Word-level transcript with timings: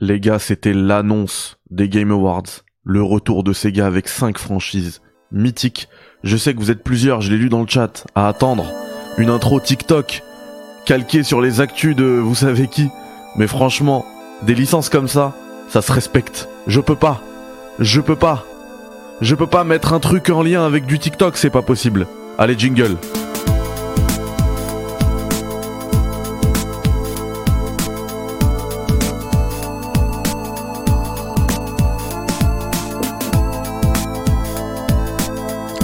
Les 0.00 0.20
gars, 0.20 0.38
c'était 0.38 0.72
l'annonce 0.72 1.58
des 1.70 1.88
Game 1.88 2.10
Awards. 2.10 2.64
Le 2.82 3.02
retour 3.02 3.44
de 3.44 3.52
Sega 3.52 3.86
avec 3.86 4.08
5 4.08 4.38
franchises. 4.38 5.02
Mythique. 5.30 5.88
Je 6.24 6.36
sais 6.36 6.54
que 6.54 6.58
vous 6.58 6.70
êtes 6.70 6.82
plusieurs, 6.82 7.20
je 7.20 7.30
l'ai 7.30 7.36
lu 7.36 7.48
dans 7.48 7.60
le 7.60 7.68
chat, 7.68 8.06
à 8.14 8.26
attendre. 8.26 8.72
Une 9.18 9.28
intro 9.28 9.60
TikTok, 9.60 10.22
calquée 10.86 11.22
sur 11.22 11.40
les 11.40 11.60
actus 11.60 11.94
de 11.94 12.04
vous 12.04 12.34
savez 12.34 12.68
qui. 12.68 12.88
Mais 13.36 13.46
franchement, 13.46 14.04
des 14.42 14.54
licences 14.54 14.88
comme 14.88 15.08
ça, 15.08 15.34
ça 15.68 15.82
se 15.82 15.92
respecte. 15.92 16.48
Je 16.66 16.80
peux 16.80 16.96
pas. 16.96 17.20
Je 17.78 18.00
peux 18.00 18.16
pas. 18.16 18.46
Je 19.20 19.34
peux 19.34 19.46
pas 19.46 19.64
mettre 19.64 19.92
un 19.92 20.00
truc 20.00 20.30
en 20.30 20.42
lien 20.42 20.64
avec 20.64 20.86
du 20.86 20.98
TikTok, 20.98 21.36
c'est 21.36 21.50
pas 21.50 21.62
possible. 21.62 22.06
Allez, 22.38 22.58
jingle. 22.58 22.96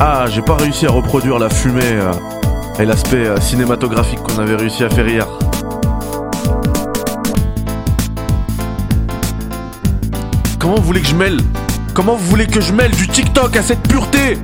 Ah, 0.01 0.27
j'ai 0.29 0.43
pas 0.43 0.55
réussi 0.55 0.87
à 0.87 0.91
reproduire 0.91 1.41
la 1.41 1.51
fumée 1.51 1.81
euh, 1.83 2.13
et 2.79 2.85
l'aspect 2.85 3.27
euh, 3.27 3.41
cinématographique 3.41 4.21
qu'on 4.21 4.39
avait 4.39 4.55
réussi 4.55 4.85
à 4.85 4.91
faire 4.91 5.09
hier. 5.09 5.27
Comment 10.61 10.77
vous 10.77 10.85
voulez 10.85 11.01
que 11.01 11.09
je 11.09 11.17
mêle? 11.17 11.39
Comment 11.95 12.15
vous 12.15 12.27
voulez 12.27 12.47
que 12.47 12.61
je 12.61 12.73
mêle 12.73 12.93
du 12.93 13.09
TikTok 13.09 13.57
à 13.57 13.63
cette 13.63 13.83
pureté? 13.89 14.39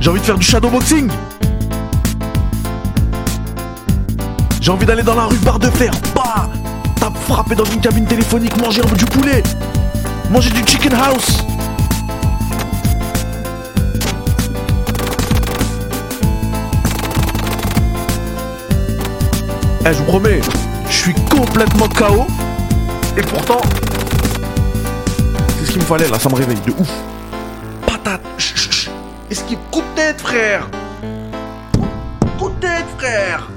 J'ai 0.00 0.10
envie 0.10 0.18
de 0.18 0.24
faire 0.24 0.38
du 0.38 0.44
shadowboxing 0.44 1.08
J'ai 4.60 4.70
envie 4.72 4.84
d'aller 4.84 5.04
dans 5.04 5.14
la 5.14 5.26
rue 5.26 5.36
barre 5.36 5.60
de 5.60 5.68
fer 5.68 5.92
Bah 6.12 6.48
frapper 7.22 7.54
dans 7.54 7.64
une 7.64 7.80
cabine 7.80 8.06
téléphonique 8.06 8.56
Manger 8.60 8.82
du 8.96 9.04
poulet. 9.04 9.42
Manger 10.30 10.50
du 10.50 10.62
chicken 10.66 10.92
house. 10.94 11.38
Eh 19.84 19.92
je 19.92 19.98
vous 19.98 20.04
promets 20.04 20.40
Je 20.88 20.92
suis 20.96 21.14
complètement 21.28 21.88
KO 21.88 22.26
Et 23.16 23.22
pourtant 23.22 23.60
C'est 25.58 25.66
ce 25.66 25.72
qu'il 25.72 25.80
me 25.80 25.86
fallait 25.86 26.08
là? 26.08 26.18
Ça 26.18 26.28
me 26.28 26.34
réveille 26.36 26.60
de 26.66 26.72
ouf. 26.72 26.88
Patate. 27.86 28.20
Chut, 28.38 28.56
chut. 28.56 28.90
Esquive 29.30 29.58
Coup 29.70 29.80
de 29.80 29.96
tête 29.96 30.20
frère? 30.20 30.68
Coup 32.38 32.48
de 32.50 32.54
tête 32.60 32.86
frère 32.96 33.51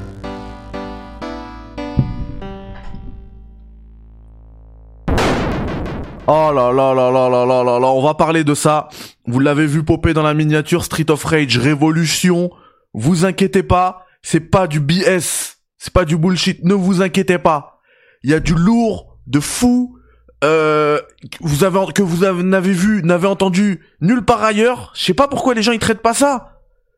Oh 6.27 6.51
là 6.53 6.71
là 6.71 6.93
là 6.95 7.11
là 7.11 7.29
là 7.29 7.45
là 7.45 7.63
là 7.63 7.79
là, 7.79 7.87
on 7.87 8.01
va 8.01 8.15
parler 8.15 8.43
de 8.43 8.55
ça. 8.55 8.87
Vous 9.27 9.39
l'avez 9.39 9.67
vu 9.67 9.83
popper 9.83 10.13
dans 10.13 10.23
la 10.23 10.33
miniature 10.33 10.83
Street 10.83 11.09
of 11.09 11.23
Rage 11.23 11.57
Révolution. 11.57 12.49
Vous 12.93 13.25
inquiétez 13.25 13.61
pas, 13.61 14.05
c'est 14.23 14.39
pas 14.39 14.65
du 14.67 14.79
BS, 14.79 15.57
c'est 15.77 15.93
pas 15.93 16.03
du 16.05 16.17
bullshit. 16.17 16.63
Ne 16.63 16.73
vous 16.73 17.01
inquiétez 17.03 17.37
pas. 17.37 17.79
Il 18.23 18.31
y 18.31 18.33
a 18.33 18.39
du 18.39 18.55
lourd, 18.55 19.19
de 19.27 19.39
fou, 19.39 19.97
euh, 20.43 20.99
vous 21.41 21.63
avez 21.63 21.79
que 21.93 22.01
vous 22.01 22.23
avez- 22.23 22.41
n'avez 22.43 22.71
vu, 22.73 23.03
n'avez 23.03 23.27
entendu 23.27 23.81
nulle 24.01 24.23
part 24.25 24.43
ailleurs. 24.43 24.93
Je 24.95 25.03
sais 25.05 25.13
pas 25.13 25.27
pourquoi 25.27 25.53
les 25.53 25.61
gens 25.61 25.73
ils 25.73 25.79
traitent 25.79 26.01
pas 26.01 26.15
ça. 26.15 26.53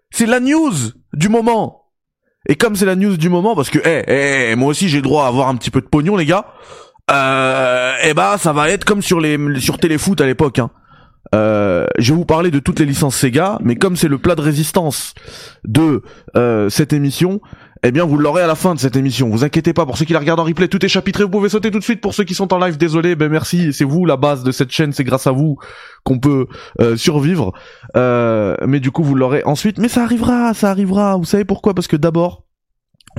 C'est 0.09 0.25
la 0.25 0.39
news 0.39 0.71
du 1.13 1.27
moment. 1.27 1.83
Et 2.47 2.55
comme 2.55 2.77
c'est 2.77 2.85
la 2.85 2.95
news 2.95 3.17
du 3.17 3.27
moment, 3.27 3.55
parce 3.57 3.69
que, 3.69 3.79
eh, 3.83 4.51
eh, 4.51 4.55
moi 4.55 4.69
aussi 4.69 4.87
j'ai 4.87 5.01
droit 5.01 5.25
à 5.25 5.27
avoir 5.27 5.49
un 5.49 5.55
petit 5.57 5.69
peu 5.71 5.81
de 5.81 5.87
pognon, 5.87 6.15
les 6.15 6.25
gars. 6.25 6.45
Euh, 7.09 7.93
eh 8.03 8.13
bah, 8.13 8.37
ça 8.37 8.51
va 8.51 8.69
être 8.69 8.83
comme 8.83 9.01
sur 9.01 9.21
les 9.21 9.37
sur 9.59 9.77
Téléfoot 9.77 10.19
à 10.19 10.25
l'époque. 10.25 10.59
Hein. 10.59 10.69
Euh, 11.35 11.87
je 11.97 12.13
vais 12.13 12.17
vous 12.17 12.25
parler 12.25 12.51
de 12.51 12.59
toutes 12.59 12.79
les 12.79 12.85
licences 12.85 13.15
Sega, 13.15 13.59
mais 13.61 13.75
comme 13.75 13.95
c'est 13.95 14.07
le 14.07 14.17
plat 14.17 14.35
de 14.35 14.41
résistance 14.41 15.13
de 15.65 16.01
euh, 16.35 16.69
cette 16.69 16.93
émission, 16.93 17.41
eh 17.83 17.91
bien 17.91 18.05
vous 18.05 18.17
l'aurez 18.17 18.41
à 18.41 18.47
la 18.47 18.55
fin 18.55 18.73
de 18.75 18.79
cette 18.79 18.95
émission. 18.95 19.29
Vous 19.29 19.43
inquiétez 19.43 19.73
pas, 19.73 19.85
pour 19.85 19.97
ceux 19.97 20.05
qui 20.05 20.13
la 20.13 20.19
regardent 20.19 20.39
en 20.39 20.45
replay, 20.45 20.67
tout 20.67 20.83
est 20.85 20.89
chapitré, 20.89 21.23
vous 21.23 21.29
pouvez 21.29 21.49
sauter 21.49 21.71
tout 21.71 21.79
de 21.79 21.83
suite. 21.83 22.01
Pour 22.01 22.13
ceux 22.13 22.23
qui 22.23 22.33
sont 22.33 22.53
en 22.53 22.59
live, 22.59 22.77
désolé, 22.77 23.15
ben 23.15 23.29
merci, 23.29 23.73
c'est 23.73 23.83
vous 23.83 24.05
la 24.05 24.17
base 24.17 24.43
de 24.43 24.51
cette 24.51 24.71
chaîne, 24.71 24.93
c'est 24.93 25.03
grâce 25.03 25.27
à 25.27 25.31
vous 25.31 25.57
qu'on 26.03 26.19
peut 26.19 26.47
euh, 26.81 26.95
survivre. 26.95 27.53
Euh, 27.95 28.55
mais 28.65 28.79
du 28.79 28.91
coup 28.91 29.03
vous 29.03 29.15
l'aurez 29.15 29.43
ensuite, 29.45 29.79
mais 29.79 29.89
ça 29.89 30.03
arrivera, 30.03 30.53
ça 30.53 30.69
arrivera. 30.69 31.17
Vous 31.17 31.25
savez 31.25 31.45
pourquoi? 31.45 31.73
Parce 31.73 31.87
que 31.87 31.97
d'abord, 31.97 32.46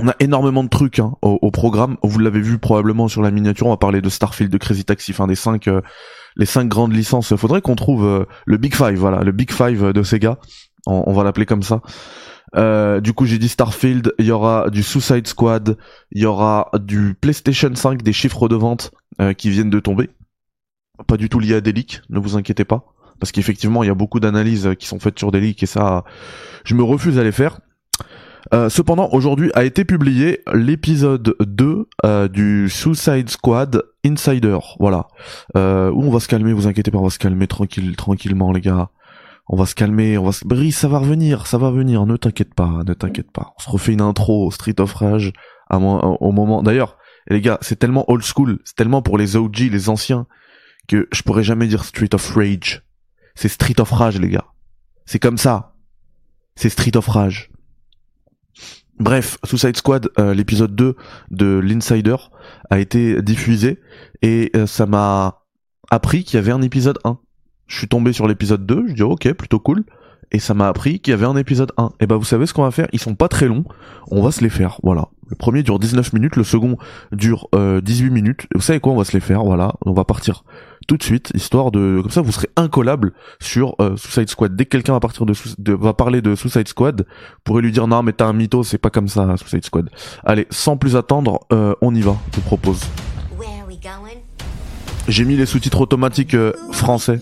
on 0.01 0.07
a 0.07 0.15
énormément 0.19 0.63
de 0.63 0.69
trucs 0.69 0.99
hein, 0.99 1.13
au, 1.21 1.51
programme. 1.51 1.97
Vous 2.03 2.19
l'avez 2.19 2.41
vu 2.41 2.57
probablement 2.57 3.07
sur 3.07 3.21
la 3.21 3.31
miniature. 3.31 3.67
On 3.67 3.71
va 3.71 3.77
parler 3.77 4.01
de 4.01 4.09
Starfield, 4.09 4.51
de 4.51 4.57
Crazy 4.57 4.85
Taxi, 4.85 5.11
enfin 5.11 5.27
des 5.27 5.35
cinq, 5.35 5.67
euh, 5.67 5.81
les 6.35 6.45
cinq 6.45 6.67
grandes 6.67 6.93
licences. 6.93 7.35
Faudrait 7.35 7.61
qu'on 7.61 7.75
trouve 7.75 8.05
euh, 8.05 8.25
le 8.45 8.57
Big 8.57 8.75
Five, 8.75 8.95
voilà, 8.95 9.23
le 9.23 9.31
Big 9.31 9.51
Five 9.51 9.93
de 9.93 10.03
Sega. 10.03 10.37
On, 10.85 11.03
on 11.07 11.13
va 11.13 11.23
l'appeler 11.23 11.45
comme 11.45 11.63
ça. 11.63 11.81
Euh, 12.55 12.99
du 12.99 13.13
coup, 13.13 13.25
j'ai 13.25 13.37
dit 13.37 13.49
Starfield. 13.49 14.13
Il 14.19 14.25
y 14.25 14.31
aura 14.31 14.69
du 14.69 14.83
Suicide 14.83 15.27
Squad. 15.27 15.77
Il 16.11 16.21
y 16.21 16.25
aura 16.25 16.69
du 16.79 17.15
PlayStation 17.19 17.73
5, 17.73 18.01
des 18.01 18.13
chiffres 18.13 18.47
de 18.47 18.55
vente 18.55 18.91
qui 19.37 19.49
viennent 19.49 19.69
de 19.69 19.81
tomber. 19.81 20.09
Pas 21.07 21.17
du 21.17 21.27
tout 21.27 21.39
lié 21.39 21.55
à 21.55 21.61
des. 21.61 21.73
Ne 22.09 22.19
vous 22.19 22.37
inquiétez 22.37 22.63
pas, 22.63 22.85
parce 23.19 23.33
qu'effectivement, 23.33 23.83
il 23.83 23.87
y 23.87 23.89
a 23.89 23.95
beaucoup 23.95 24.21
d'analyses 24.21 24.69
qui 24.79 24.87
sont 24.87 24.99
faites 24.99 25.19
sur 25.19 25.31
des 25.31 25.55
et 25.59 25.65
ça, 25.65 26.05
je 26.63 26.73
me 26.73 26.83
refuse 26.83 27.19
à 27.19 27.23
les 27.23 27.33
faire. 27.33 27.59
Euh, 28.53 28.69
cependant, 28.69 29.09
aujourd'hui 29.11 29.51
a 29.53 29.63
été 29.63 29.85
publié 29.85 30.41
l'épisode 30.53 31.35
2 31.39 31.87
euh, 32.05 32.27
du 32.27 32.69
Suicide 32.69 33.29
Squad 33.29 33.83
Insider, 34.05 34.57
voilà. 34.79 35.07
Euh, 35.57 35.91
où 35.91 36.03
on 36.03 36.11
va 36.11 36.19
se 36.19 36.27
calmer, 36.27 36.53
vous 36.53 36.67
inquiétez 36.67 36.91
pas, 36.91 36.97
on 36.97 37.03
va 37.03 37.09
se 37.09 37.19
calmer 37.19 37.47
tranquille, 37.47 37.95
tranquillement 37.95 38.51
les 38.51 38.61
gars. 38.61 38.89
On 39.47 39.55
va 39.55 39.65
se 39.65 39.75
calmer, 39.75 40.17
on 40.17 40.25
va 40.25 40.31
se... 40.31 40.45
Brice, 40.45 40.77
ça 40.77 40.87
va 40.87 40.99
revenir, 40.99 41.47
ça 41.47 41.57
va 41.57 41.71
venir, 41.71 42.05
ne 42.05 42.17
t'inquiète 42.17 42.53
pas, 42.53 42.83
ne 42.85 42.93
t'inquiète 42.93 43.31
pas. 43.31 43.53
On 43.57 43.61
se 43.61 43.69
refait 43.69 43.93
une 43.93 44.01
intro 44.01 44.49
Street 44.51 44.79
of 44.79 44.93
Rage 44.93 45.33
à 45.69 45.77
au 45.77 46.31
moment... 46.31 46.61
D'ailleurs, 46.61 46.97
les 47.27 47.41
gars, 47.41 47.57
c'est 47.61 47.77
tellement 47.77 48.09
old 48.09 48.23
school, 48.23 48.59
c'est 48.63 48.75
tellement 48.75 49.01
pour 49.01 49.17
les 49.17 49.35
OG, 49.35 49.69
les 49.71 49.89
anciens, 49.89 50.27
que 50.87 51.07
je 51.11 51.21
pourrais 51.23 51.43
jamais 51.43 51.67
dire 51.67 51.83
Street 51.83 52.13
of 52.13 52.29
Rage. 52.35 52.83
C'est 53.35 53.47
Street 53.47 53.79
of 53.79 53.91
Rage, 53.91 54.19
les 54.19 54.29
gars. 54.29 54.45
C'est 55.05 55.19
comme 55.19 55.37
ça. 55.37 55.73
C'est 56.55 56.69
Street 56.69 56.95
of 56.95 57.07
Rage. 57.07 57.49
Bref, 58.99 59.37
Suicide 59.45 59.77
Squad, 59.77 60.09
euh, 60.19 60.33
l'épisode 60.33 60.75
2 60.75 60.95
de 61.31 61.45
l'Insider 61.59 62.17
a 62.69 62.79
été 62.79 63.21
diffusé 63.21 63.79
et 64.21 64.51
euh, 64.57 64.67
ça 64.67 64.85
m'a 64.85 65.43
appris 65.89 66.25
qu'il 66.25 66.35
y 66.35 66.39
avait 66.39 66.51
un 66.51 66.61
épisode 66.61 66.99
1. 67.05 67.17
Je 67.67 67.77
suis 67.77 67.87
tombé 67.87 68.11
sur 68.11 68.27
l'épisode 68.27 68.65
2, 68.65 68.87
je 68.89 68.93
dis 68.93 69.03
ok, 69.03 69.31
plutôt 69.33 69.59
cool. 69.59 69.85
Et 70.31 70.39
ça 70.39 70.53
m'a 70.53 70.67
appris 70.67 70.99
qu'il 70.99 71.11
y 71.11 71.13
avait 71.13 71.25
un 71.25 71.37
épisode 71.37 71.71
1. 71.77 71.93
Et 72.01 72.07
bah 72.07 72.17
vous 72.17 72.25
savez 72.25 72.45
ce 72.45 72.53
qu'on 72.53 72.63
va 72.63 72.71
faire? 72.71 72.87
Ils 72.91 72.99
sont 72.99 73.15
pas 73.15 73.29
très 73.29 73.47
longs, 73.47 73.63
on 74.11 74.21
va 74.21 74.31
se 74.31 74.41
les 74.41 74.49
faire, 74.49 74.79
voilà. 74.83 75.07
Le 75.27 75.35
premier 75.35 75.63
dure 75.63 75.79
19 75.79 76.13
minutes, 76.13 76.35
le 76.35 76.43
second 76.43 76.77
dure 77.11 77.47
euh, 77.55 77.81
18 77.81 78.09
minutes. 78.09 78.43
Et 78.53 78.57
vous 78.57 78.61
savez 78.61 78.79
quoi? 78.79 78.93
On 78.93 78.97
va 78.97 79.05
se 79.05 79.13
les 79.13 79.21
faire, 79.21 79.43
voilà. 79.43 79.73
On 79.85 79.93
va 79.93 80.03
partir 80.03 80.43
tout 80.89 80.97
de 80.97 81.03
suite, 81.03 81.31
histoire 81.35 81.69
de... 81.69 81.99
Comme 82.01 82.09
ça 82.09 82.21
vous 82.21 82.31
serez 82.31 82.49
incollable 82.55 83.13
sur 83.39 83.75
euh, 83.79 83.95
Suicide 83.95 84.27
Squad. 84.27 84.55
Dès 84.55 84.65
que 84.65 84.71
quelqu'un 84.71 84.93
va, 84.93 84.99
partir 84.99 85.27
de, 85.27 85.33
va 85.75 85.93
parler 85.93 86.23
de 86.23 86.33
Suicide 86.33 86.67
Squad, 86.67 87.05
vous 87.07 87.41
pourrez 87.43 87.61
lui 87.61 87.71
dire 87.71 87.87
non 87.87 88.01
mais 88.01 88.11
t'as 88.11 88.25
un 88.25 88.33
mytho, 88.33 88.63
c'est 88.63 88.79
pas 88.79 88.89
comme 88.89 89.07
ça 89.07 89.37
Suicide 89.37 89.63
Squad. 89.63 89.91
Allez, 90.25 90.47
sans 90.49 90.77
plus 90.77 90.95
attendre, 90.95 91.41
euh, 91.53 91.75
on 91.81 91.93
y 91.93 92.01
va, 92.01 92.17
je 92.31 92.37
vous 92.37 92.41
propose. 92.41 92.81
Where 93.37 93.49
are 93.61 93.67
we 93.67 93.77
going? 93.79 94.19
J'ai 95.07 95.25
mis 95.25 95.37
les 95.37 95.45
sous-titres 95.45 95.79
automatiques 95.79 96.33
euh, 96.33 96.53
français. 96.71 97.19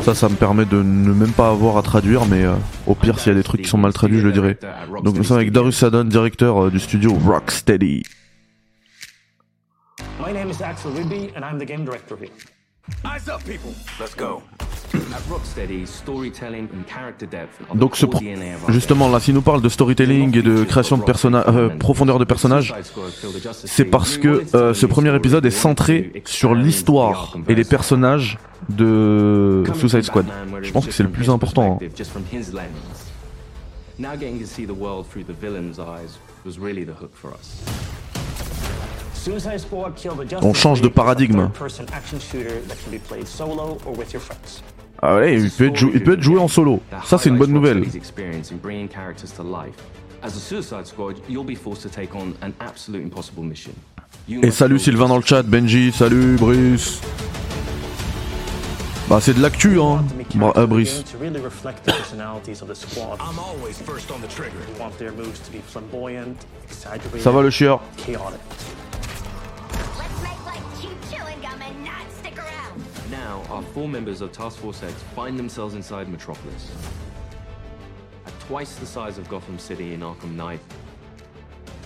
Ça, 0.00 0.14
ça 0.14 0.30
me 0.30 0.34
permet 0.34 0.64
de 0.64 0.82
ne 0.82 1.12
même 1.12 1.30
pas 1.30 1.50
avoir 1.50 1.76
à 1.76 1.82
traduire, 1.82 2.24
mais 2.24 2.42
euh, 2.42 2.54
au 2.86 2.94
pire, 2.94 3.20
s'il 3.20 3.32
y 3.32 3.34
a 3.34 3.38
des 3.38 3.44
trucs 3.44 3.62
qui 3.62 3.68
sont 3.68 3.78
mal 3.78 3.92
traduits, 3.92 4.18
je 4.18 4.26
le 4.26 4.32
dirai. 4.32 4.58
Donc 5.04 5.16
nous 5.16 5.24
sommes 5.24 5.36
avec 5.36 5.52
Darius 5.52 5.76
Sadon, 5.76 6.04
directeur 6.04 6.64
euh, 6.64 6.70
du 6.70 6.80
studio 6.80 7.12
Rocksteady. 7.12 8.02
My 10.24 10.32
name 10.32 10.50
is 10.50 10.60
Axel 10.62 10.92
Rigby, 10.92 11.32
and 11.36 11.44
I'm 11.44 11.58
the 11.58 11.66
game 11.66 11.84
director 11.84 12.16
here. 12.16 12.30
Eyes 13.04 13.28
up, 13.28 13.42
people. 13.44 13.72
Let's 14.00 14.14
go. 14.14 14.42
At 14.94 15.22
Rocksteady, 15.30 15.86
storytelling 15.86 16.68
and 16.74 16.84
character 16.86 17.26
depth 17.26 17.60
are 17.62 17.74
the 17.74 17.78
Donc 17.78 17.96
ce 17.96 18.06
justement 18.68 19.08
là, 19.08 19.20
si 19.20 19.32
nous 19.32 19.40
parle 19.40 19.62
de 19.62 19.68
storytelling 19.68 20.36
et 20.36 20.42
de 20.42 20.64
création 20.64 20.98
de 20.98 21.02
personnages, 21.02 21.44
euh, 21.48 21.68
profondeur 21.70 22.18
de 22.18 22.24
personnages, 22.24 22.74
c'est 23.52 23.86
parce 23.86 24.18
que 24.18 24.44
euh, 24.54 24.74
ce 24.74 24.86
premier 24.86 25.14
épisode 25.14 25.46
est 25.46 25.50
centré 25.50 26.22
sur 26.26 26.54
l'histoire 26.54 27.36
et 27.48 27.54
les 27.54 27.64
personnages 27.64 28.38
de 28.68 29.64
Suicide 29.74 30.02
Squad. 30.02 30.26
Je 30.62 30.72
pense 30.72 30.86
que 30.86 30.92
c'est 30.92 31.02
le 31.02 31.10
plus 31.10 31.30
important. 31.30 31.78
hein. 31.80 31.86
On 40.42 40.54
change 40.54 40.80
de 40.80 40.88
paradigme. 40.88 41.48
Ah 45.00 45.16
ouais, 45.16 45.40
il 45.40 45.50
peut, 45.50 46.12
être 46.12 46.22
joué 46.22 46.38
en 46.38 46.48
solo. 46.48 46.80
Ça, 47.04 47.18
c'est 47.18 47.28
une 47.28 47.38
bonne 47.38 47.52
nouvelle. 47.52 47.84
Et 54.28 54.50
salut 54.50 54.78
Sylvain 54.78 55.08
dans 55.08 55.16
le 55.16 55.24
chat, 55.24 55.42
Benji, 55.42 55.92
salut 55.92 56.36
Brice. 56.36 57.00
Bah 59.08 59.18
c'est 59.20 59.34
de 59.34 59.42
l'actu 59.42 59.80
hein, 59.80 60.04
bah, 60.36 60.52
euh, 60.56 60.66
Brice. 60.66 61.02
Ça 67.18 67.30
va 67.32 67.42
le 67.42 67.50
chieur? 67.50 67.80
Now, 73.12 73.42
our 73.50 73.62
four 73.62 73.90
members 73.90 74.22
of 74.22 74.32
Task 74.32 74.58
Force 74.60 74.82
X 74.82 74.94
find 75.14 75.38
themselves 75.38 75.74
inside 75.74 76.08
Metropolis. 76.08 76.72
At 78.24 78.40
twice 78.40 78.76
the 78.76 78.86
size 78.86 79.18
of 79.18 79.28
Gotham 79.28 79.58
City 79.58 79.92
in 79.92 80.00
Arkham 80.00 80.34
Knight, 80.34 80.60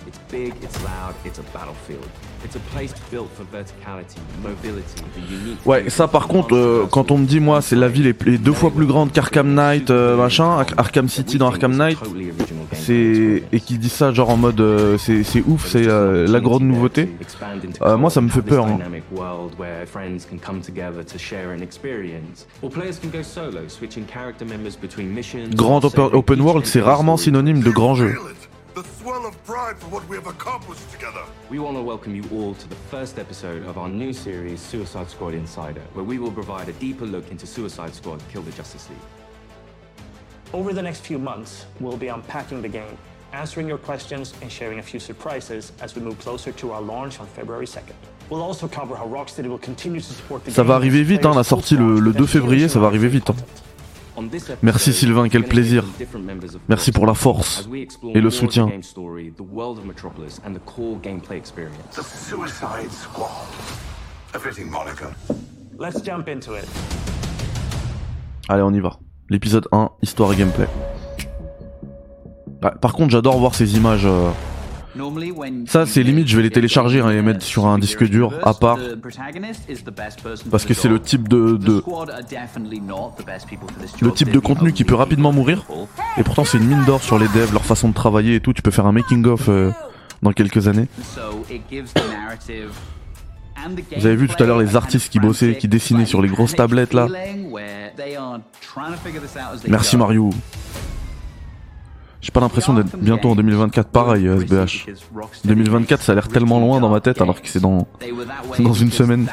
it's 0.07 0.19
big, 0.31 0.53
it's 0.63 0.77
loud, 0.83 1.15
it's 1.25 1.39
a 1.39 1.43
battlefield. 1.53 2.07
It's 2.45 2.55
a 2.55 2.61
place 2.73 2.93
built 3.11 3.29
for 3.35 3.45
verticality, 3.53 4.19
mobility, 4.43 5.03
the 5.17 5.33
unique. 5.33 5.59
Ouais, 5.67 5.89
ça 5.91 6.07
par 6.07 6.29
contre, 6.29 6.55
euh, 6.55 6.87
quand 6.91 7.11
on 7.11 7.19
me 7.19 7.27
dit 7.27 7.41
moi 7.41 7.61
c'est 7.61 7.75
la 7.77 7.89
ville 7.89 8.07
est, 8.07 8.27
est 8.27 8.39
deux 8.39 8.53
fois 8.53 8.71
plus 8.71 8.87
grande 8.87 9.11
qu'Arkham 9.13 9.53
Knight, 9.55 9.91
euh, 9.91 10.17
machin, 10.17 10.45
Ar- 10.45 10.67
Arkham 10.77 11.09
City 11.09 11.39
dans 11.39 11.49
Arkham 11.49 11.75
Knight, 11.77 11.99
c'est 12.73 13.43
et 13.53 13.61
qui 13.61 13.79
dit 13.79 13.89
ça 13.89 14.13
genre 14.13 14.31
en 14.31 14.37
mode 14.37 14.61
euh, 14.61 14.97
c'est 14.99 15.43
ouf, 15.47 15.67
c'est 15.69 15.89
euh, 15.89 16.27
la 16.29 16.41
grande 16.41 16.63
nouveauté. 16.63 17.09
Euh, 17.83 17.97
moi, 17.97 18.11
ça 18.11 18.21
me 18.21 18.29
fait 18.29 18.43
peur, 18.43 18.67
hein. 18.67 18.79
Grand 25.55 25.85
open 26.15 26.41
world, 26.41 26.67
c'est 26.67 26.81
rarement 26.81 27.17
synonyme 27.17 27.61
de 27.63 27.71
grand 27.71 27.95
jeu. 27.95 28.15
Feel 28.77 28.83
it. 28.83 28.87
The 28.87 29.03
swell 29.03 29.27
of 29.27 29.45
pride 29.45 29.79
for 29.79 29.87
what 29.89 30.07
we 30.09 30.17
have 30.17 30.27
accomplished 30.27 30.91
together. 30.91 31.23
We 31.51 31.59
want 31.59 31.77
to 31.77 31.83
welcome 31.83 32.15
you 32.15 32.25
all 32.33 32.55
to 32.55 32.69
the 32.69 32.75
first 32.91 33.19
episode 33.19 33.65
of 33.67 33.79
our 33.79 33.89
new 33.89 34.13
series, 34.13 34.61
Suicide 34.61 35.09
Squad 35.11 35.35
Insider, 35.35 35.81
where 35.95 36.05
we 36.05 36.19
will 36.19 36.33
provide 36.33 36.69
a 36.69 36.73
deeper 36.75 37.07
look 37.07 37.31
into 37.31 37.47
Suicide 37.47 37.95
Squad 37.95 38.21
Kill 38.33 38.43
the 38.43 38.53
Justice 38.53 38.89
League. 38.91 38.99
Over 40.53 40.73
the 40.73 40.83
next 40.83 41.01
few 41.07 41.19
months, 41.19 41.67
we'll 41.81 41.97
be 41.97 42.09
unpacking 42.09 42.63
the 42.63 42.69
game, 42.69 42.97
answering 43.33 43.67
your 43.69 43.79
questions, 43.79 44.33
and 44.43 44.51
sharing 44.51 44.79
a 44.79 44.83
few 44.83 45.01
surprises 45.01 45.73
as 45.81 45.95
we 45.97 46.03
move 46.03 46.19
closer 46.21 46.53
to 46.53 46.73
our 46.73 46.81
launch 46.83 47.19
on 47.21 47.27
February 47.27 47.67
2nd. 47.67 47.95
We'll 48.31 48.43
also 48.43 48.69
cover 48.69 48.97
how 48.97 49.07
Rocksteady 49.09 49.49
will 49.49 49.59
continue 49.59 50.01
to 50.01 50.07
support 50.13 50.45
the 50.45 50.51
Ça 50.51 50.63
va 50.65 50.77
arriver 50.77 51.03
vite, 51.03 51.25
hein, 51.27 51.35
la 51.35 51.45
sortie 51.45 51.77
le- 51.77 52.01
le 52.01 52.13
2 52.13 52.27
février, 52.27 52.69
ça 52.69 52.79
va 52.81 52.87
arriver 52.89 53.09
vite, 53.09 53.31
hein. 53.31 53.37
Merci, 54.63 54.93
Sylvain, 54.93 55.29
quel 55.29 55.45
plaisir. 55.45 55.85
Merci 56.69 56.93
pour 56.93 57.07
la 57.07 57.15
force 57.15 57.69
et 58.15 58.21
le 58.21 58.31
soutien. 58.31 58.69
Allez, 68.49 68.63
on 68.63 68.73
y 68.73 68.81
va. 68.81 68.99
L'épisode 69.29 69.67
1, 69.73 69.91
histoire 70.03 70.33
et 70.33 70.37
gameplay. 70.37 70.69
Ouais, 72.63 72.71
par 72.81 72.93
contre, 72.95 73.11
j'adore 73.11 73.39
voir 73.39 73.55
ces 73.55 73.77
images. 73.77 74.07
euh, 74.07 74.31
Ça, 75.67 75.87
c'est 75.87 76.03
limite, 76.03 76.29
je 76.29 76.37
vais 76.37 76.43
les 76.43 76.51
télécharger 76.51 77.01
hein, 77.01 77.11
et 77.11 77.15
les 77.15 77.23
mettre 77.23 77.43
sur 77.43 77.67
un 77.67 77.79
disque 77.79 78.05
dur 78.05 78.33
à 78.43 78.55
part. 78.55 78.79
Parce 80.51 80.65
que 80.65 80.75
c'est 80.75 80.89
le 80.89 81.01
type 81.01 81.29
de, 81.29 81.57
de 81.57 81.83
le 84.01 84.13
type 84.13 84.31
de 84.31 84.39
contenu 84.39 84.73
qui 84.73 84.85
peut 84.85 84.95
rapidement 84.95 85.33
mourir. 85.33 85.65
Et 86.17 86.23
pourtant, 86.23 86.45
c'est 86.45 86.59
une 86.59 86.67
mine 86.67 86.85
d'or 86.85 87.03
sur 87.03 87.19
les 87.19 87.29
devs, 87.29 87.53
leur 87.53 87.65
façon 87.65 87.89
de 87.89 87.95
travailler 87.95 88.37
et 88.37 88.41
tout. 88.41 88.53
Tu 88.53 88.63
peux 88.63 88.71
faire 88.71 88.87
un 88.87 88.93
making 88.93 89.25
of 89.27 89.49
euh, 89.49 89.71
dans 90.23 90.33
quelques 90.33 90.69
années. 90.69 90.89
Vous 93.97 94.07
avez 94.07 94.17
vu 94.17 94.29
tout 94.29 94.43
à 94.43 94.47
l'heure 94.47 94.59
les 94.59 94.77
artistes 94.77 95.11
qui 95.11 95.19
bossaient, 95.19 95.57
qui 95.57 95.69
dessinaient 95.69 96.07
sur 96.07 96.23
les 96.23 96.29
grosses 96.29 96.55
tablettes 96.55 96.95
là. 96.95 97.09
Merci 99.69 99.97
Mario. 99.97 100.31
J'ai 102.27 102.33
pas 102.33 102.41
l'impression 102.41 102.75
d'être 102.75 102.97
bientôt 102.97 103.31
en 103.31 103.37
2024 103.37 103.89
pareil, 103.89 104.27
euh, 104.27 104.41
SBH. 104.41 104.87
2024, 105.45 106.03
ça 106.03 106.11
a 106.11 106.15
l'air 106.17 106.27
tellement 106.27 106.59
loin 106.59 106.81
dans 106.81 106.89
ma 106.89 107.01
tête 107.01 107.21
alors 107.21 107.41
que 107.41 107.47
c'est 107.47 107.61
dans. 107.61 107.87
dans 108.59 108.73
une 108.73 108.91
semaine. 108.91 109.29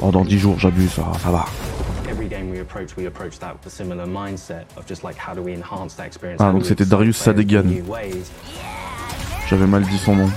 Oh, 0.00 0.10
dans 0.10 0.24
10 0.24 0.38
jours, 0.40 0.58
j'abuse, 0.58 0.90
ça, 0.90 1.12
ça 1.22 1.30
va. 1.30 1.44
Ah, 6.40 6.50
donc 6.50 6.66
c'était 6.66 6.86
Darius 6.86 7.18
Sadegan. 7.18 7.66
J'avais 9.48 9.66
mal 9.68 9.84
dit 9.84 9.98
son 9.98 10.16
nom. 10.16 10.28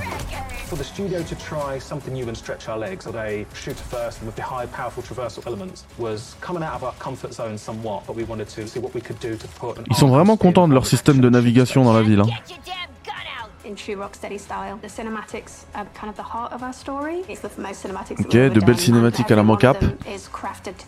For 0.67 0.77
the 0.77 0.83
studio 0.83 1.21
to 1.21 1.35
try 1.35 1.77
something 1.77 2.13
new 2.13 2.27
and 2.27 2.35
stretch 2.35 2.67
our 2.69 2.77
legs 2.77 3.05
with 3.05 3.15
a 3.15 3.45
shooter 3.53 3.83
first 3.83 4.17
and 4.17 4.25
with 4.25 4.35
the 4.35 4.41
high, 4.41 4.65
powerful 4.65 5.03
traversal 5.03 5.45
elements 5.45 5.85
was 5.99 6.35
coming 6.41 6.63
out 6.63 6.73
of 6.73 6.83
our 6.83 6.93
comfort 6.93 7.33
zone 7.33 7.57
somewhat, 7.57 8.03
but 8.07 8.15
we 8.15 8.23
wanted 8.23 8.49
to 8.49 8.67
see 8.67 8.79
what 8.79 8.91
we 8.95 8.99
could 8.99 9.19
do 9.19 9.37
to 9.37 9.47
put 9.59 9.77
an 9.77 9.85
Ils 9.91 9.95
sont 9.95 10.09
vraiment 10.09 10.37
contents 10.37 10.67
de 10.67 10.73
leur 10.73 10.87
système 10.87 11.21
de 11.21 11.29
navigation 11.29 11.83
dans 11.83 11.93
la 11.93 12.01
ville. 12.01 12.21
Hein. 12.21 12.29
Get 13.65 13.87
your 13.87 13.97
damn 13.97 14.05
gun 14.05 14.15
out. 14.15 14.25
in 14.25 14.29
true 14.29 14.29
Rocksteady 14.29 14.39
style. 14.39 14.77
The 14.81 14.87
cinematics 14.87 15.65
are 15.73 15.85
kind 15.93 16.09
of 16.09 16.15
the 16.15 16.23
heart 16.23 16.53
of 16.53 16.61
our 16.63 16.73
story. 16.73 17.23
It's 17.29 17.41
the 17.41 17.49
most 17.57 17.83
cinematics 17.83 18.17
that 18.17 18.25
Ok, 18.25 18.33
we've 18.33 18.41
ever 18.43 18.53
de 18.53 18.59
belles 18.65 18.77
cinématiques 18.77 19.31
à 19.31 19.35
la 19.35 19.43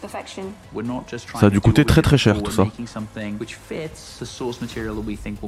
perfection. 0.01 0.44
Ça 1.39 1.47
a 1.47 1.50
dû 1.50 1.59
coûter 1.59 1.85
très, 1.85 2.01
très 2.01 2.18
cher, 2.18 2.41
tout 2.44 2.51
ça. 2.51 2.65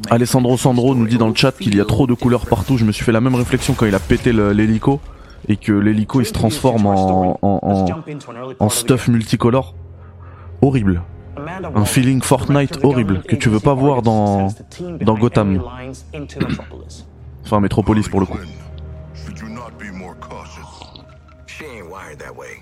Alessandro 0.09 0.57
Sandro 0.57 0.95
nous 0.95 1.07
dit 1.07 1.17
dans 1.17 1.27
le 1.27 1.35
chat 1.35 1.51
qu'il 1.51 1.75
y 1.75 1.81
a 1.81 1.85
trop 1.85 2.07
de 2.07 2.13
couleurs 2.13 2.45
partout. 2.45 2.77
Je 2.77 2.85
me 2.85 2.91
suis 2.91 3.03
fait 3.03 3.11
la 3.11 3.21
même 3.21 3.35
réflexion 3.35 3.73
quand 3.73 3.85
il 3.85 3.95
a 3.95 3.99
pété 3.99 4.33
l'hélico 4.33 4.99
et 5.47 5.57
que 5.57 5.71
l'hélico 5.71 6.21
il 6.21 6.25
se 6.25 6.33
transforme 6.33 6.85
en, 6.85 7.39
en, 7.41 7.59
en, 7.61 7.85
en 8.59 8.69
stuff 8.69 9.07
multicolore. 9.07 9.75
Horrible. 10.61 11.01
Un 11.75 11.85
feeling 11.85 12.21
Fortnite 12.21 12.79
horrible 12.83 13.21
que 13.23 13.35
tu 13.35 13.49
veux 13.49 13.61
pas 13.61 13.73
voir 13.73 14.01
dans, 14.01 14.49
dans 15.01 15.17
Gotham. 15.17 15.63
Enfin, 17.51 17.61
Metropolis 17.61 18.07
pour 18.07 18.19
le 18.19 18.27
coup. 18.27 18.37
Should 19.15 19.39
you 19.39 19.49
not 19.49 19.75
be 19.79 19.89
more 19.89 20.13
cautious? 20.19 20.67
She 21.47 21.65
ain't 21.65 21.89
wired 21.89 22.19
that 22.19 22.35
way. 22.35 22.61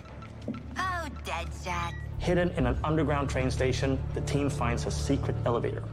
Oh, 0.78 1.07
Deadshot. 1.25 1.92
Hidden 2.19 2.51
in 2.51 2.66
an 2.66 2.78
underground 2.86 3.30
train 3.30 3.51
station, 3.51 4.00
the 4.13 4.22
team 4.22 4.50
finds 4.50 4.86
a 4.86 4.92
secret 4.92 5.36
elevator. 5.45 5.84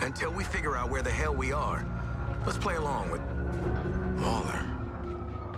Until 0.00 0.32
we 0.32 0.42
figure 0.42 0.76
out 0.76 0.90
where 0.90 1.02
the 1.02 1.12
hell 1.12 1.32
we 1.32 1.52
are, 1.52 1.86
let's 2.44 2.58
play 2.58 2.74
along 2.74 3.12
with 3.12 3.20
Mauler. 4.16 4.66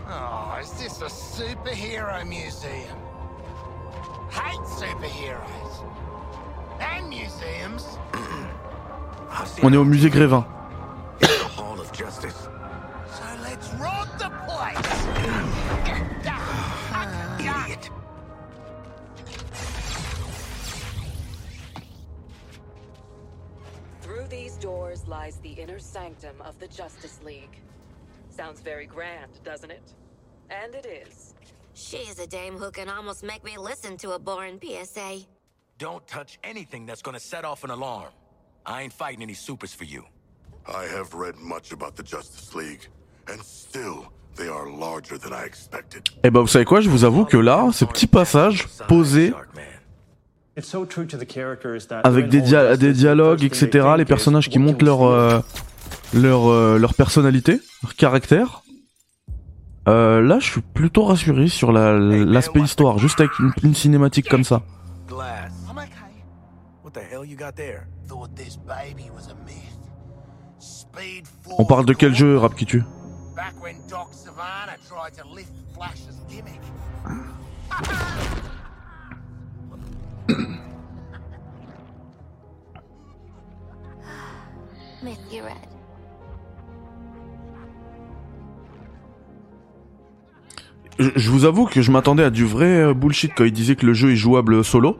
Oh, 0.09 0.59
is 0.61 0.73
this 0.73 1.01
a 1.01 1.07
superhero 1.07 2.23
museum? 2.29 2.99
Hate 4.31 4.67
superheroes. 4.77 5.91
And 6.81 7.09
museums. 7.09 7.97
I've 9.31 9.49
seen 9.49 9.65
On 9.65 9.73
est 9.73 9.77
au 9.77 9.85
musée 9.85 10.11
Grévin. 10.11 10.45
the 11.21 11.27
Hall 11.27 11.81
of 11.81 11.93
Justice. 11.93 12.49
So 13.17 13.25
let's 13.43 13.69
rob 13.75 14.09
the 14.19 14.31
place. 14.47 15.07
Idiot. 17.41 17.91
Through 24.03 24.27
these 24.29 24.57
doors 24.57 25.07
lies 25.07 25.37
the 25.39 25.51
inner 25.53 25.79
sanctum 25.79 26.41
of 26.43 26.59
the 26.59 26.69
Justice 26.69 27.21
League. 27.25 27.61
Sounds 28.31 28.61
very 28.61 28.87
grand, 28.87 29.33
doesn't 29.45 29.71
it? 29.71 29.95
And 30.51 30.75
it 30.75 30.87
is. 30.87 31.35
She's 31.75 32.19
a 32.19 32.27
dame 32.27 32.55
who 32.57 32.71
can 32.71 32.89
almost 32.89 33.23
make 33.23 33.45
me 33.45 33.57
listen 33.59 33.97
to 33.99 34.13
a 34.13 34.19
boring 34.19 34.59
PSA. 34.63 35.21
Don't 35.79 36.07
touch 36.07 36.39
anything 36.43 36.87
that's 36.87 37.03
gonna 37.03 37.21
set 37.21 37.45
off 37.45 37.65
an 37.65 37.71
alarm. 37.71 38.11
I 38.69 38.83
ain't 38.85 38.93
fighting 38.93 39.23
any 39.23 39.35
supers 39.35 39.73
for 39.75 39.85
you. 39.85 40.03
I 40.67 40.85
have 40.95 41.15
read 41.15 41.37
much 41.41 41.73
about 41.73 41.93
the 41.97 42.03
Justice 42.05 42.55
League, 42.55 42.91
and 43.27 43.41
still, 43.43 44.11
they 44.37 44.49
are 44.49 44.67
larger 44.69 45.17
than 45.19 45.33
I 45.33 45.47
expected. 45.47 46.03
Et 46.23 46.31
bah 46.31 46.41
vous 46.41 46.47
savez 46.49 46.67
quoi, 46.67 46.81
je 46.83 46.91
vous 46.91 47.05
avoue 47.05 47.25
que 47.25 47.39
là, 47.39 47.71
ce 47.73 47.85
petit 47.87 48.07
passage 48.07 48.67
posé 48.87 49.33
It's 50.59 50.67
so 50.69 50.85
true 50.85 51.07
to 51.07 51.17
the 51.17 51.25
characters 51.27 51.87
that 51.89 52.01
avec 52.03 52.29
des, 52.29 52.41
dia- 52.43 52.77
dialogues, 52.77 53.45
etc. 53.45 53.95
Les 53.97 54.05
personnages 54.05 54.49
qui 54.49 54.59
can 54.59 54.77
leur 54.85 55.03
euh, 55.05 55.41
leur 56.13 56.49
euh, 56.51 56.79
leur 56.79 56.95
personnalité, 56.95 57.61
leur 57.83 57.95
caractère. 57.95 58.63
Euh, 59.89 60.21
là, 60.21 60.39
je 60.41 60.51
suis 60.51 60.61
plutôt 60.61 61.05
rassuré 61.05 61.49
sur 61.49 61.73
la- 61.73 61.97
l'aspect 61.97 62.61
histoire, 62.61 62.99
juste 62.99 63.21
avec 63.21 63.39
une, 63.39 63.53
une 63.63 63.75
cinématique 63.75 64.29
comme 64.29 64.45
ça. 64.45 64.63
On 71.59 71.65
parle 71.65 71.87
de 71.87 71.93
quel 71.93 72.15
jeu, 72.15 72.37
Rap 72.39 72.55
qui 72.55 72.67
tue 72.67 72.83
Back 73.35 73.55
when 73.63 73.77
Doc 73.89 74.09
Savannah 74.13 74.77
tried 74.89 75.15
to 75.17 75.25
lift 75.35 75.53
Flash's 75.75 76.17
gimmick. 76.29 76.61
Miss 85.03 85.19
you, 85.31 85.45
Red. 85.45 85.55
Je, 90.99 91.11
je 91.15 91.31
vous 91.31 91.45
avoue 91.45 91.67
que 91.67 91.81
je 91.81 91.93
m'attendais 91.93 92.25
à 92.25 92.31
du 92.31 92.45
vrai 92.45 92.83
euh, 92.83 92.95
bullshit 92.95 93.33
quand 93.37 93.45
il 93.45 93.53
disait 93.53 93.77
que 93.77 93.87
le 93.87 93.93
jeu 93.93 94.11
est 94.11 94.17
jouable 94.17 94.65
solo. 94.65 94.99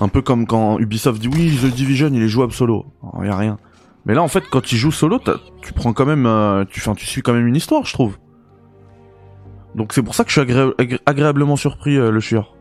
Un 0.00 0.08
peu 0.08 0.22
comme 0.22 0.46
quand 0.46 0.78
Ubisoft 0.78 1.20
dit 1.20 1.28
oui, 1.28 1.56
The 1.62 1.66
Division 1.74 2.10
il 2.12 2.22
est 2.22 2.28
jouable 2.28 2.52
solo. 2.52 2.86
Oh, 3.02 3.22
y 3.22 3.28
a 3.28 3.36
rien. 3.36 3.58
Mais 4.06 4.14
là 4.14 4.22
en 4.22 4.28
fait 4.28 4.42
quand 4.50 4.60
tu 4.60 4.76
joues 4.76 4.90
solo, 4.92 5.18
tu 5.62 5.72
prends 5.72 5.92
quand 5.92 6.04
même, 6.06 6.26
euh, 6.26 6.64
tu, 6.68 6.80
tu 6.96 7.06
suis 7.06 7.22
quand 7.22 7.32
même 7.32 7.46
une 7.46 7.56
histoire, 7.56 7.84
je 7.84 7.92
trouve. 7.92 8.18
Donc 9.74 9.92
c'est 9.92 10.02
pour 10.02 10.14
ça 10.14 10.24
que 10.24 10.30
je 10.30 10.40
suis 10.40 10.50
agré- 10.50 10.74
agré- 10.78 11.00
agréablement 11.06 11.56
surpris, 11.56 11.96
euh, 11.96 12.10
le 12.10 12.20
chieur. 12.20 12.54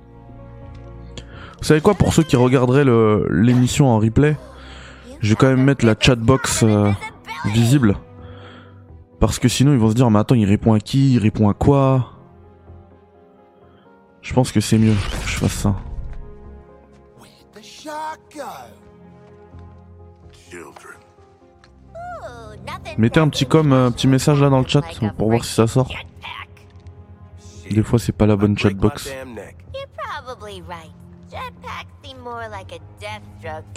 Vous 1.57 1.63
savez 1.63 1.81
quoi, 1.81 1.93
pour 1.95 2.13
ceux 2.13 2.23
qui 2.23 2.35
regarderaient 2.35 2.85
l'émission 3.29 3.87
en 3.87 3.97
replay, 3.99 4.35
je 5.21 5.29
vais 5.29 5.35
quand 5.35 5.47
même 5.47 5.63
mettre 5.63 5.85
la 5.85 5.95
chatbox 5.99 6.63
euh, 6.63 6.91
visible. 7.47 7.95
Parce 9.19 9.39
que 9.39 9.47
sinon 9.47 9.71
ils 9.73 9.79
vont 9.79 9.89
se 9.89 9.95
dire 9.95 10.09
mais 10.11 10.19
attends 10.19 10.35
il 10.35 10.45
répond 10.45 10.73
à 10.73 10.79
qui, 10.79 11.13
il 11.13 11.19
répond 11.19 11.49
à 11.49 11.53
quoi? 11.53 12.09
Je 14.21 14.33
pense 14.33 14.51
que 14.51 14.59
c'est 14.61 14.77
mieux 14.77 14.93
que 14.93 15.27
je 15.27 15.37
fasse 15.37 15.51
ça. 15.53 15.75
Mettez 22.97 23.19
un 23.19 23.29
petit 23.29 23.45
com, 23.45 23.73
un 23.73 23.91
petit 23.91 24.07
message 24.07 24.41
là 24.41 24.49
dans 24.49 24.59
le 24.59 24.67
chat 24.67 24.83
pour 25.17 25.29
voir 25.29 25.43
si 25.43 25.53
ça 25.53 25.67
sort. 25.67 25.89
Des 27.69 27.83
fois 27.83 27.99
c'est 27.99 28.11
pas 28.11 28.25
la 28.25 28.35
bonne 28.35 28.57
chatbox. 28.57 29.09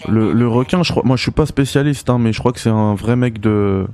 Le, 0.09 0.33
le 0.33 0.49
requin, 0.49 0.83
je 0.83 0.91
crois, 0.93 1.03
moi 1.05 1.17
je 1.17 1.23
suis 1.23 1.31
pas 1.31 1.47
spécialiste 1.47 2.11
hein, 2.11 2.19
mais 2.19 2.33
je 2.33 2.39
crois 2.39 2.53
que 2.53 2.61
c'est 2.61 2.71
un 2.71 2.95
vrai 2.95 3.17
mec 3.17 3.41
de. 3.41 3.87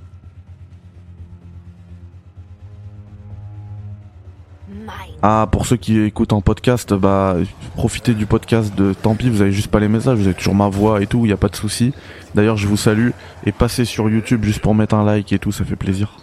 Ah 5.23 5.47
pour 5.50 5.67
ceux 5.67 5.76
qui 5.76 6.00
écoutent 6.00 6.33
en 6.33 6.41
podcast, 6.41 6.93
bah 6.95 7.37
profitez 7.76 8.12
du 8.14 8.26
podcast 8.26 8.75
de 8.75 8.93
tant 8.93 9.14
pis, 9.14 9.31
vous 9.31 9.41
avez 9.41 9.52
juste 9.52 9.71
pas 9.71 9.79
les 9.79 9.87
messages, 9.87 10.19
vous 10.19 10.26
avez 10.26 10.35
toujours 10.35 10.57
ma 10.57 10.69
voix 10.69 11.00
et 11.00 11.07
tout, 11.07 11.25
y 11.26 11.33
a 11.33 11.37
pas 11.37 11.49
de 11.49 11.55
souci. 11.55 11.95
D'ailleurs 12.35 12.57
je 12.57 12.67
vous 12.67 12.76
salue 12.76 13.11
et 13.47 13.52
passez 13.52 13.85
sur 13.85 14.11
YouTube 14.11 14.45
juste 14.45 14.61
pour 14.61 14.75
mettre 14.75 14.97
un 14.97 15.05
like 15.05 15.33
et 15.33 15.38
tout, 15.38 15.52
ça 15.52 15.64
fait 15.64 15.76
plaisir. 15.76 16.19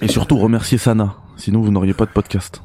Et 0.00 0.08
surtout 0.08 0.38
remerciez 0.38 0.78
Sana, 0.78 1.16
sinon 1.36 1.62
vous 1.62 1.72
n'auriez 1.72 1.94
pas 1.94 2.06
de 2.06 2.12
podcast. 2.12 2.62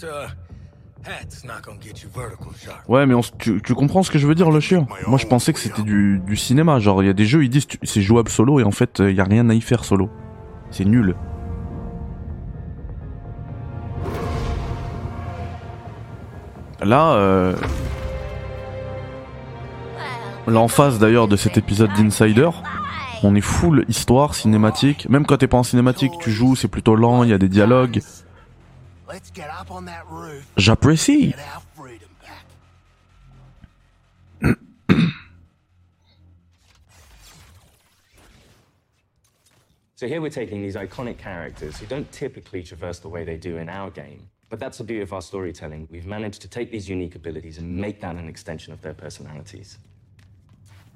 Uh, 0.00 0.28
Ouais 2.88 3.06
mais 3.06 3.14
on 3.14 3.22
tu, 3.38 3.60
tu 3.62 3.74
comprends 3.74 4.02
ce 4.02 4.10
que 4.10 4.18
je 4.18 4.26
veux 4.26 4.34
dire 4.34 4.50
le 4.50 4.60
chien 4.60 4.86
Moi 5.06 5.18
je 5.18 5.26
pensais 5.26 5.52
que 5.52 5.58
c'était 5.58 5.82
du, 5.82 6.20
du 6.24 6.36
cinéma, 6.36 6.78
genre 6.78 7.02
il 7.02 7.06
y 7.06 7.10
a 7.10 7.14
des 7.14 7.26
jeux 7.26 7.44
ils 7.44 7.50
disent 7.50 7.66
c'est 7.82 8.02
jouable 8.02 8.30
solo 8.30 8.60
et 8.60 8.64
en 8.64 8.70
fait 8.70 9.00
il 9.00 9.14
y 9.14 9.20
a 9.20 9.24
rien 9.24 9.48
à 9.50 9.54
y 9.54 9.60
faire 9.60 9.84
solo. 9.84 10.10
C'est 10.70 10.84
nul. 10.84 11.14
Là, 16.80 17.12
euh, 17.14 17.56
l'emphase 20.46 20.98
d'ailleurs 21.00 21.26
de 21.26 21.36
cet 21.36 21.58
épisode 21.58 21.90
d'Insider, 21.96 22.50
on 23.24 23.34
est 23.34 23.40
full 23.40 23.84
histoire, 23.88 24.34
cinématique. 24.34 25.08
Même 25.08 25.26
quand 25.26 25.38
t'es 25.38 25.48
pas 25.48 25.56
en 25.56 25.64
cinématique, 25.64 26.12
tu 26.20 26.30
joues, 26.30 26.54
c'est 26.54 26.68
plutôt 26.68 26.94
lent, 26.94 27.24
il 27.24 27.30
y 27.30 27.32
a 27.32 27.38
des 27.38 27.48
dialogues. 27.48 28.00
J'apprécie. 30.56 31.34
So 39.96 40.06
here 40.06 40.20
we're 40.20 40.30
taking 40.30 40.62
these 40.62 40.76
iconic 40.76 41.18
characters 41.18 41.76
who 41.76 41.86
don't 41.86 42.08
typically 42.12 42.62
traverse 42.62 43.00
the 43.00 43.08
way 43.08 43.24
they 43.24 43.36
do 43.36 43.56
in 43.56 43.68
our 43.68 43.90
game. 43.90 44.28
But 44.48 44.60
that's 44.60 44.78
the 44.78 44.84
beauty 44.84 45.02
of 45.02 45.12
our 45.12 45.20
storytelling. 45.20 45.88
We've 45.90 46.06
managed 46.06 46.40
to 46.42 46.48
take 46.48 46.70
these 46.70 46.88
unique 46.88 47.16
abilities 47.16 47.58
and 47.58 47.76
make 47.76 48.00
that 48.02 48.14
an 48.14 48.28
extension 48.28 48.72
of 48.72 48.80
their 48.80 48.94
personalities. 48.94 49.78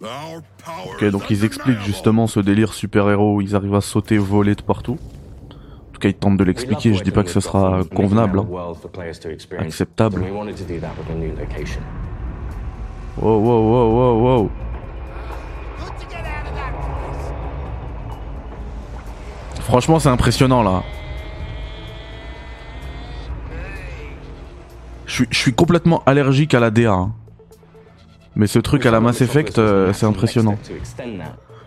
Ok, 0.00 1.04
donc 1.10 1.30
ils 1.30 1.44
expliquent 1.44 1.80
justement 1.80 2.26
ce 2.26 2.40
délire 2.40 2.74
super-héros 2.74 3.36
où 3.36 3.40
ils 3.40 3.56
arrivent 3.56 3.74
à 3.74 3.80
sauter, 3.80 4.18
voler 4.18 4.54
de 4.54 4.62
partout. 4.62 4.98
Ils 6.08 6.14
tentent 6.14 6.36
de 6.36 6.44
l'expliquer, 6.44 6.94
je 6.94 7.02
dis 7.02 7.10
pas 7.10 7.22
que 7.24 7.30
ce 7.30 7.40
sera 7.40 7.80
convenable. 7.94 8.38
hein. 8.40 8.46
Acceptable. 9.60 10.22
Wow, 13.20 13.38
wow, 13.38 13.62
wow, 13.70 13.92
wow, 13.94 14.22
wow. 14.40 14.50
Franchement, 19.60 19.98
c'est 19.98 20.08
impressionnant 20.08 20.62
là. 20.62 20.82
Je 25.06 25.24
suis, 25.30 25.52
complètement 25.52 26.02
allergique 26.06 26.54
à 26.54 26.60
la 26.60 26.70
DA. 26.70 26.90
hein. 26.92 27.12
Mais 28.34 28.46
ce 28.46 28.58
truc 28.58 28.86
à 28.86 28.90
la 28.90 29.00
Mass 29.00 29.20
Effect, 29.20 29.58
euh, 29.58 29.92
c'est 29.92 30.06
impressionnant. 30.06 30.56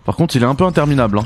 Par 0.03 0.15
contre, 0.15 0.35
il 0.35 0.41
est 0.41 0.47
un 0.47 0.55
peu 0.55 0.63
interminable. 0.65 1.19
hein. 1.19 1.23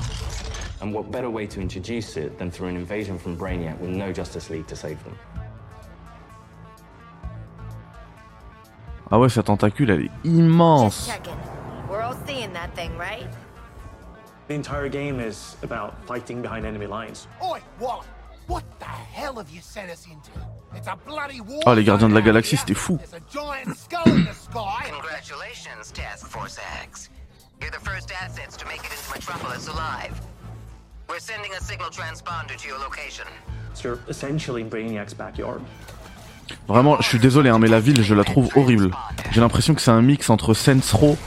And 0.81 0.93
what 0.93 1.11
better 1.11 1.29
way 1.29 1.45
to 1.47 1.59
introduce 1.59 2.15
it 2.15 2.37
than 2.37 2.49
through 2.49 2.69
an 2.69 2.75
invasion 2.77 3.17
from 3.17 3.37
Brainiac 3.37 3.77
with 3.79 3.89
no 3.89 4.13
Justice 4.13 4.49
League 4.49 4.67
to 4.67 4.75
save 4.75 5.03
them? 5.03 5.17
Ah 9.11 9.17
ouais, 9.17 9.29
sa 9.29 9.41
tentacule, 9.41 9.89
elle 9.89 10.05
est 10.05 10.11
immense. 10.23 11.07
Checking. 11.07 11.35
We're 11.89 12.01
all 12.01 12.15
seeing 12.27 12.53
that 12.53 12.73
thing, 12.75 12.95
right? 12.97 13.27
The 14.47 14.53
entire 14.53 14.87
game 14.87 15.19
is 15.19 15.57
about 15.63 15.93
fighting 16.05 16.41
behind 16.41 16.65
enemy 16.65 16.87
lines. 16.87 17.27
Oi, 17.43 17.59
Wally. 17.79 18.05
What 18.47 18.63
the 18.79 18.85
hell 18.85 19.35
have 19.35 19.49
you 19.49 19.61
sent 19.61 19.91
us 19.91 20.05
into? 20.05 20.31
It's 20.75 20.87
a 20.87 20.95
bloody 21.05 21.41
war. 21.41 21.61
Ah, 21.65 21.73
les 21.73 21.83
Gardiens 21.83 22.09
de 22.09 22.15
la 22.15 22.21
zone 22.21 22.25
Galaxie, 22.25 22.55
out 22.55 22.61
c'était 22.61 22.75
fou. 22.75 22.97
There's 22.97 23.13
a 23.13 23.19
giant 23.31 23.75
skull 23.75 24.07
in 24.07 24.25
the 24.25 24.33
sky. 24.33 24.89
Congratulations, 24.89 25.91
Task 25.91 26.27
Force 26.27 26.59
X. 26.81 27.09
You're 27.61 27.71
the 27.71 27.79
first 27.79 28.11
assets 28.11 28.55
to 28.57 28.65
make 28.65 28.79
it 28.79 28.91
into 28.91 29.11
Metropolis 29.13 29.67
alive. 29.67 30.19
We're 31.09 31.19
sending 31.19 31.51
a 31.59 31.61
signal 31.63 31.89
transponder 31.89 32.55
to 32.55 32.67
your 32.67 32.77
location. 32.79 33.25
You're 33.83 33.97
essentially 34.09 34.61
in 34.61 34.69
Brainiac's 34.69 35.13
backyard. 35.15 35.61
Vraiment, 36.67 36.97
je 37.01 37.07
suis 37.07 37.19
désolé, 37.19 37.49
hein, 37.49 37.59
mais 37.59 37.67
la 37.67 37.79
ville, 37.79 38.03
je 38.03 38.13
la 38.13 38.23
trouve 38.23 38.49
horrible. 38.55 38.91
J'ai 39.31 39.41
l'impression 39.41 39.73
que 39.75 39.81
c'est 39.81 39.91
un 39.91 40.01
mix 40.01 40.29
entre 40.29 40.53
Saints 40.53 40.79
Row 40.93 41.17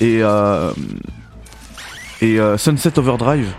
et 0.00 0.22
euh, 0.22 0.72
et 2.20 2.38
euh, 2.40 2.58
Sunset 2.58 2.98
Overdrive. 2.98 3.52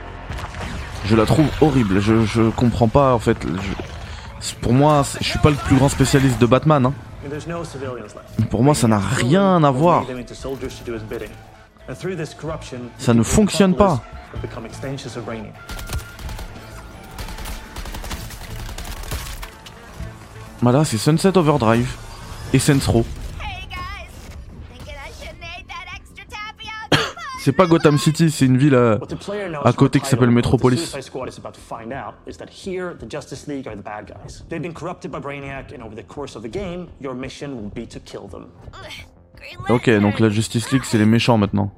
Je 1.06 1.15
la 1.15 1.25
trouve 1.25 1.48
horrible. 1.62 2.00
Je, 2.00 2.24
je 2.25 2.50
comprends 2.51 2.88
pas 2.88 3.13
en 3.13 3.20
fait. 3.20 3.38
je- 3.44 4.56
pour 4.62 4.74
moi, 4.74 5.03
je 5.22 5.25
suis 5.25 5.39
pas 5.39 5.50
le 5.50 5.56
plus 5.56 5.75
grand 5.77 5.88
spécialiste 5.89 6.39
de 6.39 6.46
Batman. 6.46 6.86
Hein. 6.86 6.94
Pour 8.50 8.62
moi, 8.63 8.75
ça 8.75 8.88
n'a 8.89 9.00
rien 9.00 9.63
à 9.63 9.72
voir. 9.72 10.03
Ça 13.00 13.13
ne 13.13 13.24
fonctionne 13.24 13.75
pas. 13.75 14.03
Have 14.33 14.41
become 14.41 14.65
extensions 14.65 15.15
of 15.15 15.25
Brainiac. 15.25 15.53
Voilà, 20.61 20.85
c'est 20.85 20.97
Sunset 20.97 21.37
Overdrive 21.37 21.93
et 22.53 22.59
tapioca? 22.59 23.03
C'est 27.43 27.51
pas 27.51 27.67
Gotham 27.67 27.97
City, 27.97 28.31
c'est 28.31 28.45
une 28.45 28.57
ville 28.57 28.73
à 28.73 28.97
from 28.97 29.73
côté 29.73 29.99
qui 29.99 30.05
s'appelle 30.05 30.29
Metropolis. 30.29 30.77
What 30.77 30.83
the 30.83 30.87
Suicide 30.87 31.03
Squad 31.03 31.27
is 31.27 31.37
about 31.37 31.53
to 31.55 31.59
find 31.59 31.91
out 31.91 32.13
is 32.25 32.37
that 32.37 32.47
here 32.49 32.95
the 32.97 33.05
Justice 33.09 33.45
League 33.47 33.67
are 33.67 33.75
the 33.75 33.83
bad 33.83 34.07
guys. 34.07 34.45
They've 34.49 34.61
been 34.61 34.73
corrupted 34.73 35.11
by 35.11 35.19
Brainiac, 35.19 35.73
and 35.73 35.83
over 35.83 35.93
the 35.93 36.03
course 36.03 36.37
of 36.37 36.43
the 36.43 36.49
game, 36.49 36.87
your 37.01 37.13
mission 37.13 37.55
will 37.55 37.69
be 37.69 37.85
to 37.87 37.99
kill 37.99 38.29
them. 38.29 38.47
Green 39.35 39.57
Ok, 39.67 39.89
donc 39.99 40.21
la 40.21 40.29
Justice 40.29 40.71
League, 40.71 40.85
c'est 40.85 40.97
les 40.97 41.05
méchants 41.05 41.37
maintenant. 41.37 41.73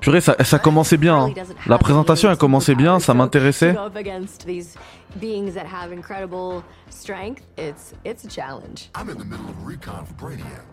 Purée, 0.00 0.20
ça, 0.20 0.36
ça 0.44 0.58
commençait 0.58 0.96
bien. 0.96 1.16
hein. 1.26 1.34
La 1.66 1.78
présentation, 1.78 2.30
elle 2.30 2.36
commençait 2.36 2.74
bien, 2.74 2.98
ça 3.00 3.14
m'intéressait. 3.14 3.74
To 3.74 3.80
go 3.80 3.86
up 3.86 3.96
against 3.96 4.46
these 4.46 4.74
beings 5.20 5.52
that 5.54 5.64
have 5.66 5.92
incredible 5.92 6.62
strength, 6.90 7.42
it's 7.56 7.94
it's 8.04 8.24
a 8.24 8.28
challenge. 8.28 8.90
I'm 8.96 9.08
in 9.10 9.14
the 9.14 9.24
middle 9.24 9.46
of 9.48 9.66
recon 9.66 10.04
for 10.06 10.14
Brainiac. 10.28 10.64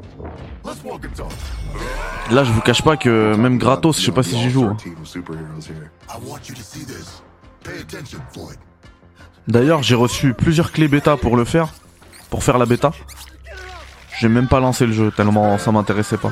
Let's 0.65 0.83
walk 0.83 1.05
and 1.05 1.15
talk. 1.15 1.31
Là, 2.31 2.43
je 2.43 2.51
vous 2.51 2.61
cache 2.61 2.81
pas 2.83 2.97
que 2.97 3.35
même 3.35 3.57
gratos, 3.57 3.99
je 3.99 4.05
sais 4.05 4.11
pas 4.11 4.23
si 4.23 4.37
j'y 4.39 4.49
joue. 4.49 4.65
hein. 4.65 4.75
Team 4.77 4.95
of 5.01 5.07
superheroes 5.07 5.67
here. 5.67 5.89
I 6.09 6.17
want 6.27 6.47
you 6.49 6.55
to 6.55 6.61
see 6.61 6.85
this. 6.85 7.21
Pay 7.63 7.79
attention, 7.81 8.19
Floyd. 8.33 8.57
D'ailleurs, 9.47 9.83
j'ai 9.83 9.95
reçu 9.95 10.33
plusieurs 10.33 10.71
clés 10.71 10.87
bêta 10.87 11.17
pour 11.17 11.35
le 11.37 11.45
faire, 11.45 11.67
pour 12.29 12.43
faire 12.43 12.57
la 12.57 12.65
bêta. 12.65 12.91
J'ai 14.19 14.29
même 14.29 14.47
pas 14.47 14.59
lancé 14.59 14.85
le 14.85 14.93
jeu 14.93 15.11
tellement 15.11 15.57
ça 15.57 15.71
m'intéressait 15.71 16.17
pas. 16.17 16.31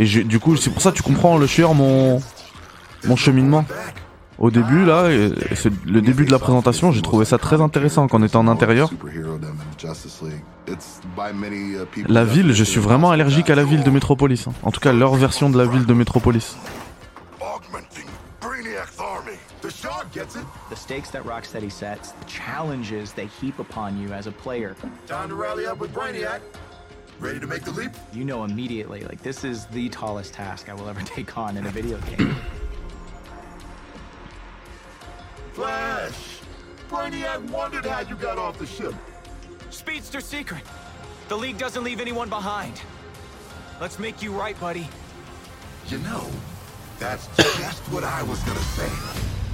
Et 0.00 0.06
du 0.06 0.40
coup, 0.40 0.56
c'est 0.56 0.70
pour 0.70 0.80
ça 0.80 0.92
tu 0.92 1.02
comprends 1.02 1.36
le 1.36 1.46
chieur 1.46 1.74
mon 1.74 2.22
mon 3.04 3.16
cheminement. 3.16 3.66
Au 4.38 4.50
début 4.50 4.86
là, 4.86 5.10
c'est 5.54 5.70
le 5.84 6.00
début 6.00 6.24
de 6.24 6.32
la 6.32 6.38
présentation, 6.38 6.90
j'ai 6.90 7.02
trouvé 7.02 7.26
ça 7.26 7.36
très 7.36 7.60
intéressant 7.60 8.08
quand 8.08 8.18
on 8.18 8.24
était 8.24 8.36
en 8.36 8.48
intérieur. 8.48 8.90
La 12.08 12.24
ville, 12.24 12.52
je 12.54 12.64
suis 12.64 12.80
vraiment 12.80 13.10
allergique 13.10 13.50
à 13.50 13.54
la 13.54 13.64
ville 13.64 13.84
de 13.84 13.90
Métropolis. 13.90 14.46
hein. 14.48 14.52
En 14.62 14.70
tout 14.70 14.80
cas, 14.80 14.94
leur 14.94 15.14
version 15.16 15.50
de 15.50 15.58
la 15.58 15.66
ville 15.66 15.84
de 15.84 15.92
army. 18.98 19.36
The 19.62 20.76
stakes 20.76 21.10
that 21.10 21.24
Rocksteady 21.24 21.70
sets, 21.70 22.12
the 22.12 22.26
challenges 22.26 23.12
they 23.12 23.26
heap 23.26 23.58
upon 23.58 24.00
you 24.00 24.12
as 24.14 24.26
a 24.26 24.32
player. 24.32 24.74
Time 25.06 25.28
to 25.28 25.34
rally 25.34 25.66
up 25.66 25.78
with 25.78 25.92
Brainiac. 25.92 26.40
Ready 27.20 27.38
to 27.38 27.46
make 27.46 27.64
the 27.64 27.70
leap? 27.72 27.92
You 28.14 28.24
know 28.24 28.44
immediately, 28.44 29.02
like, 29.02 29.22
this 29.22 29.44
is 29.44 29.66
the 29.66 29.90
tallest 29.90 30.32
task 30.32 30.70
I 30.70 30.74
will 30.74 30.88
ever 30.88 31.00
take 31.04 31.36
on 31.36 31.58
in 31.58 31.66
a 31.66 31.70
video 31.70 31.98
game. 31.98 32.34
Flash. 35.52 36.40
Brainiac 36.88 37.50
wondered 37.50 37.84
how 37.84 38.00
you 38.00 38.16
got 38.16 38.38
off 38.38 38.58
the 38.58 38.66
ship. 38.66 38.94
Speedster 39.68 40.22
secret. 40.22 40.62
The 41.28 41.36
League 41.36 41.58
doesn't 41.58 41.84
leave 41.84 42.00
anyone 42.00 42.30
behind. 42.30 42.80
Let's 43.82 43.98
make 43.98 44.22
you 44.22 44.32
right, 44.32 44.58
buddy. 44.58 44.88
You 45.88 45.98
know, 45.98 46.26
that's 46.98 47.28
just 47.36 47.82
what 47.92 48.02
I 48.02 48.22
was 48.22 48.40
gonna 48.40 48.58
say. 48.60 48.90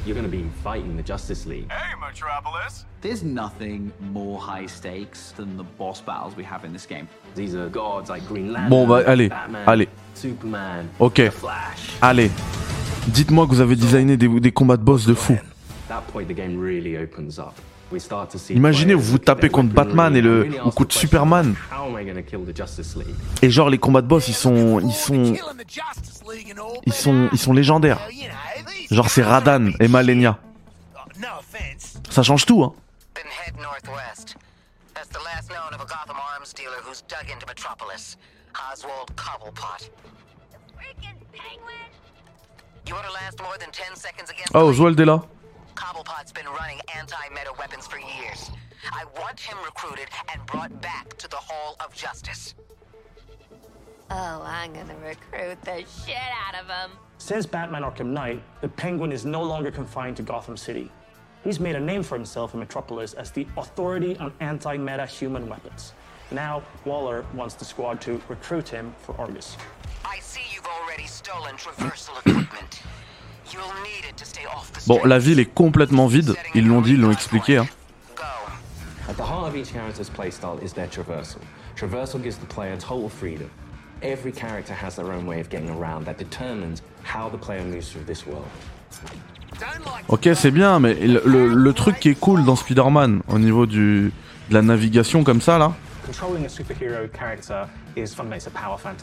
You're 0.06 0.14
gonna 0.14 0.28
be 0.28 0.48
fighting 0.62 0.96
the 0.96 1.02
Justice 1.02 1.46
League. 1.46 1.70
Hey, 1.70 1.95
Metropolis. 2.16 2.86
There's 3.02 3.22
nothing 3.22 3.92
more 4.12 4.38
high 4.40 4.66
stakes 4.66 5.34
than 5.36 5.56
the 5.58 5.64
boss 5.78 6.00
battles 6.00 6.34
we 6.34 6.44
have 6.44 6.64
in 6.64 6.72
this 6.72 6.86
game. 6.86 7.06
These 7.34 7.54
are 7.54 7.68
gods 7.68 8.08
like 8.08 8.26
Green 8.26 8.52
Lantern, 8.52 8.70
Bon 8.70 8.86
bah 8.86 9.02
allez, 9.06 9.28
Batman, 9.28 9.64
allez. 9.66 9.88
Superman, 10.14 10.86
Ok. 10.98 11.16
The 11.16 11.30
Flash. 11.30 11.98
Allez. 12.00 12.30
Dites-moi 13.08 13.44
que 13.46 13.50
vous 13.50 13.60
avez 13.60 13.76
designé 13.76 14.16
des, 14.16 14.28
des 14.28 14.50
combats 14.50 14.78
de 14.78 14.82
boss 14.82 15.04
de 15.06 15.12
fou. 15.12 15.36
That 15.88 16.02
point, 16.10 16.24
the 16.24 16.34
game 16.34 16.58
really 16.58 16.96
opens 16.96 17.38
up. 17.38 17.52
We 17.92 18.00
start 18.00 18.30
to 18.30 18.38
see 18.38 18.54
Imaginez, 18.54 18.94
vous 18.94 19.02
vous 19.12 19.18
tapez 19.18 19.50
contre 19.50 19.72
Batman 19.74 20.16
et 20.16 20.20
and 20.20 20.22
le 20.24 20.48
ou 20.64 20.70
contre 20.70 20.94
Superman. 20.96 21.54
How 21.70 21.84
am 21.94 22.00
I 22.00 22.04
gonna 22.04 22.22
kill 22.22 22.40
the 22.46 22.56
Justice 22.56 22.96
League? 22.96 23.14
Et 23.42 23.50
genre 23.50 23.68
les 23.68 23.78
combats 23.78 24.02
de 24.02 24.08
boss, 24.08 24.26
ils 24.26 24.34
sont 24.34 24.80
ils 24.80 24.92
sont 24.92 25.34
ils 26.86 26.92
sont 26.94 27.28
ils 27.30 27.38
sont 27.38 27.52
légendaires. 27.52 28.00
Genre 28.90 29.08
c'est 29.10 29.22
Radan 29.22 29.68
et 29.78 29.86
Malenia. 29.86 30.38
Ça 32.16 32.22
change 32.22 32.46
tout 32.46 32.64
hein. 32.64 32.72
Then 33.12 33.26
head 33.26 33.54
northwest. 33.60 34.36
That's 34.94 35.08
the 35.08 35.22
last 35.22 35.50
known 35.50 35.74
of 35.74 35.82
a 35.82 35.84
Gotham 35.84 36.16
arms 36.32 36.54
dealer 36.54 36.80
who's 36.82 37.02
dug 37.02 37.28
into 37.30 37.44
Metropolis. 37.46 38.16
Oswald 38.72 39.14
Cobblepot. 39.16 39.90
You 42.86 42.94
want 42.94 43.06
to 43.06 43.12
last 43.12 43.38
more 43.42 43.58
than 43.58 43.70
10 43.70 43.96
seconds 43.96 44.30
against 44.30 44.54
Ah 44.54 44.64
Oswald 44.64 44.98
est 44.98 45.04
là. 45.04 45.22
Cobblepot's 45.74 46.32
been 46.32 46.48
running 46.58 46.80
anti-meta 46.96 47.52
weapons 47.58 47.86
for 47.86 47.98
years. 47.98 48.50
I 48.94 49.04
want 49.20 49.38
him 49.38 49.58
recruited 49.62 50.08
and 50.32 50.40
brought 50.46 50.72
back 50.80 51.18
to 51.18 51.28
the 51.28 51.36
Hall 51.36 51.76
of 51.84 51.92
Justice. 51.94 52.54
Oh, 54.10 54.40
I'm 54.42 54.72
gonna 54.72 54.96
recruit 55.04 55.60
the 55.60 55.84
shit 56.06 56.30
out 56.46 56.54
of 56.54 56.66
him. 56.66 56.96
Since 57.18 57.44
Batman 57.44 57.82
Arkham 57.82 58.06
Knight, 58.06 58.42
the 58.62 58.68
Penguin 58.68 59.12
is 59.12 59.26
no 59.26 59.42
longer 59.42 59.70
confined 59.70 60.16
to 60.16 60.22
Gotham 60.22 60.56
City. 60.56 60.90
He's 61.46 61.60
made 61.60 61.76
a 61.76 61.80
name 61.80 62.02
for 62.02 62.16
himself 62.16 62.54
in 62.54 62.58
Metropolis 62.58 63.12
as 63.14 63.30
the 63.30 63.46
authority 63.56 64.16
on 64.16 64.32
anti-meta 64.40 65.06
human 65.06 65.48
weapons. 65.48 65.92
Now, 66.32 66.60
Waller 66.84 67.24
wants 67.34 67.54
the 67.54 67.64
squad 67.64 68.00
to 68.00 68.20
recruit 68.28 68.68
him 68.68 68.92
for 68.98 69.14
Argus. 69.16 69.56
I 70.04 70.18
see 70.18 70.40
you've 70.52 70.66
already 70.66 71.06
stolen 71.06 71.54
traversal 71.54 72.18
equipment. 72.26 72.82
You'll 73.52 73.72
need 73.84 74.08
it 74.08 74.16
to 74.16 74.24
stay 74.24 74.44
off 74.44 74.72
the 74.72 74.82
Bon, 74.88 75.08
la 75.08 75.20
ville 75.20 75.38
est 75.38 75.54
complètement 75.54 76.08
vide. 76.08 76.34
Ils 76.56 76.66
l'ont 76.66 76.82
dit, 76.82 76.94
ils 76.94 77.00
l'ont 77.00 77.12
expliqué. 77.12 77.58
Hein. 77.58 77.68
At 79.08 79.16
the 79.16 79.22
heart 79.22 79.46
of 79.46 79.56
each 79.56 79.72
character's 79.72 80.10
playstyle 80.10 80.60
is 80.64 80.72
their 80.72 80.88
traversal. 80.88 81.38
Traversal 81.76 82.20
gives 82.20 82.38
the 82.38 82.46
player 82.46 82.76
total 82.76 83.08
freedom. 83.08 83.48
Every 84.02 84.32
character 84.32 84.74
has 84.74 84.96
their 84.96 85.12
own 85.12 85.26
way 85.26 85.38
of 85.38 85.48
getting 85.48 85.70
around 85.70 86.06
that 86.06 86.18
determines 86.18 86.82
how 87.04 87.28
the 87.28 87.38
player 87.38 87.62
moves 87.62 87.92
through 87.92 88.02
this 88.02 88.26
world. 88.26 88.48
Ok, 90.08 90.28
c'est 90.34 90.50
bien, 90.50 90.78
mais 90.78 90.94
le, 90.94 91.22
le- 91.24 91.54
le 91.54 91.72
truc 91.72 91.98
qui 92.00 92.08
est 92.10 92.14
cool 92.18 92.44
dans 92.44 92.56
Spider-Man 92.56 93.22
au 93.28 93.38
niveau 93.38 93.66
du 93.66 94.12
de 94.48 94.54
la 94.54 94.62
navigation 94.62 95.24
comme 95.24 95.40
ça 95.40 95.58
là, 95.58 95.72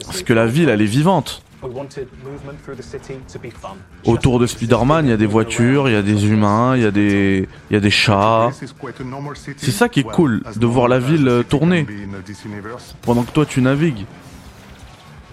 parce 0.06 0.22
que 0.22 0.32
la 0.32 0.46
ville 0.46 0.68
elle 0.70 0.80
est 0.80 0.86
vivante. 0.86 1.42
Autour 4.06 4.38
de 4.38 4.46
Spider-Man, 4.46 5.06
il 5.06 5.10
y 5.10 5.12
a 5.12 5.16
des 5.16 5.26
voitures, 5.26 5.88
il 5.88 5.92
y 5.92 5.96
a 5.96 6.02
des 6.02 6.26
humains, 6.26 6.76
il 6.76 6.82
y 6.82 6.86
a 6.86 6.90
des 6.90 7.48
il 7.70 7.74
y 7.74 7.76
a 7.76 7.80
des 7.80 7.90
chats. 7.90 8.48
C'est 9.58 9.70
ça 9.70 9.88
qui 9.88 10.00
est 10.00 10.04
cool 10.14 10.42
de 10.56 10.66
voir 10.66 10.88
la 10.88 10.98
ville 10.98 11.28
euh, 11.28 11.42
tourner 11.42 11.84
pendant 13.02 13.22
que 13.22 13.30
toi 13.32 13.44
tu 13.46 13.60
navigues. 13.62 14.04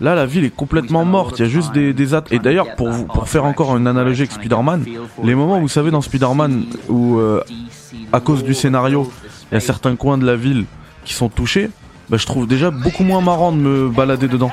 Là, 0.02 0.16
la 0.16 0.26
ville 0.26 0.44
est 0.46 0.50
complètement 0.56 1.06
morte. 1.06 1.38
Il 1.40 1.44
y 1.44 1.46
a 1.46 1.50
juste 1.50 1.72
des, 1.74 1.94
des 1.94 2.14
at- 2.16 2.24
Et 2.32 2.40
d'ailleurs, 2.40 2.76
pour, 2.76 2.90
faire 3.28 3.46
encore 3.46 3.78
une 3.78 3.86
analogie 3.88 4.24
avec 4.24 4.32
Spider-Man, 4.32 4.84
les 5.24 5.36
moments, 5.36 5.60
vous 5.60 5.68
savez, 5.70 5.92
dans 5.92 6.02
Spider-Man, 6.02 6.64
où 6.90 7.20
euh, 7.20 7.42
à 8.12 8.20
cause 8.20 8.44
du 8.44 8.54
scénario, 8.56 9.10
il 9.52 9.56
y 9.56 9.58
a 9.58 9.60
certains 9.60 9.96
coins 9.96 10.18
de 10.18 10.26
la 10.26 10.36
ville 10.36 10.66
qui 11.06 11.14
sont 11.14 11.30
touchés, 11.30 11.70
bah, 12.10 12.18
je 12.18 12.26
trouve 12.26 12.48
déjà 12.48 12.72
beaucoup 12.72 13.04
moins 13.04 13.22
marrant 13.22 13.52
de 13.52 13.58
me 13.58 13.90
balader 13.90 14.28
dedans. 14.28 14.52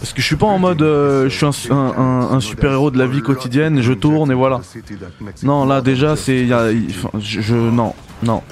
Parce 0.00 0.12
que 0.12 0.20
je 0.20 0.26
suis 0.26 0.36
pas 0.36 0.46
en 0.46 0.58
mode, 0.58 0.82
euh, 0.82 1.28
je 1.28 1.28
suis 1.28 1.46
un, 1.46 1.76
un- 1.76 1.98
un- 1.98 2.30
un 2.32 2.40
super-héros 2.40 2.90
de 2.90 2.98
la 2.98 3.06
vie 3.06 3.22
quotidienne, 3.22 3.80
je 3.82 3.92
tourne 3.92 4.30
et 4.32 4.34
voilà. 4.34 4.60
Non, 5.42 5.64
là 5.66 5.80
déjà, 5.80 6.16
c'est, 6.16 6.46
je, 6.48 7.40
je- 7.40 7.54
non, 7.54 7.94
non, 8.22 8.42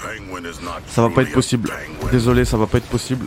ça 0.86 1.02
va 1.02 1.08
pas 1.10 1.22
être 1.22 1.32
possible. 1.32 1.70
Désolé, 2.12 2.44
ça 2.44 2.56
va 2.56 2.66
pas 2.66 2.78
être 2.78 2.86
possible. 2.88 3.26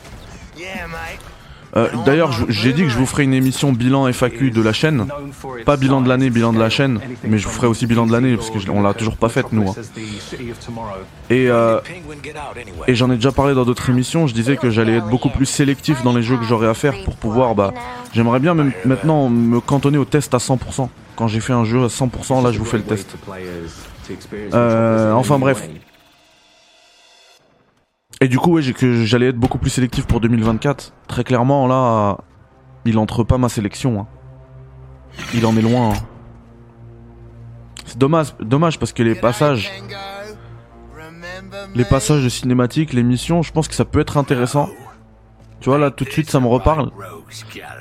Euh, 1.76 1.88
D'ailleurs, 2.06 2.32
j'ai 2.50 2.74
dit 2.74 2.84
que 2.84 2.90
je 2.90 2.98
vous 2.98 3.06
ferai 3.06 3.24
une 3.26 3.34
émission 3.34 3.72
bilan 3.72 4.08
FAQ 4.12 4.50
de 4.52 4.62
la 4.62 4.74
chaîne, 4.74 5.08
pas 5.66 5.78
bilan 5.78 6.02
de 6.02 6.10
l'année, 6.10 6.30
bilan 6.32 6.52
de 6.52 6.60
la 6.60 6.70
chaîne, 6.70 7.00
mais 7.24 7.38
je 7.38 7.46
vous 7.48 7.54
ferai 7.54 7.68
aussi 7.68 7.86
bilan 7.86 8.08
de 8.08 8.12
l'année 8.12 8.36
parce 8.36 8.50
que 8.50 8.58
je- 8.60 8.72
on 8.72 8.82
l'a 8.82 8.94
toujours 8.96 9.18
pas 9.18 9.30
faite 9.30 9.52
nous. 9.52 9.70
hein. 9.70 9.74
Et, 11.30 11.48
euh, 11.50 11.80
et 12.88 12.96
j'en 12.96 13.12
ai 13.12 13.16
déjà 13.16 13.32
parlé 13.32 13.54
dans 13.54 13.66
d'autres 13.66 13.90
émissions. 13.90 14.26
Je 14.26 14.34
disais 14.34 14.58
que 14.58 14.70
j'allais 14.72 14.98
être 14.98 15.08
beaucoup 15.10 15.30
plus 15.30 15.46
sélectif 15.46 16.02
dans 16.04 16.14
les 16.14 16.24
jeux 16.24 16.38
que 16.38 16.44
j'aurais 16.46 16.68
à 16.68 16.74
faire 16.74 16.96
pour 17.06 17.16
pouvoir. 17.16 17.54
Bah, 17.56 17.74
j'aimerais 18.14 18.40
bien 18.40 18.56
maintenant 18.86 19.30
me 19.30 19.60
cantonner 19.60 19.98
au 20.00 20.06
test 20.06 20.34
à 20.34 20.40
100%. 20.40 20.90
Quand 21.16 21.28
j'ai 21.28 21.40
fait 21.40 21.54
un 21.54 21.66
jeu 21.66 21.84
à 21.84 21.90
100%, 21.90 22.42
là, 22.42 22.52
je 22.52 22.58
vous 22.60 22.66
fais 22.66 22.78
le 22.78 22.84
test. 22.84 23.16
Euh, 24.54 25.14
enfin 25.14 25.38
bref. 25.38 25.68
Et 28.22 28.28
du 28.28 28.38
coup, 28.38 28.54
ouais, 28.54 28.62
j'allais 28.62 29.28
être 29.28 29.38
beaucoup 29.38 29.58
plus 29.58 29.70
sélectif 29.70 30.06
pour 30.06 30.20
2024. 30.20 30.94
Très 31.08 31.24
clairement, 31.24 31.68
là, 31.68 32.18
il 32.86 32.98
entre 32.98 33.24
pas 33.24 33.38
ma 33.38 33.48
sélection. 33.50 34.02
hein. 34.02 34.08
Il 35.34 35.46
en 35.46 35.56
est 35.56 35.62
loin. 35.62 35.92
hein. 35.92 35.98
C'est 37.86 37.98
dommage, 37.98 38.36
dommage 38.42 38.78
parce 38.78 38.94
que 38.94 39.02
les 39.04 39.16
passages, 39.16 39.72
les 41.76 41.86
passages 41.86 42.24
de 42.24 42.30
cinématique, 42.30 42.94
les 42.94 43.04
missions, 43.04 43.42
je 43.42 43.52
pense 43.52 43.68
que 43.68 43.74
ça 43.74 43.86
peut 43.86 44.00
être 44.00 44.18
intéressant. 44.18 44.70
Tu 45.62 45.70
vois, 45.70 45.78
là, 45.78 45.90
tout 45.92 46.04
de 46.06 46.10
suite, 46.10 46.30
ça 46.30 46.40
me 46.40 46.48
reparle. 46.48 46.92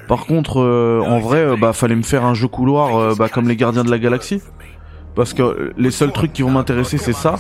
Par 0.08 0.24
contre, 0.26 0.60
euh, 0.60 1.00
en 1.06 1.18
vrai, 1.20 1.38
euh, 1.38 1.56
bah, 1.56 1.72
fallait 1.72 1.94
me 1.94 2.02
faire 2.02 2.24
un 2.24 2.34
jeu 2.34 2.48
couloir, 2.48 2.96
euh, 2.96 3.14
bah, 3.16 3.28
comme 3.28 3.46
les 3.48 3.54
Gardiens 3.56 3.84
de 3.84 3.90
la 3.90 3.98
Galaxie. 3.98 4.42
Parce 5.14 5.34
que 5.34 5.72
les 5.76 5.90
seuls 5.90 6.12
trucs 6.12 6.32
qui 6.32 6.42
vont 6.42 6.50
m'intéresser, 6.50 6.96
c'est 6.98 7.12
ça. 7.12 7.36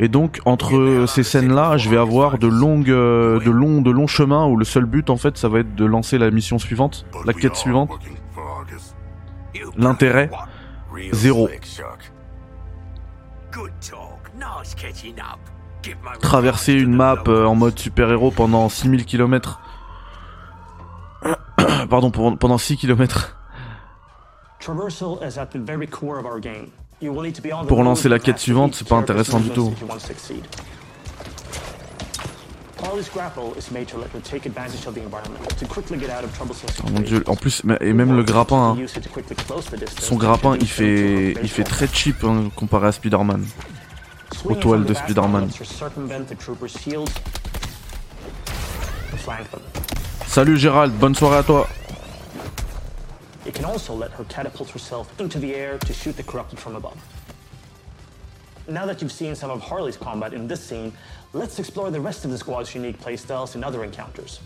Et 0.00 0.08
donc, 0.08 0.40
entre 0.44 1.06
ces 1.08 1.24
scènes-là, 1.24 1.76
je 1.76 1.90
vais 1.90 1.96
avoir 1.96 2.38
de 2.38 2.46
longues, 2.46 2.90
euh, 2.90 3.40
de 3.40 3.50
longs, 3.50 3.82
de 3.82 3.90
longs 3.90 4.06
chemins 4.06 4.46
où 4.46 4.56
le 4.56 4.64
seul 4.64 4.84
but, 4.84 5.10
en 5.10 5.16
fait, 5.16 5.36
ça 5.36 5.48
va 5.48 5.58
être 5.58 5.74
de 5.74 5.84
lancer 5.84 6.18
la 6.18 6.30
mission 6.30 6.58
suivante, 6.58 7.04
la 7.26 7.32
quête 7.32 7.56
suivante. 7.56 7.90
L'intérêt, 9.76 10.30
zéro. 11.12 11.48
Good 13.52 13.72
talk. 13.80 14.30
Nice 14.36 14.74
catching 14.74 15.18
up. 15.18 15.38
Give 15.82 15.96
my 16.04 16.18
Traverser 16.20 16.74
une 16.74 16.94
map 16.94 17.24
euh, 17.26 17.44
en 17.46 17.56
mode 17.56 17.78
super-héros 17.78 18.30
pendant 18.30 18.68
6000 18.68 19.04
km. 19.04 19.60
Pardon, 21.90 22.10
pendant 22.10 22.58
6 22.58 22.76
km. 22.76 23.36
Traversal 24.60 25.18
is 25.22 25.38
at 25.38 25.46
the 25.46 25.58
very 25.58 25.86
core 25.88 26.18
of 26.18 26.26
our 26.26 26.40
game. 26.40 26.70
Pour 27.68 27.82
lancer 27.82 28.08
la 28.08 28.18
quête 28.18 28.38
suivante, 28.38 28.74
c'est 28.74 28.88
pas 28.88 28.96
intéressant 28.96 29.38
du 29.38 29.50
tout. 29.50 29.72
Oh 36.84 36.90
mon 36.90 37.00
dieu, 37.00 37.22
en 37.26 37.36
plus, 37.36 37.62
et 37.80 37.92
même 37.92 38.16
le 38.16 38.22
grappin, 38.22 38.76
hein. 38.76 38.86
Son 40.00 40.16
grappin, 40.16 40.56
il 40.60 40.68
fait, 40.68 41.34
il 41.42 41.48
fait 41.48 41.64
très 41.64 41.86
cheap 41.86 42.24
hein, 42.24 42.50
comparé 42.56 42.88
à 42.88 42.92
Spider-Man. 42.92 43.44
Aux 44.44 44.54
toiles 44.54 44.84
de 44.84 44.94
Spider-Man. 44.94 45.50
Salut 50.26 50.58
Gérald, 50.58 50.92
bonne 50.94 51.14
soirée 51.14 51.38
à 51.38 51.42
toi. 51.42 51.68
It 53.48 53.54
can 53.54 53.64
also 53.64 53.94
let 53.94 54.10
her 54.10 54.24
catapult 54.24 54.68
herself 54.68 55.18
into 55.18 55.38
the 55.38 55.54
air 55.54 55.78
to 55.78 55.92
shoot 55.94 56.14
the 56.18 56.22
corrupted 56.22 56.58
from 56.58 56.76
above. 56.76 56.98
Now 58.68 58.84
that 58.84 59.00
you've 59.00 59.10
seen 59.10 59.34
some 59.34 59.50
of 59.50 59.62
Harley's 59.62 59.96
combat 59.96 60.34
in 60.34 60.46
this 60.46 60.62
scene, 60.62 60.92
let's 61.32 61.58
explore 61.58 61.90
the 61.90 61.98
rest 61.98 62.26
of 62.26 62.30
the 62.30 62.36
squad's 62.36 62.74
unique 62.74 63.00
playstyles 63.00 63.54
in 63.54 63.64
other 63.64 63.84
encounters. 63.84 64.40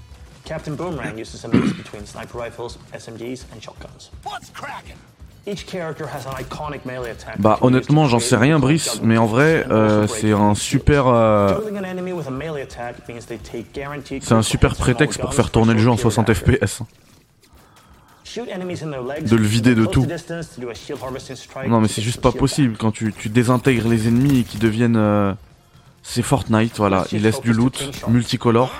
Captain 0.44 0.76
Boomerang 0.76 1.18
uses 1.18 1.42
a 1.44 1.48
mix 1.48 1.72
between 1.72 2.06
sniper 2.06 2.38
rifles, 2.38 2.78
SMGs, 2.92 3.44
and 3.50 3.60
shotguns. 3.60 4.10
What's 4.22 4.50
cracking? 4.50 4.98
Each 5.46 5.66
character 5.66 6.06
has 6.06 6.24
an 6.26 6.34
iconic 6.34 6.84
melee 6.84 7.10
attack. 7.10 7.40
Bah 7.40 7.58
honnêtement 7.62 8.06
j'en 8.06 8.20
sais 8.20 8.36
rien 8.36 8.60
Brice, 8.60 9.00
mais 9.02 9.18
en 9.18 9.26
vrai 9.26 9.66
euh, 9.68 10.06
c'est 10.06 10.30
un 10.30 10.54
super... 10.54 11.08
euh, 11.08 11.58
Killing 11.58 11.78
an 11.78 11.84
enemy 11.84 12.12
with 12.12 12.28
a 12.28 12.30
melee 12.30 12.62
attack 12.62 13.08
means 13.08 13.26
they 13.26 13.38
take 13.38 13.72
guaranteed 13.72 14.22
C'est 14.22 14.34
un 14.34 14.42
super 14.42 14.76
prétexte 14.76 15.20
pour 15.20 15.34
faire 15.34 15.50
tourner 15.50 15.74
le 15.74 15.80
jeu 15.80 15.90
en 15.90 15.96
60 15.96 16.32
FPS. 16.32 16.82
De 18.36 19.36
le 19.36 19.44
vider 19.44 19.74
de 19.74 19.86
tout. 19.86 20.06
Non 21.66 21.80
mais 21.80 21.88
c'est 21.88 22.02
juste 22.02 22.20
pas 22.20 22.32
possible 22.32 22.76
quand 22.76 22.92
tu, 22.92 23.12
tu 23.12 23.28
désintègres 23.28 23.88
les 23.88 24.08
ennemis 24.08 24.40
et 24.40 24.44
qu'ils 24.44 24.60
deviennent... 24.60 24.96
euh, 24.96 25.32
C'est 26.02 26.22
Fortnite, 26.22 26.76
voilà, 26.78 27.06
ils 27.12 27.22
laissent 27.22 27.40
du 27.42 27.52
loot 27.52 27.90
multicolore. 28.08 28.72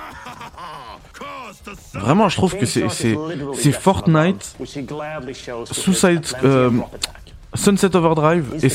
Vraiment 1.93 2.29
je 2.29 2.35
trouve 2.35 2.57
que 2.57 2.65
c'est 2.65 2.89
c'est 2.89 3.15
c'est 3.55 3.71
Fortnite, 3.71 4.55
Suicide, 5.71 6.25
euh. 6.43 6.71
Sunset 7.55 7.95
Overdrive 7.95 8.55
et 8.63 8.69
the 8.69 8.71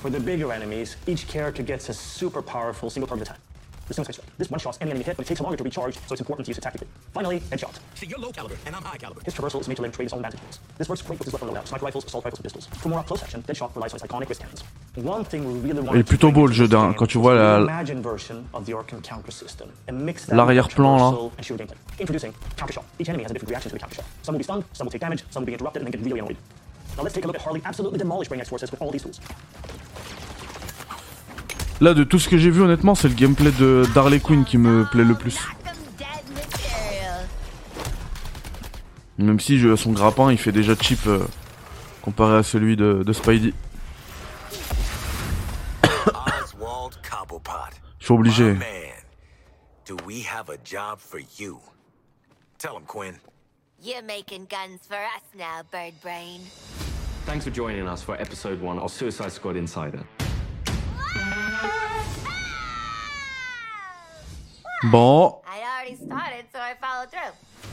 for 0.00 0.10
some 0.10 0.10
brawling 0.10 0.10
action. 0.10 0.10
For 0.10 0.10
the 0.10 0.20
bigger 0.20 0.52
enemies, 0.52 0.96
each 1.06 1.26
character 1.28 1.62
gets 1.62 1.88
a 1.88 1.94
super 1.94 2.42
powerful 2.42 2.90
single 2.90 3.08
target 3.08 3.28
attack. 3.28 3.40
The 3.88 3.94
Suicide 3.94 4.12
Strike. 4.12 4.38
This 4.38 4.48
one-shots 4.48 4.78
any 4.80 4.92
enemy 4.92 5.04
hit, 5.04 5.16
but 5.16 5.26
it 5.26 5.28
takes 5.28 5.40
longer 5.40 5.56
to 5.56 5.64
recharge, 5.64 5.94
so 5.96 6.12
it's 6.12 6.20
important 6.20 6.46
to 6.46 6.50
use 6.50 6.58
it 6.58 6.60
tactically. 6.60 6.86
Finally, 7.12 7.40
Headshot. 7.40 7.76
See, 7.96 8.06
you're 8.06 8.20
low 8.20 8.30
caliber, 8.30 8.56
and 8.64 8.76
I'm 8.76 8.82
high 8.84 8.96
caliber. 8.96 9.20
His 9.24 9.34
traversal 9.34 9.60
is 9.60 9.66
made 9.66 9.74
to 9.76 9.82
let 9.82 9.88
him 9.88 9.92
trade 9.92 10.04
his 10.04 10.12
own 10.12 10.22
vantage 10.22 10.40
points. 10.40 10.60
This 10.78 10.88
works 10.88 11.02
great 11.02 11.18
with 11.18 11.26
his 11.26 11.32
weapon 11.32 11.48
loadout, 11.48 11.66
sniper 11.66 11.86
rifles, 11.86 12.04
assault 12.04 12.24
rifles, 12.24 12.38
and 12.38 12.44
pistols. 12.44 12.66
For 12.78 12.88
more 12.88 13.00
up-close 13.00 13.20
action, 13.24 13.42
Deadshot 13.42 13.74
relies 13.74 13.92
on 13.92 13.98
his 13.98 14.08
iconic 14.08 14.28
wrist 14.28 14.40
cannons. 14.42 14.62
One 14.94 15.24
thing 15.24 15.44
we 15.44 15.54
really 15.58 15.82
Il 15.82 15.96
est 15.96 16.04
to 16.04 16.04
plutôt 16.04 16.30
beau 16.30 16.42
le 16.42 16.46
bring 16.46 16.56
jeu 16.56 16.68
to 16.68 16.70
d'un 16.70 16.92
quand 16.94 17.06
tu 17.08 17.18
vois 17.18 17.34
la 17.34 17.58
reimagined 17.58 18.00
version 18.00 18.44
of 18.54 18.64
the 18.64 18.72
Arkham 18.72 19.02
counter 19.02 19.32
system 19.32 19.70
and 19.88 19.94
mix 19.94 20.26
that 20.26 20.36
with 20.36 20.38
L'arrière-plan, 20.38 20.96
là. 20.96 21.10
traversal 21.10 21.32
and 21.36 21.44
shooter 21.44 21.64
gameplay. 21.64 21.76
Introducing 21.98 22.32
counter 22.56 22.72
shot. 22.72 22.84
Each 23.00 23.08
enemy 23.08 23.24
has 23.24 23.32
a 23.32 23.34
different 23.34 23.50
reaction 23.50 23.70
to 23.70 23.74
the 23.74 23.80
counter 23.80 23.96
shot. 23.96 24.04
Some 24.22 24.34
will 24.34 24.38
be 24.38 24.44
stunned, 24.44 24.64
some 24.72 24.86
will 24.86 24.92
take 24.92 25.00
damage, 25.00 25.24
some 25.30 25.42
will 25.42 25.46
be 25.46 25.54
interrupted 25.54 25.82
and 25.82 25.92
then 25.92 26.00
get 26.00 26.06
really 26.08 26.20
annoyed. 26.20 26.36
Now 26.96 27.04
let's 27.04 27.12
take 27.14 27.24
a 27.24 27.26
look 27.26 27.36
at 27.36 27.42
Harley 27.44 27.62
absolutely 27.64 27.98
demolish 27.98 28.28
Brainiac's 28.28 28.48
forces 28.50 28.70
with 28.70 28.80
all 28.82 28.90
these 28.90 29.02
tools. 29.02 29.20
Là 31.80 31.94
de 31.94 32.04
tout 32.04 32.18
ce 32.18 32.28
que 32.28 32.36
j'ai 32.36 32.50
vu 32.50 32.60
honnêtement 32.62 32.94
c'est 32.94 33.08
le 33.08 33.14
gameplay 33.14 33.50
de 33.52 33.84
d'Harley 33.94 34.20
Quinn 34.20 34.44
qui 34.44 34.58
me 34.58 34.84
plaît 34.90 35.04
le 35.04 35.14
plus. 35.14 35.38
Même 39.18 39.38
si 39.40 39.58
je- 39.58 39.76
son 39.76 39.92
grappin 39.92 40.30
il 40.32 40.38
fait 40.38 40.52
déjà 40.52 40.74
cheap 40.74 41.06
euh, 41.06 41.20
comparé 42.02 42.36
à 42.38 42.42
celui 42.42 42.76
de, 42.76 43.02
de 43.02 43.12
Spidey. 43.12 43.52
Oswald 45.82 46.96
Cobblepot. 47.08 47.74
Je 47.98 48.04
suis 48.06 48.14
obligé. 48.14 48.56
Do 49.86 49.96
we 50.06 50.24
have 50.24 50.48
a 50.50 50.56
job 50.64 50.98
for 50.98 51.20
you? 51.38 51.58
Tell 52.58 52.72
him, 52.76 52.84
Quinn. 52.86 53.14
You're 53.82 54.02
making 54.02 54.46
guns 54.50 54.80
for 54.86 54.96
us 54.96 55.22
now, 55.34 55.62
Bird 55.72 55.94
Brain. 56.02 56.42
Thanks 57.24 57.46
for 57.46 57.50
joining 57.50 57.88
us 57.88 58.02
for 58.02 58.14
episode 58.20 58.60
one 58.60 58.78
of 58.78 58.90
Suicide 58.90 59.32
Squad 59.32 59.56
Insider. 59.56 60.00
Bon, 64.90 65.40
I 65.46 65.62
already 65.62 65.96
started, 65.96 66.44
so 66.52 66.58
I 66.58 66.74
followed 66.78 67.10
through. 67.10 67.32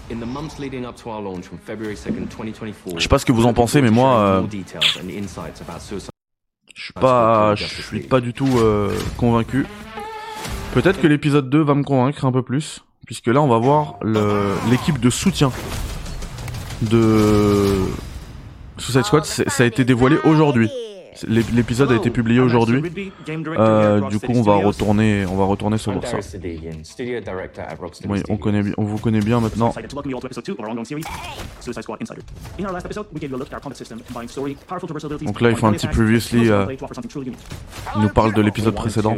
In 0.09 0.21
the 0.21 0.25
months 0.25 0.59
leading 0.59 0.85
up 0.85 0.95
to 1.03 1.09
our 1.09 1.21
launch 1.21 1.45
from 1.45 1.57
February 1.57 1.95
2nd, 1.95 2.29
2024, 2.29 2.97
Je 2.97 3.03
sais 3.03 3.09
pas 3.09 3.19
ce 3.19 3.25
que 3.25 3.33
vous 3.33 3.45
en 3.45 3.53
pensez, 3.53 3.81
mais 3.81 3.91
moi, 3.91 4.17
euh, 4.17 4.47
je 6.73 6.81
suis 6.81 6.93
pas 6.93 7.55
je 7.55 7.65
suis 7.65 7.99
pas 7.99 8.21
du 8.21 8.33
tout 8.33 8.57
euh, 8.59 8.97
convaincu. 9.17 9.65
Peut-être 10.73 11.01
que 11.01 11.07
l'épisode 11.07 11.49
2 11.49 11.61
va 11.61 11.75
me 11.75 11.83
convaincre 11.83 12.23
un 12.23 12.31
peu 12.31 12.43
plus 12.43 12.79
puisque 13.05 13.27
là 13.27 13.41
on 13.41 13.47
va 13.47 13.57
voir 13.57 13.95
l'équipe 14.69 14.99
de 14.99 15.09
soutien 15.09 15.51
de 16.81 17.85
Suicide 18.77 19.03
Squad, 19.03 19.25
ça 19.25 19.63
a 19.63 19.65
été 19.65 19.83
dévoilé 19.85 20.17
aujourd'hui. 20.23 20.69
L'é- 21.27 21.41
L'épisode 21.51 21.91
a 21.91 21.95
été 21.95 22.11
publié 22.11 22.39
aujourd'hui. 22.39 22.79
Euh, 23.57 24.01
du 24.07 24.19
coup, 24.19 24.33
on 24.35 24.43
va 24.43 24.53
retourner, 24.57 25.25
on 25.25 25.35
va 25.35 25.45
retourner 25.45 25.79
sur 25.79 25.91
ça. 26.05 26.17
Oui, 28.07 28.21
on 28.29 28.37
connaît, 28.37 28.61
on 28.77 28.83
vous 28.83 28.99
connaît 28.99 29.21
bien 29.21 29.39
maintenant. 29.39 29.69
Excited 29.69 29.89
to 29.89 29.95
welcome 29.95 30.11
you 30.11 30.17
all 30.17 30.21
to 30.21 30.27
episode 30.27 30.43
2 30.45 30.51
of 30.53 30.59
our 30.59 30.69
ongoing 30.69 30.85
series, 30.85 31.05
Suicide 31.59 31.81
Squad 31.81 31.97
Insider. 32.01 32.21
In 32.59 32.65
our 32.67 32.71
last 32.73 32.85
episode, 32.85 33.07
we 33.11 33.19
gave 33.19 33.31
you 33.31 33.35
a 33.35 33.39
look 33.39 33.47
at 33.51 33.55
our 33.55 33.61
combat 33.61 33.75
system, 33.77 33.99
combining 34.05 34.29
story, 34.29 34.55
powerful 34.67 34.87
traversal 34.87 35.11
abilities, 35.11 35.25
Donc 35.25 35.41
là, 35.41 35.49
il 35.49 35.55
faut 35.55 35.65
un 35.65 35.73
petit 35.73 35.87
previously, 35.87 36.51
euh, 36.51 36.67
il 37.95 38.01
nous 38.03 38.09
parle 38.09 38.33
de 38.35 38.41
l'épisode 38.43 38.75
précédent. 38.75 39.17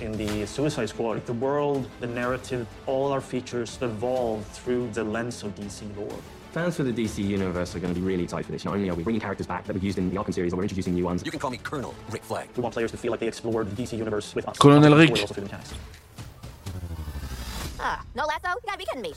In 0.00 0.12
the 0.12 0.46
Suicide 0.46 0.88
Squad, 0.88 1.26
the 1.26 1.34
world, 1.34 1.86
the 2.00 2.06
narrative, 2.06 2.66
all 2.86 3.12
our 3.12 3.20
features 3.20 3.78
evolve 3.82 4.46
through 4.46 4.88
the 4.92 5.04
lens 5.04 5.42
of 5.42 5.54
DC 5.54 5.94
lore. 5.94 6.08
Fans 6.52 6.76
for 6.76 6.84
the 6.84 6.92
DC 6.92 7.22
universe 7.22 7.76
are 7.76 7.80
going 7.80 7.92
to 7.92 8.00
be 8.00 8.04
really 8.04 8.24
excited 8.24 8.46
for 8.46 8.52
this. 8.52 8.64
Not 8.64 8.74
only 8.74 8.88
are 8.88 8.94
we 8.94 9.02
bringing 9.02 9.20
characters 9.20 9.46
back 9.46 9.66
that 9.66 9.74
we've 9.74 9.84
used 9.84 9.98
in 9.98 10.08
the 10.08 10.16
Arkham 10.16 10.32
series, 10.32 10.52
but 10.52 10.56
we're 10.56 10.64
introducing 10.64 10.94
new 10.94 11.04
ones. 11.04 11.22
You 11.22 11.30
can 11.30 11.38
call 11.38 11.50
me 11.50 11.58
Colonel 11.58 11.94
Rick 12.10 12.24
Flag. 12.24 12.48
We 12.56 12.62
want 12.62 12.72
players 12.72 12.90
to 12.92 12.96
feel 12.96 13.10
like 13.10 13.20
they 13.20 13.28
explored 13.28 13.76
the 13.76 13.82
DC 13.82 13.98
universe 13.98 14.34
with 14.34 14.48
us. 14.48 14.56
Colonel 14.56 14.90
We're 14.90 14.96
Rick. 14.96 15.10
Through. 17.80 17.88
Ah, 17.88 18.02
no 18.14 18.24
lasso? 18.26 18.48
You 18.48 18.66
gotta 18.66 18.78
be 18.78 18.84
kidding 18.84 19.02
me. 19.02 19.14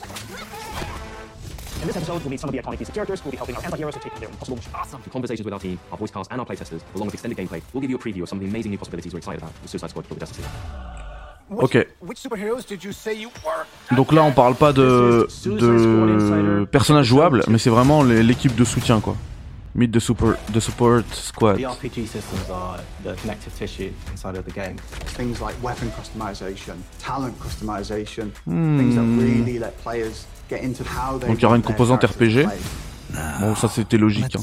In 1.82 1.88
this 1.88 1.98
episode, 1.98 2.22
we'll 2.22 2.30
meet 2.30 2.40
some 2.40 2.50
of 2.50 2.56
the 2.56 2.62
iconic 2.62 2.80
DC 2.80 2.94
characters 2.94 3.20
who 3.20 3.26
will 3.26 3.32
be 3.32 3.38
helping 3.38 3.56
our 3.56 3.64
anti-heroes 3.66 3.94
to 3.96 4.00
take 4.00 4.14
on 4.14 4.20
their 4.22 4.30
impossible 4.30 4.56
mission. 4.56 4.72
Awesome. 4.74 5.02
Conversations 5.12 5.44
with 5.44 5.54
our 5.54 5.60
team, 5.60 5.78
our 5.92 5.98
voice 5.98 6.12
cast, 6.12 6.32
and 6.32 6.40
our 6.40 6.46
playtesters, 6.46 6.82
along 6.96 7.08
with 7.08 7.16
extended 7.16 7.38
gameplay, 7.38 7.62
will 7.74 7.82
give 7.82 7.90
you 7.90 7.98
a 7.98 8.00
preview 8.00 8.24
of 8.24 8.30
some 8.30 8.38
of 8.38 8.44
the 8.44 8.50
amazing 8.50 8.72
new 8.72 8.78
possibilities 8.78 9.14
we're 9.14 9.20
excited 9.20 9.42
about 9.42 9.52
with 9.62 9.70
Suicide 9.70 9.90
Squad 9.90 10.08
Kill 10.08 10.16
the 10.16 10.22
Justice 10.22 10.40
League. 10.40 10.50
Ok. 11.60 11.76
Which 12.00 12.20
superheroes 12.22 12.66
did 12.66 12.84
you 12.84 12.94
say 12.94 13.14
you 13.14 13.30
were? 13.44 13.66
Donc 13.96 14.14
là, 14.14 14.24
on 14.24 14.32
parle 14.32 14.56
pas 14.56 14.72
de 14.72 15.28
de 15.46 16.66
personnages 16.66 17.06
jouables, 17.06 17.44
mais 17.50 17.58
c'est 17.58 17.70
vraiment 17.70 18.02
l'équipe 18.04 18.56
de 18.56 18.64
soutien 18.64 19.02
quoi. 19.02 19.18
Meet 19.76 19.92
the 19.92 20.00
super 20.00 20.38
the 20.54 20.62
support 20.62 21.04
squad. 21.16 21.56
The 21.58 21.64
RPG 21.64 22.06
systems 22.08 22.48
are 22.52 22.78
the 23.04 23.16
connective 23.22 23.56
tissue 23.58 23.90
inside 24.12 24.38
of 24.38 24.46
the 24.46 24.52
game. 24.52 24.76
Things 25.18 25.40
like 25.42 25.56
weapon 25.64 25.90
customization, 25.98 26.76
talent 27.00 27.34
customization, 27.40 28.32
Hmm. 28.46 28.78
things 28.78 28.96
that 28.96 29.06
really 29.18 29.58
let 29.58 29.76
players 29.82 30.26
get 30.48 30.62
into 30.64 30.84
how 30.84 31.18
they 31.18 31.28
Donc 31.28 31.40
il 31.40 31.42
y 31.42 31.46
aura 31.46 31.56
une 31.56 31.64
their 31.64 31.72
composante 31.76 32.04
RPG. 32.06 32.46
Bon, 33.40 33.56
ça 33.56 33.68
c'était 33.68 33.98
logique. 33.98 34.36
hein. 34.36 34.42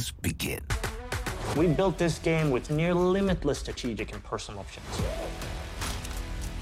We 1.56 1.66
built 1.68 1.96
this 1.98 2.20
game 2.22 2.50
with 2.50 2.68
near 2.70 2.94
limitless 2.94 3.58
strategic 3.58 4.12
and 4.12 4.18
personal 4.28 4.60
options. 4.60 4.82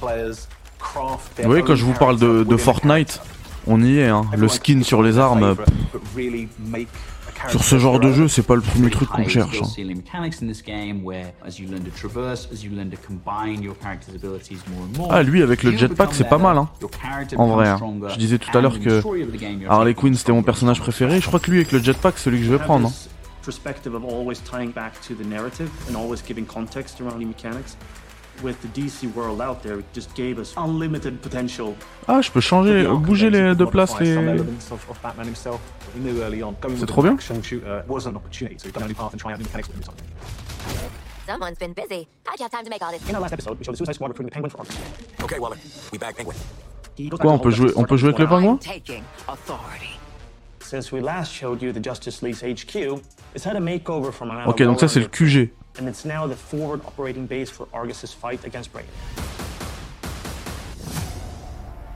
Players 0.00 0.46
craft 0.78 1.38
Vous 1.40 1.44
voyez, 1.48 1.62
quand 1.62 1.74
je 1.74 1.84
vous 1.84 1.92
parle 1.94 2.18
de, 2.18 2.44
de 2.44 2.56
Fortnite, 2.56 3.20
on 3.66 3.82
y 3.82 3.98
est. 3.98 4.08
Hein. 4.08 4.26
Le 4.36 4.48
skin 4.48 4.82
sur 4.82 5.02
les 5.02 5.18
armes, 5.18 5.56
sur 7.50 7.62
ce 7.64 7.78
genre 7.78 7.98
de 8.00 8.12
jeu, 8.12 8.28
c'est 8.28 8.42
pas 8.42 8.54
le 8.54 8.60
premier 8.60 8.90
truc 8.90 9.08
qu'on 9.08 9.22
cherche. 9.28 9.56
hein. 9.64 9.68
Ah, 15.10 15.22
lui 15.22 15.42
avec 15.42 15.62
le 15.62 15.70
jetpack, 15.78 16.08
c'est 16.14 16.24
pas 16.28 16.38
mal. 16.38 16.58
Hein. 16.58 16.68
En 17.36 17.46
vrai, 17.54 17.68
hein. 17.68 17.76
je 18.10 18.18
disais 18.18 18.38
tout 18.38 18.50
à 18.56 18.60
l'heure 18.60 18.72
que 18.84 19.00
Harley 19.70 19.94
Quinn 19.94 20.14
c'était 20.14 20.32
mon 20.32 20.42
personnage 20.42 20.80
préféré. 20.80 21.20
Je 21.20 21.26
crois 21.26 21.40
que 21.40 21.50
lui 21.50 21.58
avec 21.58 21.72
le 21.72 21.78
jetpack, 21.82 22.18
c'est 22.18 22.24
celui 22.24 22.38
que 22.38 22.44
je 22.44 22.50
vais 22.50 22.58
prendre. 22.64 22.88
hein. 22.88 22.92
With 28.42 28.60
the 28.62 28.68
DC 28.68 29.12
world 29.14 29.40
out 29.40 29.62
there, 29.62 29.78
it 29.80 29.86
just 29.92 30.14
gave 30.14 30.38
us 30.38 30.54
unlimited 30.56 31.20
potential. 31.20 31.74
Ah, 32.06 32.20
je 32.20 32.30
peux 32.30 32.40
changer, 32.40 32.86
bouger 32.86 33.30
les 33.30 33.54
de 33.54 33.64
place 33.64 33.90
Some 33.90 34.00
les. 34.00 34.14
C'est 36.76 36.86
trop 36.86 37.00
an 37.00 37.04
bien. 37.04 37.14
action 37.14 37.42
shooter 37.42 37.82
was 37.88 38.06
an 38.06 38.16
opportunity, 38.16 38.56
so 38.58 38.66
we've 38.66 38.72
done 38.74 38.84
only 38.84 38.94
path 38.94 39.12
and 39.12 39.18
try 39.20 39.32
out 39.32 39.38
new 39.38 39.44
mechanics 39.44 39.68
with 39.68 39.76
him. 39.76 39.94
Someone's 41.26 41.58
been 41.58 41.74
busy. 41.74 42.08
How'd 42.26 42.38
you 42.38 42.44
have 42.44 42.52
time 42.52 42.64
to 42.64 42.70
make 42.70 42.82
all 42.82 42.90
this? 42.90 43.06
In 43.08 43.14
our 43.14 43.20
last 43.20 43.32
episode, 43.32 43.58
we 43.58 43.64
showed 43.64 43.74
the 43.74 43.78
Suicide 43.78 43.94
Squad 43.94 44.08
recruiting 44.08 44.30
the 44.30 44.32
Penguin 44.32 44.50
for 44.50 44.58
Arkham. 44.58 45.24
Okay, 45.24 45.38
Waller, 45.38 45.56
we 45.92 45.98
back 45.98 46.16
Penguin. 46.16 46.36
He 46.96 47.08
goes 47.10 47.18
back 47.18 47.26
Quoi, 47.26 47.32
on 47.32 47.38
peut 47.38 47.50
jouer, 47.50 47.72
on 47.76 47.84
peut 47.84 47.96
jouer 47.96 48.08
avec 48.10 48.18
le 48.20 48.26
pingouin 48.26 48.56
Taking 48.56 49.02
authority. 49.28 49.98
Since 50.60 50.92
we 50.92 51.00
last 51.00 51.32
showed 51.32 51.62
you 51.62 51.72
the 51.72 51.82
Justice 51.82 52.22
League's 52.22 52.42
HQ, 52.42 53.02
it's 53.34 53.44
had 53.44 53.56
a 53.56 53.60
makeover 53.60 54.12
from 54.12 54.30
an 54.30 54.46
Ok, 54.46 54.62
donc 54.62 54.80
ça 54.80 54.88
c'est 54.88 55.00
le 55.00 55.08
QG. 55.08 55.50
And 55.78 55.88
it's 55.88 56.04
now 56.04 56.26
the 56.26 56.36
forward 56.36 56.80
operating 56.84 57.26
base 57.26 57.48
for 57.48 57.68
Argus's 57.72 58.12
fight 58.12 58.44
against 58.44 58.72
Brain. 58.72 58.86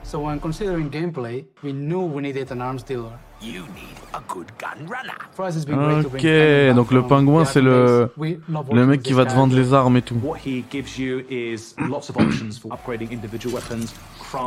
So 0.05 0.21
when 0.21 0.41
considering 0.41 0.91
gameplay, 0.91 1.45
we 1.63 1.73
knew 1.73 2.03
we 2.03 2.21
needed 2.23 2.51
an 2.51 2.61
arms 2.61 2.83
dealer. 2.83 3.19
You 3.41 3.63
need 3.75 3.97
a 4.13 4.21
good 4.29 4.47
gun 4.59 4.87
runner. 4.87 5.17
For 5.33 5.47
us, 5.47 5.57
it's 5.57 5.65
been 5.65 5.79
great 5.79 6.03
to 6.03 6.11
bring 6.11 6.21
Ok, 6.21 6.29
Penguin 6.29 6.75
donc 6.75 6.93
le 6.93 7.03
pingouin 7.03 7.45
the 7.45 7.49
c'est 7.49 7.63
le 7.63 8.11
le 8.71 8.87
mec 8.87 9.03
qui 9.03 9.15
va 9.15 9.25
te 9.25 9.33
vendre 9.33 9.57
les 9.57 9.73
armes 9.73 9.97
et 9.97 10.03
tout. 10.03 10.15
What 10.23 10.39
he 10.45 10.65
gives 10.71 10.99
you 10.99 11.25
is 11.31 11.75
lots 11.89 12.11
of 12.11 12.19
options 12.19 12.59
for 12.61 12.71
upgrading 12.73 13.11
individual 13.11 13.55
weapons. 13.55 13.95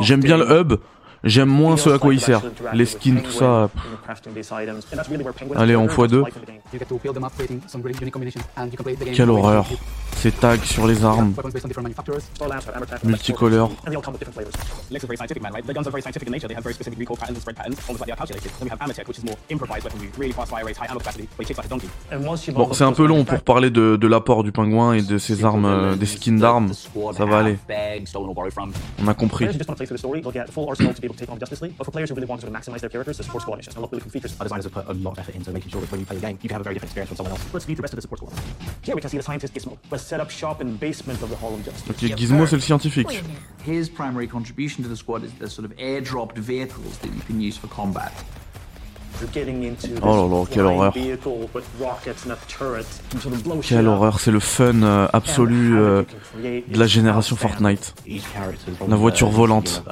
J'aime 0.02 0.22
bien 0.22 0.38
le 0.38 0.46
hub, 0.46 0.80
j'aime 1.26 1.50
moins 1.50 1.76
ce 1.76 1.90
à 1.90 2.00
quoi 2.00 2.14
il 2.14 2.22
sert. 2.22 2.42
Les 2.74 2.86
skins, 2.86 3.22
tout 3.22 3.32
ça. 3.32 3.70
Allez, 5.56 5.76
en 5.76 5.88
x2. 5.88 6.24
You 6.74 6.80
get 6.80 6.86
to 6.88 6.98
build 6.98 7.14
them 7.16 7.24
up, 7.24 7.34
creating 7.36 7.62
some 7.68 7.82
really 7.82 7.98
unique 8.00 8.14
combinations, 8.14 8.44
and 8.58 8.66
you 8.66 8.78
can 8.78 8.84
play 8.84 8.96
the 8.96 9.06
game 9.06 9.14
Quelle 9.14 9.30
horreur. 9.30 9.66
Ces 10.26 10.32
tags 10.32 10.66
sur 10.66 10.88
les 10.88 11.06
armes. 11.06 11.36
Weapons 11.38 11.52
based 11.52 11.66
on 11.66 11.68
different 11.68 11.84
manufacturers. 11.84 12.24
Multicolores. 13.04 13.70
And 13.86 13.92
they 13.92 13.96
all 13.96 14.02
come 14.02 14.14
with 14.14 14.22
different 14.22 14.34
flavors. 14.34 14.56
Lex 14.90 15.04
is 15.04 15.08
very 15.08 15.18
scientific 15.18 15.44
man, 15.44 15.54
right? 15.54 15.64
The 15.64 15.72
guns 15.72 15.86
are 15.86 15.92
very 15.92 16.02
scientific 16.02 16.28
in 16.28 16.32
nature. 16.32 16.48
They 16.48 16.56
have 16.56 16.64
very 16.64 16.74
specific 16.74 16.98
recoil 16.98 17.16
patterns 17.16 17.38
and 17.38 17.42
spread 17.44 17.56
patterns, 17.56 17.78
almost 17.88 18.00
like 18.02 18.08
they 18.08 18.14
are 18.14 18.18
calculated. 18.18 18.50
Then 18.58 18.66
we 18.66 18.72
have 18.72 18.80
Amatech, 18.80 19.08
which 19.08 19.20
is 19.20 19.24
more 19.24 19.38
improvised 19.50 19.84
weaponry, 19.84 20.10
really 20.18 20.34
fast 20.34 20.50
fire 20.50 20.66
rates, 20.66 20.80
high 20.80 20.88
ammo 20.90 20.98
capacity, 20.98 21.30
but 21.38 21.46
he 21.46 21.46
kicks 21.46 21.60
like 21.60 21.68
a 21.68 21.70
donkey. 21.70 21.90
And 22.10 22.26
once 22.26 22.48
you've 22.48 22.56
Bon, 22.56 22.74
c'est 22.74 22.86
un 22.86 22.94
peu 22.94 23.06
long 23.06 23.24
pour 23.24 23.40
parler 23.42 23.70
de, 23.70 23.98
de 23.98 24.08
l'apport 24.08 24.44
du 24.44 24.52
pingouin 24.52 24.94
et 24.94 25.04
de 25.04 25.20
ses 25.20 25.46
armes, 25.46 25.66
euh, 25.66 25.96
des 25.96 26.08
skins 26.08 26.40
d'armes. 26.40 26.74
Ça 26.74 27.26
va 27.26 27.38
aller. 27.38 27.60
On 29.04 29.08
a 29.08 29.14
compris. 29.14 29.46
Set 40.16 40.22
up 40.22 40.32
shop 40.32 40.62
in 40.62 40.68
the 40.68 40.78
basement 40.80 41.22
of 41.22 41.30
the 41.30 41.36
Hall 41.36 41.54
of 41.54 41.66
Justice. 41.66 41.90
Ok, 41.90 42.16
Gizmo 42.16 42.48
c'est 42.48 42.56
le 42.56 42.62
scientifique. 42.62 43.22
His 43.68 43.90
primary 43.90 44.30
contribution 44.30 44.82
to 44.82 44.88
the 44.90 44.96
squad 44.96 45.26
is 45.26 45.32
the 45.42 45.50
sort 45.50 45.66
of 45.66 45.76
airdropped 45.76 46.38
vehicles 46.38 46.98
that 47.00 47.14
you 47.14 47.20
can 47.28 47.42
use 47.42 47.58
for 47.58 47.68
combat. 47.68 48.14
You're 49.20 49.30
getting 49.34 49.64
into 49.64 49.88
this 49.88 50.00
Oh 50.02 50.16
là 50.16 50.40
là, 50.40 50.46
quelle 50.50 50.68
horreur. 50.68 50.92
vehicle 50.94 51.50
with 51.54 51.66
rockets 51.82 52.24
and 52.24 52.32
a 52.32 52.38
turret. 52.48 52.86
You 53.14 53.20
sort 53.20 53.36
of 53.36 53.44
blow 53.44 53.62
shit 53.62 53.76
Quelle 53.76 53.88
horreur, 53.88 54.22
c'est 54.22 54.32
le 54.32 54.40
fun 54.40 54.84
euh, 54.84 55.10
absolu 55.12 55.78
euh, 55.78 56.04
de 56.42 56.80
la 56.80 56.88
génération 56.88 57.36
Fortnite. 57.36 57.94
La 58.88 58.96
voiture 58.96 59.30
volante. 59.30 59.84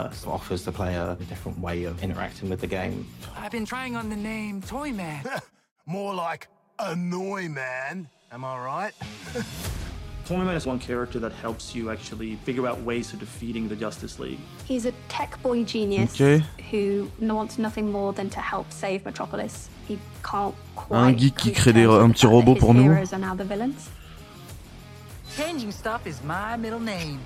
Toyman 10.28 10.56
is 10.56 10.66
one 10.66 10.80
character 10.80 11.20
that 11.20 11.34
helps 11.34 11.76
you 11.76 11.90
actually 11.92 12.38
figure 12.46 12.66
out 12.66 12.82
ways 12.84 13.12
of 13.14 13.20
defeating 13.20 13.68
the 13.68 13.76
Justice 13.76 14.20
League. 14.20 14.40
He's 14.66 14.86
a 14.86 14.94
tech 15.10 15.38
boy 15.44 15.64
genius 15.66 16.14
Ok. 16.14 16.42
who 16.72 17.10
wants 17.20 17.58
nothing 17.58 17.92
more 17.92 18.14
than 18.14 18.30
to 18.30 18.40
help 18.40 18.72
save 18.72 19.04
Metropolis. 19.04 19.70
He 19.86 20.00
can't 20.24 20.56
quite 20.76 20.98
Un 20.98 21.12
geek 21.14 21.36
qui 21.36 21.52
crée 21.52 21.74
des, 21.74 21.84
un 21.86 22.10
petit 22.12 22.26
robot 22.26 22.56
pour 22.56 22.74
nous. 22.74 22.84
heroes 22.84 23.12
are 23.12 23.20
now 23.20 23.36
the 23.36 23.44
villains. 23.44 23.90
Changing 25.36 25.72
stuff 25.72 26.08
is 26.08 26.22
my 26.24 26.56
middle 26.56 26.80
name. 26.80 27.20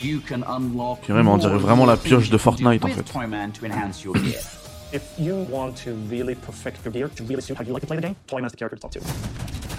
You 0.00 0.20
can 0.20 0.42
unlock 0.44 1.02
Purée, 1.02 1.22
mais 1.22 1.30
on 1.30 1.36
dirait 1.36 1.52
more 1.52 1.60
vraiment 1.60 1.84
la 1.84 1.98
pioche 1.98 2.30
de 2.30 2.38
Fortnite, 2.38 2.82
en 2.84 2.88
fait. 2.88 3.02
Toyman 3.02 3.52
to 3.52 3.66
enhance 3.66 4.02
your 4.02 4.14
gear. 4.14 4.40
If 4.94 5.02
you 5.18 5.46
want 5.50 5.76
to 5.84 5.92
really 6.08 6.34
perfect 6.34 6.82
your 6.86 6.92
gear, 6.92 7.10
to 7.16 7.24
really 7.24 7.42
suit 7.42 7.58
how 7.58 7.64
you 7.64 7.74
like 7.74 7.82
to 7.82 7.86
play 7.86 7.96
the 7.98 8.02
game, 8.02 8.16
Toyman's 8.26 8.52
the 8.52 8.56
character 8.56 8.76
to 8.76 8.80
talk 8.80 8.92
to. 8.92 9.00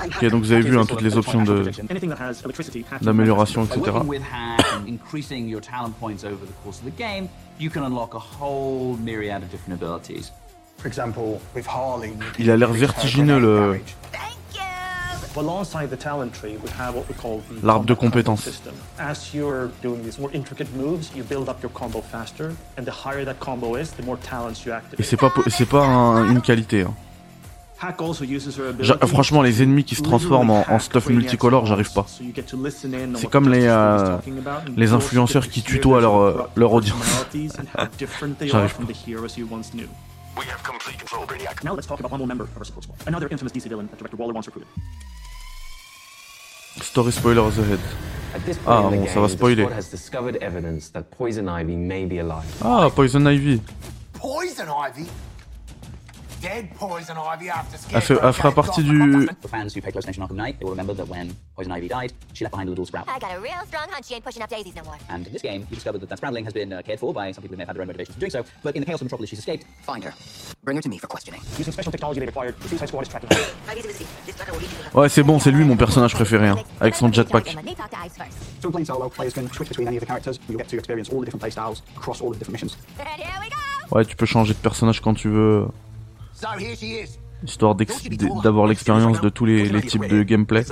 Ok, 0.04 0.26
donc 0.30 0.44
vous 0.44 0.52
avez 0.52 0.62
vu 0.62 0.78
hein, 0.78 0.86
toutes 0.86 1.02
les 1.02 1.18
options 1.18 1.44
de 1.44 1.70
Anything 1.90 2.10
that 2.10 2.18
has 2.24 2.42
electricity, 2.44 2.86
has 2.92 3.00
to- 3.00 3.06
d'amélioration, 3.06 3.64
etc. 3.66 3.80
working 3.92 4.08
with 4.10 4.22
hack 4.24 4.66
and 4.76 4.88
increasing 4.88 5.48
your 5.48 5.62
talent 5.62 5.94
points 6.00 6.24
over 6.24 6.46
the 6.46 6.54
course 6.64 6.80
of 6.80 6.86
the 6.86 6.98
game, 6.98 7.28
you 7.60 7.70
can 7.70 7.84
unlock 7.84 8.14
a 8.16 8.20
whole 8.44 8.98
myriad 8.98 9.44
of 9.44 9.50
different 9.50 9.82
abilities. 9.82 10.32
For 10.80 10.88
example, 10.88 11.40
with 11.56 11.68
Harley, 11.68 12.10
you 12.10 12.16
Il 12.40 12.50
a 12.50 12.58
l'air 12.58 12.72
vertigineux 12.72 13.40
le 13.40 13.80
l'arbre 17.64 17.86
de 17.86 17.94
compétences. 17.94 18.42
system. 18.44 18.74
As 19.00 19.34
you're 19.34 19.70
doing 19.82 20.02
these 20.04 20.20
more 20.20 20.32
intricate 20.34 20.68
moves, 20.76 21.12
you 21.16 21.24
build 21.24 21.48
up 21.48 21.62
your 21.62 21.72
combo 21.72 22.02
faster, 22.02 22.52
and 22.78 22.84
the 22.84 22.92
higher 23.06 23.24
that 23.26 23.36
combo 23.40 23.78
is, 23.78 23.92
the 23.98 24.04
more 24.06 24.18
talents 24.20 24.66
you 24.66 24.74
Et 24.98 25.04
c'est 25.04 25.18
pas 25.18 25.32
c'est 25.48 25.66
pas 25.70 25.86
un- 25.86 26.30
une 26.32 26.42
qualité. 26.42 26.82
hein. 26.82 26.94
Franchement, 29.08 29.42
les 29.42 29.64
ennemis 29.64 29.84
qui 29.84 29.96
se 29.96 30.02
transforment 30.04 30.52
en, 30.52 30.66
en 30.70 30.80
stuff 30.80 31.10
multicolore, 31.10 31.66
j'arrive 31.66 31.92
pas. 31.94 32.06
C'est 33.16 33.30
comme 33.30 33.50
les, 33.50 33.66
euh, 33.66 34.18
les 34.78 34.94
influenceurs 34.94 35.48
qui 35.48 35.62
tutoient 35.62 36.02
leur, 36.02 36.16
euh, 36.18 36.50
leur 36.56 36.74
audience. 36.74 37.26
J'arrive 38.42 38.76
knew. 39.74 39.88
We 40.38 40.46
have 40.48 40.64
complete 40.64 40.98
control, 40.98 41.26
Brainiac. 41.26 41.64
Now 41.64 41.76
let's 41.76 41.88
talk 41.88 42.00
about 42.00 42.12
one 42.12 42.20
more 42.20 42.28
member 42.28 42.46
of 42.46 42.58
our 42.58 42.64
support 42.66 42.84
squad. 42.84 42.98
Another 43.06 43.28
infamous 43.30 43.52
DC 43.52 43.68
villain 43.68 43.88
that 43.88 43.98
Director 43.98 44.16
Waller 44.18 44.34
once 44.34 44.48
recruited. 44.48 44.68
Story 46.82 47.12
spoilers 47.12 47.60
ahead. 47.60 47.80
At 48.34 48.46
this 48.46 48.58
point 48.58 48.68
Ah 48.68 48.78
in 48.80 48.92
the 48.92 48.98
bon, 48.98 49.04
game, 49.04 49.14
ça 49.14 49.20
va 49.20 49.28
the 49.28 49.32
spoiler. 49.32 49.66
squad 49.66 49.76
has 49.78 49.90
discovered 49.90 50.38
evidence 50.42 50.90
that 50.94 51.04
Poison 51.12 51.50
Ivy 51.50 51.76
may 51.76 52.06
be 52.06 52.20
alive. 52.20 52.46
Ah, 52.64 52.90
Poison 52.90 53.28
Ivy. 53.28 53.62
Poison 54.14 54.70
Ivy? 54.70 55.06
Elle, 57.94 58.02
fait- 58.02 58.18
elle 58.22 58.34
fera 58.34 58.52
partie 58.52 58.84
du. 58.84 59.28
For 59.42 59.50
fans 59.50 59.68
who 59.76 59.82
pay 59.82 59.92
close 59.92 60.04
attention 60.04 60.22
to 60.22 60.28
Arkham 60.34 60.38
Knight, 60.38 60.58
they 60.60 60.66
will 60.66 60.72
remember 60.72 60.94
that 60.96 61.08
when 61.08 61.34
Poison 61.56 61.72
Ivy 61.72 61.88
died, 61.88 62.12
she 62.34 62.44
left 62.44 62.52
behind 62.54 62.68
a 62.68 62.72
little 62.72 62.86
sprout. 62.86 63.06
I 63.08 63.20
got 63.20 63.36
a 63.36 63.40
real 63.40 63.62
strong 63.68 63.88
hunch 63.92 64.08
she 64.08 64.16
ain't 64.16 64.24
pushing 64.24 64.42
up 64.42 64.50
daisies 64.50 64.76
no 64.76 64.84
more. 64.84 64.98
And 65.10 65.26
in 65.28 65.34
this 65.34 65.42
game, 65.42 65.68
you 65.70 65.76
discover 65.76 65.98
that 66.00 66.10
that 66.10 66.20
sproutling 66.20 66.44
has 66.46 66.54
been 66.54 66.70
cared 66.86 67.00
for 67.00 67.14
by 67.14 67.32
some 67.32 67.42
people 67.44 67.56
who 67.56 67.58
may 67.58 67.62
have 67.64 67.70
had 67.70 67.76
their 67.76 67.82
own 67.84 67.88
motivations 67.88 68.16
for 68.16 68.20
doing 68.20 68.32
so, 68.32 68.44
but 68.64 68.76
in 68.76 68.82
the 68.82 68.86
chaos 68.86 69.02
of 69.02 69.06
Metropolis, 69.06 69.30
she's 69.30 69.40
escaped. 69.40 69.66
Find 69.84 70.04
her. 70.04 70.14
Bring 70.64 70.78
her 70.78 70.82
to 70.82 70.90
me 70.90 70.98
for 70.98 71.08
questioning. 71.08 71.42
Using 71.58 71.74
special 71.74 71.92
technology 71.92 72.20
they 72.20 72.28
acquired, 72.28 72.56
the 72.60 72.68
Suicide 72.70 72.88
Squad 72.88 73.04
is 73.04 73.10
tracking 73.10 73.30
her. 73.30 73.46
Ouais, 74.94 75.10
c'est 75.10 75.24
bon, 75.24 75.40
c'est 75.40 75.52
lui 75.52 75.64
mon 75.64 75.78
personnage 75.78 76.14
préféré, 76.14 76.48
hein, 76.48 76.58
avec 76.80 76.96
son 76.96 77.12
jetpack. 77.12 77.46
Let 77.54 77.64
me 77.64 77.76
talk 77.76 77.90
to 77.92 77.98
Ice 78.06 78.18
first. 78.18 78.38
So 78.62 78.68
in 78.68 78.72
playing 78.72 78.86
solo, 78.86 79.10
players 79.10 79.34
can 79.34 79.48
switch 79.54 79.70
between 79.70 79.88
any 79.88 79.98
of 79.98 80.02
the 80.02 80.08
characters. 80.08 80.40
You'll 80.50 80.58
get 80.58 80.68
to 80.70 80.78
experience 80.78 81.10
all 81.10 81.20
the 81.20 81.26
different 81.26 81.42
playstyles 81.44 81.82
across 81.96 82.22
all 82.22 82.28
of 82.30 82.34
the 82.34 82.40
different 82.40 82.54
missions. 82.62 82.78
And 83.00 83.08
here 83.08 83.28
we 83.42 83.50
go. 83.50 83.96
Ouais, 83.96 84.06
tu 84.06 84.16
peux 84.16 84.26
changer 84.26 84.54
de 84.54 84.60
personnage 84.60 85.02
quand 85.02 85.14
tu 85.14 85.30
veux, 85.30 85.68
histoire 87.44 87.76
d'avoir 88.44 88.68
l'expérience 88.68 89.22
de 89.22 89.30
tous 89.30 89.46
les, 89.46 89.70
les 89.70 89.82
types 89.82 90.08
de 90.08 90.24
gameplay. 90.24 90.64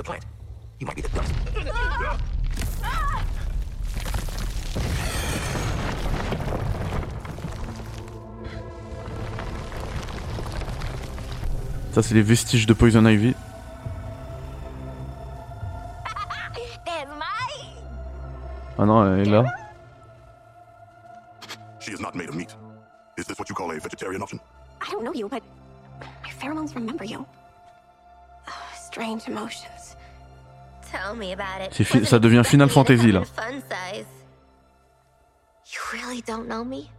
Ça, 11.92 12.02
c'est 12.02 12.14
les 12.14 12.22
vestiges 12.22 12.66
de 12.66 12.72
Poison 12.72 13.04
Ivy. 13.04 13.34
Ah 18.78 18.86
non, 18.86 19.14
elle 19.14 19.28
est 19.28 19.30
là. 19.30 19.44
She 21.80 21.88
is 21.88 22.00
not 22.00 22.14
made 22.14 22.28
of 22.28 22.34
meat. 22.34 22.56
Is 23.18 23.26
this 23.26 23.38
what 23.38 23.48
you 23.50 23.54
call 23.54 23.70
a 23.72 23.74
vegetarian 23.74 24.22
option? 24.22 24.40
I 24.90 24.92
don't 24.92 25.04
know 25.04 25.14
you, 25.14 25.28
but 25.28 25.42
my 26.24 26.30
pheromones 26.30 26.74
remember 26.74 27.04
you. 27.04 27.24
Oh, 28.48 28.52
strange 28.74 29.28
emotions. 29.28 29.94
Tell 30.90 31.14
me 31.14 31.30
about 31.32 31.60
it. 31.60 31.72
C'est 31.72 31.84
fi- 31.84 31.98
Wasn't 32.00 32.08
ça 32.08 32.18
devient 32.20 32.42
Final 32.44 32.68
Fantasy, 32.68 33.12
là. 33.12 33.24
Fun 33.24 33.62
size. 33.70 34.06
You 35.72 35.80
really 35.92 36.20
don't 36.22 36.48
know 36.48 36.64
me? 36.64 36.90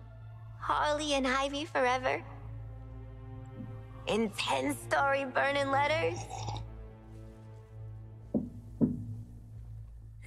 Harley 0.62 1.16
and 1.16 1.28
Ivy 1.28 1.66
forever? 1.66 2.24
In 4.08 4.30
10 4.38 4.74
story 4.90 5.26
burning 5.26 5.70
letters? 5.70 6.18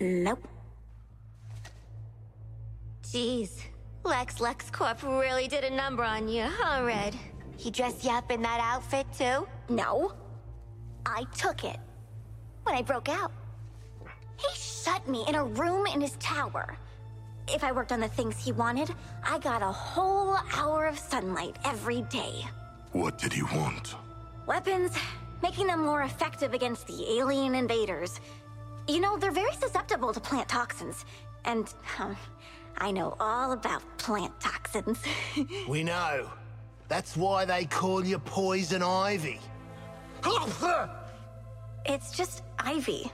Nope. 0.00 0.46
Jeez, 3.04 3.50
Lex 4.04 4.38
LexCorp 4.38 5.02
really 5.02 5.48
did 5.48 5.64
a 5.64 5.70
number 5.70 6.02
on 6.04 6.28
you, 6.28 6.44
huh, 6.46 6.84
Red? 6.84 7.14
He 7.56 7.70
dressed 7.70 8.04
you 8.04 8.10
up 8.10 8.30
in 8.30 8.42
that 8.42 8.60
outfit 8.60 9.06
too? 9.16 9.46
No. 9.68 10.12
I 11.06 11.24
took 11.36 11.64
it. 11.64 11.78
When 12.64 12.74
I 12.74 12.82
broke 12.82 13.08
out. 13.08 13.32
He 14.36 14.48
shut 14.54 15.06
me 15.08 15.24
in 15.28 15.34
a 15.34 15.44
room 15.44 15.86
in 15.86 16.00
his 16.00 16.16
tower. 16.18 16.76
If 17.48 17.62
I 17.62 17.72
worked 17.72 17.92
on 17.92 18.00
the 18.00 18.08
things 18.08 18.42
he 18.42 18.52
wanted, 18.52 18.90
I 19.22 19.38
got 19.38 19.62
a 19.62 19.70
whole 19.70 20.36
hour 20.56 20.86
of 20.86 20.98
sunlight 20.98 21.56
every 21.64 22.02
day. 22.02 22.44
What 22.92 23.18
did 23.18 23.32
he 23.32 23.42
want? 23.42 23.94
Weapons, 24.46 24.92
making 25.42 25.66
them 25.66 25.84
more 25.84 26.02
effective 26.02 26.54
against 26.54 26.86
the 26.86 27.18
alien 27.18 27.54
invaders. 27.54 28.20
You 28.88 29.00
know, 29.00 29.16
they're 29.16 29.30
very 29.30 29.54
susceptible 29.54 30.12
to 30.12 30.20
plant 30.20 30.48
toxins. 30.48 31.04
And, 31.44 31.72
um, 31.98 32.16
I 32.78 32.90
know 32.90 33.16
all 33.20 33.52
about 33.52 33.82
plant 33.98 34.38
toxins. 34.40 34.98
We 35.68 35.82
know. 35.82 36.30
That's 36.94 37.16
why 37.16 37.44
they 37.44 37.64
call 37.64 38.06
you 38.06 38.20
Poison 38.20 38.80
Ivy. 38.80 39.40
it's 41.84 42.16
just 42.16 42.44
Ivy. 42.60 43.10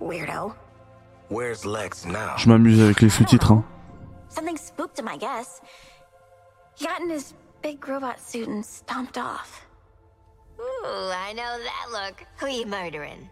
Weirdo. 0.00 0.54
Where's 1.28 1.66
Lex 1.66 2.06
now? 2.06 2.36
Je 2.36 2.48
m'amuse 2.48 2.80
avec 2.80 3.02
les 3.02 3.08
sous-titres. 3.08 3.50
Hein. 3.50 3.64
Oh, 3.66 4.14
something 4.28 4.56
spooked 4.56 5.00
him, 5.00 5.08
I 5.08 5.16
guess. 5.16 5.60
He 6.76 6.84
got 6.84 7.00
in 7.00 7.10
his 7.10 7.34
big 7.60 7.88
robot 7.88 8.20
suit 8.20 8.46
and 8.46 8.64
stomped 8.64 9.18
off. 9.18 9.66
Ooh, 10.60 11.10
I 11.12 11.32
know 11.32 11.58
that 11.58 11.86
look. 11.90 12.24
Who 12.36 12.46
you 12.46 12.66
murdering? 12.66 13.28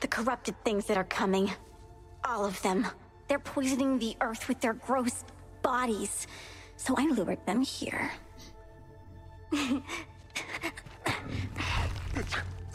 The 0.00 0.08
corrupted 0.08 0.56
things 0.64 0.86
that 0.86 0.96
are 0.96 1.04
coming. 1.04 1.52
All 2.24 2.44
of 2.44 2.60
them. 2.62 2.84
They're 3.28 3.38
poisoning 3.38 4.00
the 4.00 4.16
earth 4.20 4.48
with 4.48 4.60
their 4.60 4.74
gross 4.74 5.22
bodies. 5.62 6.26
So 6.74 6.96
I 6.98 7.06
lured 7.06 7.46
them 7.46 7.62
here. 7.62 8.10
The 9.50 9.82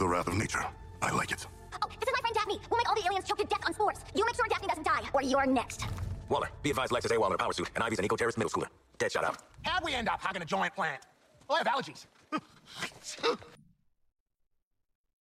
wrath 0.00 0.28
of 0.28 0.36
nature. 0.36 0.64
I 1.02 1.10
like 1.12 1.30
it. 1.30 1.46
Oh, 1.82 1.88
this 2.00 2.08
is 2.08 2.14
my 2.14 2.20
friend 2.20 2.34
Daphne. 2.34 2.60
We'll 2.70 2.78
make 2.78 2.88
all 2.88 2.94
the 2.94 3.06
aliens 3.06 3.26
choke 3.28 3.38
to 3.38 3.44
death 3.44 3.62
on 3.66 3.74
spores. 3.74 3.98
You 4.14 4.24
make 4.24 4.34
sure 4.34 4.46
Daphne 4.48 4.68
doesn't 4.68 4.86
die, 4.86 5.02
or 5.12 5.22
you're 5.22 5.46
next. 5.46 5.86
Waller, 6.28 6.48
be 6.62 6.70
advised 6.70 6.92
Lex 6.92 7.04
is 7.04 7.12
AWOL 7.12 7.30
in 7.30 7.36
power 7.36 7.52
suit, 7.52 7.70
and 7.74 7.84
Ivy's 7.84 7.98
an 7.98 8.04
eco-terrorist 8.04 8.38
middle 8.38 8.50
schooler. 8.50 8.68
Dead 8.98 9.12
shot 9.12 9.24
out. 9.24 9.38
How'd 9.62 9.84
we 9.84 9.94
end 9.94 10.08
up 10.08 10.20
hugging 10.20 10.42
a 10.42 10.44
giant 10.44 10.74
plant? 10.74 11.02
Oh, 11.48 11.54
I 11.54 11.58
have 11.58 11.66
allergies. 11.66 12.06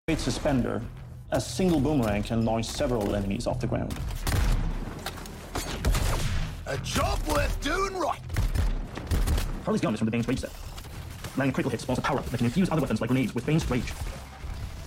Great 0.08 0.20
suspender. 0.20 0.82
A 1.32 1.42
single 1.42 1.80
boomerang 1.80 2.24
can 2.24 2.46
launch 2.46 2.66
several 2.66 3.16
enemies 3.16 3.48
off 3.48 3.60
the 3.60 3.68
ground. 3.68 3.94
A 6.68 6.78
job 6.78 7.20
worth 7.28 7.60
doing 7.62 7.96
right. 7.98 8.20
Harley's 9.66 9.82
gun 9.82 9.94
is 9.94 10.00
from 10.00 10.06
the 10.06 10.12
Bane's 10.12 10.28
Rage 10.28 10.40
set. 10.40 10.52
Landing 11.36 11.50
a 11.50 11.54
critical 11.54 11.72
hit 11.72 11.82
spawns 11.82 11.98
a 11.98 12.02
power-up 12.02 12.26
that 12.26 12.38
can 12.38 12.46
infuse 12.46 12.70
other 12.70 12.82
weapons 12.82 13.02
like 13.02 13.10
grenades 13.10 13.34
with 13.34 13.46
Bane's 13.46 13.68
Rage, 13.70 13.92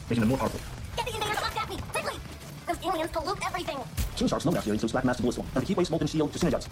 making 0.08 0.20
them 0.20 0.28
more 0.28 0.38
powerful. 0.38 0.60
Get 0.96 1.06
the 1.06 1.14
invaders 1.14 1.42
off 1.42 1.68
me! 1.68 1.76
quickly! 1.92 2.20
Those 2.68 2.78
aliens 2.84 3.10
pollute 3.10 3.38
everything. 3.44 3.78
King 4.14 4.28
Shark's 4.28 4.44
known 4.44 4.56
out 4.56 4.62
here 4.62 4.72
includes 4.72 4.92
Black 4.92 5.04
Master 5.04 5.24
Blissful, 5.24 5.44
and 5.54 5.62
the 5.64 5.66
Heatwave's 5.66 5.90
Molten 5.90 6.06
Shield 6.06 6.32
to 6.32 6.38
synergize. 6.38 6.68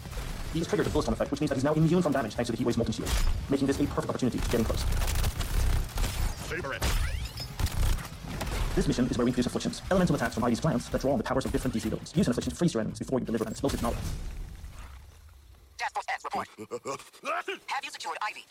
He 0.53 0.61
has 0.61 0.69
triggered 0.69 0.87
the 0.87 0.91
Blissful 0.91 1.13
effect, 1.13 1.33
which 1.33 1.41
means 1.41 1.51
that 1.51 1.57
he's 1.57 1.65
now 1.65 1.75
immune 1.75 2.03
from 2.03 2.13
damage 2.13 2.35
thanks 2.35 2.49
to 2.49 2.53
the 2.53 2.59
Heatwave's 2.59 2.77
Molten 2.77 2.95
Shield, 2.95 3.11
making 3.51 3.67
this 3.67 3.81
a 3.81 3.87
perfect 3.87 4.11
opportunity 4.11 4.39
to 4.39 4.49
get 4.49 4.61
in 4.61 4.65
close. 4.65 4.85
This 8.77 8.87
mission 8.87 9.07
is 9.07 9.19
where 9.19 9.25
we 9.25 9.31
introduce 9.31 9.47
afflictions, 9.47 9.83
elemental 9.91 10.15
attacks 10.15 10.35
from 10.35 10.45
Ivy's 10.45 10.61
plants 10.61 10.89
that 10.89 11.01
draw 11.01 11.13
on 11.13 11.19
the 11.19 11.25
powers 11.25 11.45
of 11.45 11.53
different 11.53 11.75
DC 11.75 11.83
villains. 11.83 12.13
Use 12.15 12.29
an 12.29 12.31
affliction 12.31 12.51
to 12.51 12.57
freeze 12.57 12.75
your 12.75 12.81
enemies 12.81 13.01
before 13.01 13.19
you 13.19 13.27
deliver 13.27 13.45
an 13.45 13.51
explosive 13.51 13.83
knowledge. 13.83 13.99
Task 15.79 15.95
Force 15.95 16.07
X 16.09 16.25
report. 16.25 16.49
Have 17.67 17.85
you 17.85 17.91
secured 17.91 18.19
Ivy? 18.23 18.45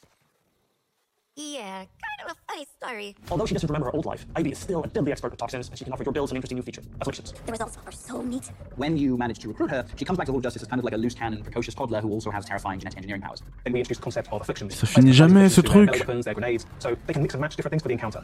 Yeah, 1.36 1.86
kind 1.86 2.30
of 2.30 2.38
a 2.38 2.52
funny 2.52 2.68
story. 2.78 3.16
Although 3.32 3.48
she 3.48 3.56
doesn't 3.56 3.68
remember 3.68 3.88
her 3.88 3.96
old 3.96 4.06
life, 4.06 4.24
Ivy 4.36 4.52
is 4.52 4.60
still 4.60 4.84
a 4.84 4.88
deadly 4.88 5.12
expert 5.12 5.32
with 5.32 5.40
toxins, 5.40 5.68
and 5.68 5.76
she 5.76 5.84
can 5.84 5.92
offer 5.92 6.04
your 6.04 6.14
builds 6.14 6.32
an 6.32 6.36
interesting 6.36 6.58
new 6.58 6.62
feature, 6.62 6.84
afflictions. 7.02 7.34
The 7.48 7.52
results 7.52 7.80
are 7.88 7.92
so 7.92 8.22
neat. 8.22 8.52
When 8.76 8.98
you 8.98 9.18
manage 9.18 9.40
to 9.40 9.48
recruit 9.48 9.72
her, 9.72 9.84
she 9.96 10.06
comes 10.06 10.18
back 10.18 10.28
to 10.28 10.32
Lord 10.32 10.44
Justice 10.44 10.62
as 10.62 10.68
kind 10.68 10.80
of 10.80 10.86
like 10.86 10.94
a 10.94 10.98
loose 10.98 11.16
cannon, 11.16 11.42
precocious 11.42 11.74
toddler 11.74 12.02
who 12.02 12.12
also 12.12 12.30
has 12.30 12.46
terrifying 12.46 12.80
genetic 12.80 12.98
engineering 12.98 13.24
powers. 13.24 13.42
Then 13.64 13.74
we 13.74 13.80
introduce 13.80 13.98
the 13.98 14.04
concept 14.04 14.32
of 14.32 14.42
afflictions. 14.42 14.76
Ça 14.76 14.86
finit 14.86 15.14
jamais 15.14 15.50
ce 15.50 15.62
truc. 15.62 15.90
Their 15.90 16.02
weapons, 16.02 16.24
their 16.24 16.36
grenades, 16.36 16.68
so 16.78 16.96
they 17.08 17.14
can 17.14 17.24
mix 17.24 17.34
and 17.34 17.42
match 17.42 17.56
different 17.56 17.72
things 17.72 17.82
for 17.82 17.88
the 17.90 17.96
encounter. 17.96 18.22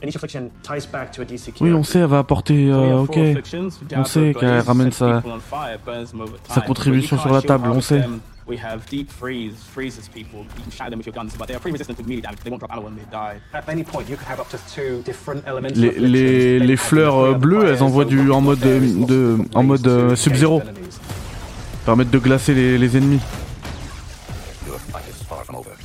And 0.00 0.08
each 0.08 0.14
affliction 0.14 0.52
ties 0.62 0.86
back 0.86 1.10
to 1.14 1.22
a 1.22 1.24
DC 1.24 1.52
Oui, 1.60 1.72
on 1.72 1.82
sait, 1.82 1.98
elle 1.98 2.06
va 2.06 2.20
apporter. 2.20 2.70
Euh, 2.70 3.02
ok. 3.02 3.18
On 3.96 4.04
sait 4.04 4.34
qu'elle 4.38 4.60
ramène 4.60 4.92
sa, 4.92 5.20
sa 6.48 6.60
contribution 6.60 7.18
sur 7.18 7.32
la 7.32 7.42
table, 7.42 7.68
on 7.68 7.80
sait. 7.80 8.04
We 8.46 8.56
have 8.56 8.84
deep 8.88 9.08
freeze, 9.08 9.62
freezes 9.62 10.08
people. 10.08 10.40
You 10.56 10.62
can 10.64 10.72
shatter 10.72 10.90
them 10.90 10.98
with 10.98 11.06
your 11.06 11.14
guns, 11.14 11.36
but 11.36 11.46
they 11.46 11.54
are 11.54 11.60
pretty 11.60 11.74
resistant 11.74 11.96
to 11.98 12.04
immediate 12.04 12.24
damage. 12.24 12.40
They 12.42 12.50
won't 12.50 12.60
drop 12.60 12.72
ammo 12.72 12.82
when 12.82 12.96
they 12.96 13.04
die. 13.10 13.40
At 13.54 13.68
any 13.68 13.84
point, 13.84 14.08
you 14.08 14.16
can 14.16 14.26
have 14.26 14.40
up 14.40 14.48
to 14.50 14.58
two 14.74 15.02
different 15.04 15.46
elements. 15.46 15.76
Les, 15.78 15.92
les, 15.92 16.58
les 16.58 16.76
fleurs 16.76 17.16
euh, 17.18 17.34
bleues, 17.34 17.66
elles 17.66 17.82
envoient 17.82 18.04
du 18.04 18.30
en 18.32 18.40
mode 18.40 18.58
de, 18.58 19.06
de 19.06 19.38
en 19.54 19.62
mode 19.62 19.86
euh, 19.86 20.16
Sub-Zero. 20.16 20.60
Permettent 21.86 22.10
de 22.10 22.18
glacer 22.18 22.54
les, 22.54 22.78
les 22.78 22.96
ennemis. 22.96 23.20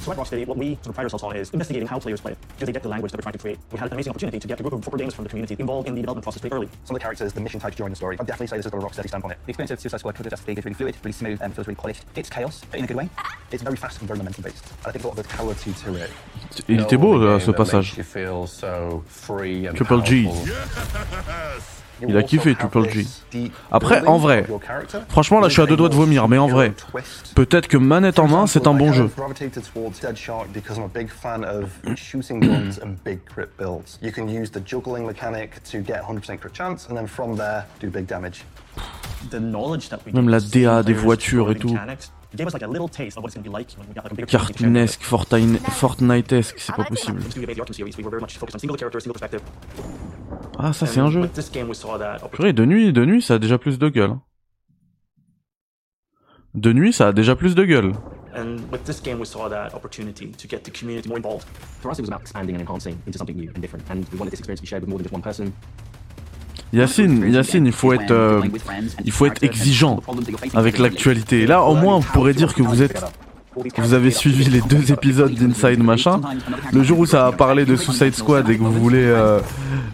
So 0.07 0.13
at 0.13 0.19
Rocksteady, 0.19 0.47
what 0.47 0.57
we 0.57 0.75
sort 0.75 0.87
of 0.87 0.95
pride 0.95 1.03
ourselves 1.03 1.23
on 1.25 1.35
is 1.35 1.49
investigating 1.49 1.85
how 1.85 1.99
players 1.99 2.21
play 2.21 2.31
it. 2.31 2.37
Do 2.57 2.65
they 2.65 2.71
get 2.71 2.81
the 2.81 2.87
language 2.87 3.11
that 3.11 3.17
we're 3.17 3.23
trying 3.23 3.33
to 3.33 3.39
create? 3.39 3.59
We 3.73 3.77
had 3.77 3.87
an 3.89 3.93
amazing 3.93 4.11
opportunity 4.11 4.39
to 4.39 4.47
get 4.47 4.57
a 4.57 4.63
group 4.63 4.71
of 4.71 4.81
proper 4.81 4.97
gamers 4.97 5.11
from 5.11 5.25
the 5.25 5.29
community 5.29 5.57
involved 5.59 5.85
in 5.89 5.95
the 5.95 6.01
development 6.01 6.23
process 6.23 6.39
pretty 6.39 6.55
early. 6.55 6.69
Some 6.85 6.95
of 6.95 7.01
the 7.01 7.03
characters, 7.03 7.33
the 7.33 7.41
mission 7.41 7.59
types 7.59 7.75
during 7.75 7.89
the 7.89 7.97
story, 7.97 8.15
I'd 8.17 8.25
definitely 8.25 8.47
say 8.47 8.55
this 8.55 8.65
is 8.67 8.71
got 8.71 8.81
a 8.81 8.85
Rocksteady 8.85 9.09
stamp 9.09 9.25
on 9.25 9.31
it. 9.31 9.37
The 9.45 9.49
experience 9.49 9.71
of 9.71 9.81
Suicide 9.81 9.99
Squad 9.99 10.15
Code 10.15 10.29
Justice 10.29 10.47
League 10.47 10.59
is 10.59 10.63
really 10.63 10.75
fluid, 10.75 10.95
really 11.03 11.11
smooth, 11.11 11.41
and 11.41 11.53
feels 11.53 11.67
really 11.67 11.75
polished. 11.75 12.05
It's 12.15 12.29
chaos, 12.29 12.61
but 12.71 12.79
in 12.79 12.85
a 12.85 12.87
good 12.87 12.95
way. 12.95 13.09
It's 13.51 13.63
very 13.63 13.75
fast 13.75 13.99
and 13.99 14.07
very 14.07 14.19
momentum 14.19 14.45
based. 14.45 14.63
And 14.65 14.87
I 14.87 14.91
think 14.91 15.03
a 15.03 15.07
lot 15.09 15.17
of 15.19 15.27
the 15.27 15.35
quality 15.35 15.73
to 15.73 15.95
it. 15.95 16.09
Il 16.69 16.79
était 16.79 16.95
beau 16.95 17.17
là, 17.17 17.31
euh, 17.31 17.39
ce 17.39 17.51
passage. 17.51 17.95
Triple 19.75 20.05
G. 20.05 20.29
Il 22.07 22.17
a 22.17 22.23
kiffé 22.23 22.55
Triple 22.55 22.89
G. 22.89 23.05
Après, 23.71 24.05
en 24.05 24.17
vrai, 24.17 24.45
franchement 25.09 25.39
là 25.39 25.47
je 25.47 25.53
suis 25.53 25.61
à 25.61 25.65
deux 25.65 25.75
doigts 25.75 25.89
de 25.89 25.95
vomir, 25.95 26.27
mais 26.27 26.37
en 26.37 26.47
vrai, 26.47 26.73
peut-être 27.35 27.67
que 27.67 27.77
manette 27.77 28.19
en 28.19 28.27
main 28.27 28.47
c'est 28.47 28.67
un 28.67 28.73
bon 28.73 28.93
jeu. 28.93 29.09
because 30.53 30.77
I'm 30.77 30.83
a 30.83 30.87
big 30.87 31.09
fan 31.09 31.43
of 31.43 31.69
shooting 31.95 32.39
guns 32.39 32.79
and 32.81 32.97
big 33.03 33.19
crit 33.25 33.49
builds. 33.57 33.99
You 34.01 34.11
can 34.11 34.27
use 34.27 34.49
the 34.51 34.61
juggling 34.63 35.05
mechanic 35.05 35.63
to 35.71 35.79
get 35.79 36.01
100% 36.03 36.39
crit 36.39 36.53
chance, 36.53 36.87
and 36.89 36.95
then 36.95 37.07
from 37.07 37.35
there 37.35 37.65
do 37.79 37.89
big 37.89 38.07
damage. 38.07 38.43
The 39.29 39.39
knowledge 39.39 39.89
that 39.89 39.99
we 40.05 40.13
Même 40.13 40.29
la 40.29 40.39
DA 40.39 40.83
des 40.83 40.93
voitures 40.93 41.51
et 41.51 41.55
tout. 41.55 41.75
Cartoonesque, 44.25 45.01
Fortnite- 45.03 45.59
Fortnite-esque, 45.71 46.55
c'est 46.59 46.75
pas 46.75 46.83
possible. 46.85 47.21
Ah 50.59 50.73
ça 50.73 50.85
c'est 50.85 50.99
un 50.99 51.09
jeu. 51.11 51.21
Purée, 52.31 52.53
de 52.53 52.65
nuit, 52.65 52.91
de 52.93 53.05
nuit 53.05 53.21
ça 53.21 53.35
a 53.35 53.39
déjà 53.39 53.57
plus 53.57 53.77
de 53.79 53.89
gueule. 53.89 54.15
De 56.53 56.73
nuit 56.73 56.93
ça 56.93 57.09
a 57.09 57.11
déjà 57.13 57.35
plus 57.35 57.55
de 57.55 57.63
gueule. 57.63 57.93
And 58.35 58.57
with 58.71 58.83
this 58.83 59.01
game, 59.01 59.19
we 59.19 59.27
saw 59.27 59.49
that 59.49 59.73
opportunity 59.73 60.29
to 60.29 60.47
get 60.47 60.59
the 60.59 60.71
community 60.71 61.07
more 61.09 61.17
involved. 61.17 61.47
For 61.81 61.89
us, 61.91 61.97
it 61.97 62.01
was 62.03 62.09
about 62.09 62.21
expanding 62.21 62.55
and 62.55 62.61
enhancing 62.61 62.95
into 63.07 63.17
something 63.17 63.35
new 63.35 63.49
and 63.55 63.61
different, 63.61 63.83
and 63.89 64.05
we 64.11 64.17
wanted 64.19 64.29
this 64.31 64.39
experience 64.39 64.59
to 64.59 64.63
be 64.63 64.67
shared 64.67 64.83
with 64.83 64.89
more 64.89 64.99
than 64.99 65.05
just 65.05 65.13
one 65.13 65.23
person. 65.23 65.53
Yacine, 66.73 67.31
Yacine, 67.31 67.65
il 67.65 67.71
faut 67.71 67.93
être, 67.93 68.11
euh, 68.11 68.41
il 69.05 69.11
faut 69.11 69.25
être 69.25 69.43
exigeant 69.43 70.01
avec 70.53 70.77
l'actualité. 70.79 71.41
Et 71.41 71.47
là, 71.47 71.63
au 71.63 71.75
moins, 71.75 71.99
vous 71.99 72.11
pourrez 72.11 72.33
dire 72.33 72.53
que 72.53 72.61
vous 72.61 72.81
êtes, 72.81 73.03
vous 73.77 73.93
avez 73.93 74.11
suivi 74.11 74.45
les 74.45 74.61
deux 74.61 74.91
épisodes 74.91 75.33
d'Inside 75.33 75.81
machin. 75.81 76.21
Le 76.73 76.83
jour 76.83 76.99
où 76.99 77.05
ça 77.05 77.23
va 77.23 77.31
parler 77.31 77.65
de 77.65 77.75
Suicide 77.75 78.13
Squad 78.13 78.49
et 78.49 78.57
que 78.57 78.63
vous 78.63 78.71
voulez 78.71 79.05
euh, 79.05 79.39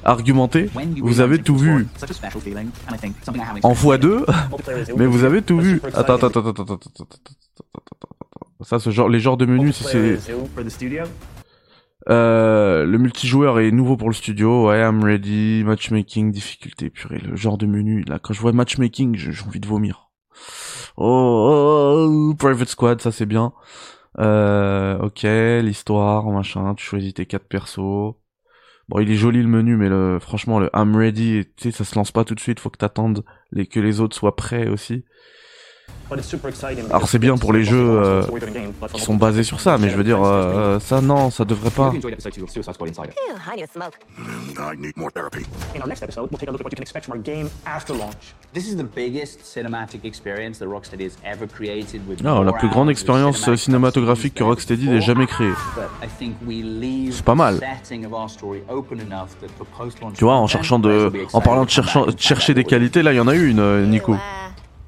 argumenter, 0.03 0.69
vous 1.01 1.19
avez 1.21 1.39
tout 1.39 1.57
vu 1.57 1.87
a 2.87 2.93
en 3.63 3.73
x2, 3.73 4.25
mais 4.97 5.05
vous 5.05 5.23
avez 5.23 5.41
tout 5.41 5.59
vu. 5.59 5.81
Attends, 5.93 6.15
attends, 6.15 6.27
attends, 6.27 6.39
attends, 6.39 6.49
attends, 6.49 6.63
attends, 6.63 6.73
attends, 6.73 7.05
attends. 7.05 8.63
Ça, 8.63 8.79
ce 8.79 8.89
genre, 8.91 9.09
les 9.09 9.19
genres 9.19 9.37
de 9.37 9.45
menus, 9.45 9.75
si 9.75 9.83
c'est. 9.83 10.19
Euh, 12.09 12.85
le 12.85 12.97
multijoueur 12.97 13.59
est 13.59 13.71
nouveau 13.71 13.97
pour 13.97 14.09
le 14.09 14.15
studio. 14.15 14.67
Ouais, 14.69 14.81
I'm 14.81 15.03
ready. 15.03 15.63
Matchmaking, 15.63 16.31
difficulté. 16.31 16.89
Purée, 16.89 17.19
le 17.19 17.35
genre 17.35 17.57
de 17.57 17.65
menu. 17.65 18.03
Là, 18.03 18.19
quand 18.19 18.33
je 18.33 18.41
vois 18.41 18.51
matchmaking, 18.51 19.15
j'ai 19.15 19.31
envie 19.45 19.59
de 19.59 19.67
vomir. 19.67 20.09
Oh, 20.97 22.07
oh, 22.09 22.35
Private 22.37 22.69
Squad, 22.69 23.01
ça 23.01 23.11
c'est 23.11 23.25
bien. 23.25 23.53
Euh, 24.19 24.97
ok, 24.99 25.23
l'histoire, 25.63 26.25
machin. 26.29 26.75
Tu 26.75 26.85
choisis 26.85 27.13
tes 27.13 27.25
quatre 27.25 27.47
persos. 27.47 28.15
Bon, 28.89 28.99
il 28.99 29.09
est 29.09 29.15
joli 29.15 29.41
le 29.41 29.47
menu, 29.47 29.77
mais 29.77 29.87
le, 29.87 30.19
franchement, 30.19 30.59
le 30.59 30.69
I'm 30.75 30.95
ready, 30.95 31.45
tu 31.55 31.71
sais, 31.71 31.71
ça 31.71 31.85
se 31.85 31.95
lance 31.95 32.11
pas 32.11 32.25
tout 32.25 32.35
de 32.35 32.39
suite. 32.39 32.59
Faut 32.59 32.69
que 32.69 32.77
t'attendes 32.77 33.23
que 33.71 33.79
les 33.79 34.01
autres 34.01 34.15
soient 34.15 34.35
prêts 34.35 34.67
aussi. 34.67 35.05
Alors 36.89 37.07
c'est 37.07 37.19
bien 37.19 37.37
pour 37.37 37.53
les 37.53 37.63
jeux 37.63 37.77
euh, 38.03 38.23
qui 38.93 39.01
sont 39.01 39.15
basés 39.15 39.43
sur 39.43 39.59
ça, 39.59 39.77
mais 39.77 39.89
je 39.89 39.95
veux 39.97 40.03
dire, 40.03 40.21
euh, 40.23 40.79
ça 40.79 41.01
non, 41.01 41.29
ça 41.29 41.45
devrait 41.45 41.69
pas. 41.69 41.87
If 41.87 41.93
you 41.93 41.97
enjoyed 41.99 42.13
episode 42.13 42.33
2 42.33 42.43
of 42.43 42.49
Suicide 42.49 42.73
Squad 42.73 42.89
Insider, 42.89 43.11
Phew, 43.13 43.35
I 43.51 43.55
need 43.55 43.63
a 43.63 43.67
smoke. 43.71 43.93
I 44.57 44.77
need 44.77 44.95
more 44.97 45.11
therapy. 45.11 45.45
In 45.75 45.81
our 45.81 45.87
next 45.87 46.03
episode, 46.03 46.29
we'll 46.29 46.39
take 46.39 46.49
a 46.49 46.51
look 46.51 46.61
at 46.61 46.65
what 46.65 46.71
you 46.71 46.75
can 46.77 46.83
expect 46.83 47.05
from 47.05 47.15
our 47.17 47.21
game 47.23 47.49
after 47.65 47.93
launch. 47.95 48.35
This 48.53 48.67
is 48.67 48.75
the 48.75 48.83
biggest 48.83 49.41
cinematic 49.43 50.05
experience 50.05 50.59
that 50.59 50.67
Rocksteady 50.67 51.05
has 51.05 51.17
ever 51.25 51.47
created 51.47 52.01
with 52.07 52.21
Non, 52.21 52.39
la 52.43 52.51
more 52.51 52.57
plus 52.59 52.69
grande 52.69 52.89
expérience 52.89 53.53
cinématographique 53.55 54.35
que 54.35 54.43
Rocksteady 54.43 54.89
ait 54.89 55.01
jamais 55.01 55.27
créée. 55.27 55.51
C'est 57.11 57.25
pas 57.25 57.35
mal. 57.35 57.59
Tu 60.15 60.23
vois, 60.23 60.35
en 60.35 60.47
cherchant 60.47 60.79
de, 60.79 61.11
en 61.33 61.41
parlant 61.41 61.65
de 61.65 61.69
cherchant- 61.69 62.05
de 62.05 62.19
chercher 62.19 62.53
des 62.53 62.63
qualités, 62.63 63.01
là, 63.03 63.13
il 63.13 63.17
y 63.17 63.19
en 63.19 63.27
a 63.27 63.35
eu 63.35 63.49
une, 63.49 63.59
euh, 63.59 63.85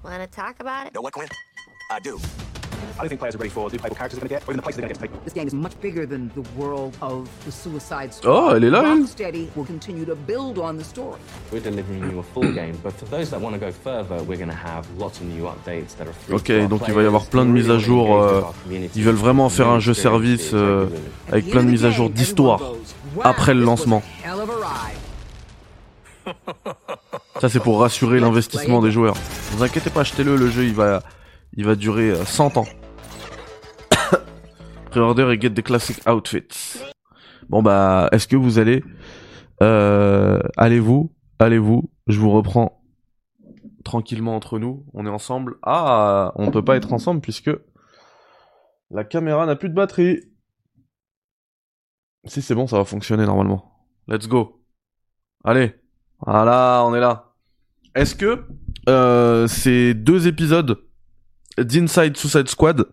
Nico. 0.06 0.12
Wanna 0.12 0.28
talk 0.28 0.60
about 0.60 0.88
it? 0.88 0.94
Know 0.94 1.02
what, 1.02 1.14
Quinn? 1.14 1.28
I 1.92 2.00
do. 2.00 2.20
I 2.98 3.00
don't 3.00 3.10
think 3.10 3.20
players 3.20 3.36
are 3.36 3.40
ready 3.40 3.50
for 3.50 3.70
the 3.70 3.78
playable 3.78 3.96
characters 3.96 4.20
they're 4.20 4.28
going 4.30 4.40
to 4.40 4.46
get, 4.46 4.48
or 4.48 4.52
even 4.52 4.58
the 4.58 4.62
places 4.62 4.80
they're 4.80 4.88
going 4.88 4.96
to 4.96 5.02
get 5.02 5.12
to 5.12 5.16
take. 5.16 5.24
This 5.26 5.34
game 5.34 5.48
is 5.48 5.54
much 5.54 5.80
bigger 5.82 6.06
than 6.06 6.30
the 6.36 6.42
world 6.58 6.96
of 7.02 7.28
the 7.46 7.52
Suicide 7.52 8.12
Oh, 8.24 8.52
Squad. 8.52 8.56
elle 8.58 8.64
est 8.66 8.70
là, 8.70 8.84
elle. 8.84 9.02
Rocksteady 9.04 9.50
will 9.56 9.66
continue 9.66 10.06
to 10.06 10.16
build 10.16 10.58
on 10.60 10.78
the 10.78 10.84
story. 10.84 11.20
We're 11.52 11.62
delivering 11.62 12.10
you 12.12 12.20
a 12.20 12.24
full 12.24 12.52
game, 12.54 12.78
but 12.84 12.94
for 12.94 13.06
those 13.06 13.30
that 13.32 13.42
want 13.42 13.54
to 13.56 13.60
go 13.60 13.72
further, 13.72 14.22
we're 14.24 14.38
going 14.38 14.50
to 14.50 14.56
have 14.56 14.86
lots 14.98 15.20
of 15.20 15.26
new 15.28 15.44
updates 15.46 15.96
that 15.98 16.08
are 16.08 16.14
Ok, 16.34 16.46
to 16.48 16.68
donc 16.68 16.82
il 16.88 16.94
va 16.94 17.02
y 17.02 17.06
avoir 17.06 17.26
plein 17.26 17.46
de 17.46 17.52
mises 17.52 17.70
à 17.70 17.74
really 17.74 17.84
jour. 17.86 18.22
euh, 18.22 18.42
ils 18.96 19.04
veulent 19.04 19.16
vraiment 19.16 19.50
faire 19.50 19.68
un 19.70 19.80
jeu 19.80 19.94
service 19.94 20.52
euh, 20.54 20.88
avec 21.30 21.50
plein 21.50 21.64
de 21.64 21.70
mises 21.70 21.86
à 21.86 21.92
jour 21.92 22.10
d'histoire 22.10 22.62
après 23.24 23.54
le 23.54 23.62
lancement. 23.64 24.04
Ça 27.40 27.50
c'est 27.50 27.60
pour 27.60 27.82
rassurer 27.82 28.20
l'investissement 28.20 28.82
des 28.82 28.92
joueurs. 28.92 29.16
Ne 29.16 29.58
vous 29.58 29.64
inquiétez 29.64 29.90
pas, 29.90 30.02
achetez-le, 30.02 30.38
le 30.38 30.48
jeu 30.48 30.64
il 30.64 30.74
va, 30.74 31.04
il 31.54 31.66
va 31.66 31.76
durer 31.76 32.12
euh, 32.12 32.24
100 32.24 32.58
ans. 32.58 32.66
Pre-order 34.92 35.34
et 35.34 35.42
get 35.42 35.50
des 35.50 35.64
classic 35.64 35.98
outfits. 36.08 36.80
Bon 37.50 37.62
bah, 37.62 38.08
est-ce 38.14 38.28
que 38.28 38.38
vous 38.38 38.58
allez... 38.58 38.84
Euh, 39.62 40.40
allez-vous, 40.56 41.14
allez-vous, 41.40 41.92
je 42.08 42.20
vous 42.20 42.32
reprends 42.32 42.82
tranquillement 43.84 44.36
entre 44.36 44.58
nous, 44.58 44.86
on 44.94 45.06
est 45.06 45.10
ensemble. 45.10 45.58
Ah, 45.62 46.32
on 46.36 46.52
peut 46.52 46.64
pas 46.64 46.78
être 46.78 46.94
ensemble 46.94 47.20
puisque 47.22 47.52
la 48.92 49.04
caméra 49.04 49.46
n'a 49.46 49.56
plus 49.56 49.70
de 49.70 49.76
batterie. 49.76 50.22
Si 52.24 52.42
c'est 52.42 52.56
bon, 52.56 52.66
ça 52.66 52.78
va 52.78 52.86
fonctionner 52.86 53.26
normalement. 53.26 53.88
Let's 54.08 54.28
go. 54.28 54.64
Allez. 55.44 55.76
Voilà, 56.20 56.84
on 56.86 56.96
est 56.96 57.00
là. 57.00 57.32
Est-ce 57.96 58.16
que 58.16 58.44
euh, 58.90 59.48
ces 59.48 59.94
deux 59.94 60.28
épisodes 60.28 60.78
d'Inside 61.58 62.18
Suicide 62.18 62.48
Squad 62.50 62.88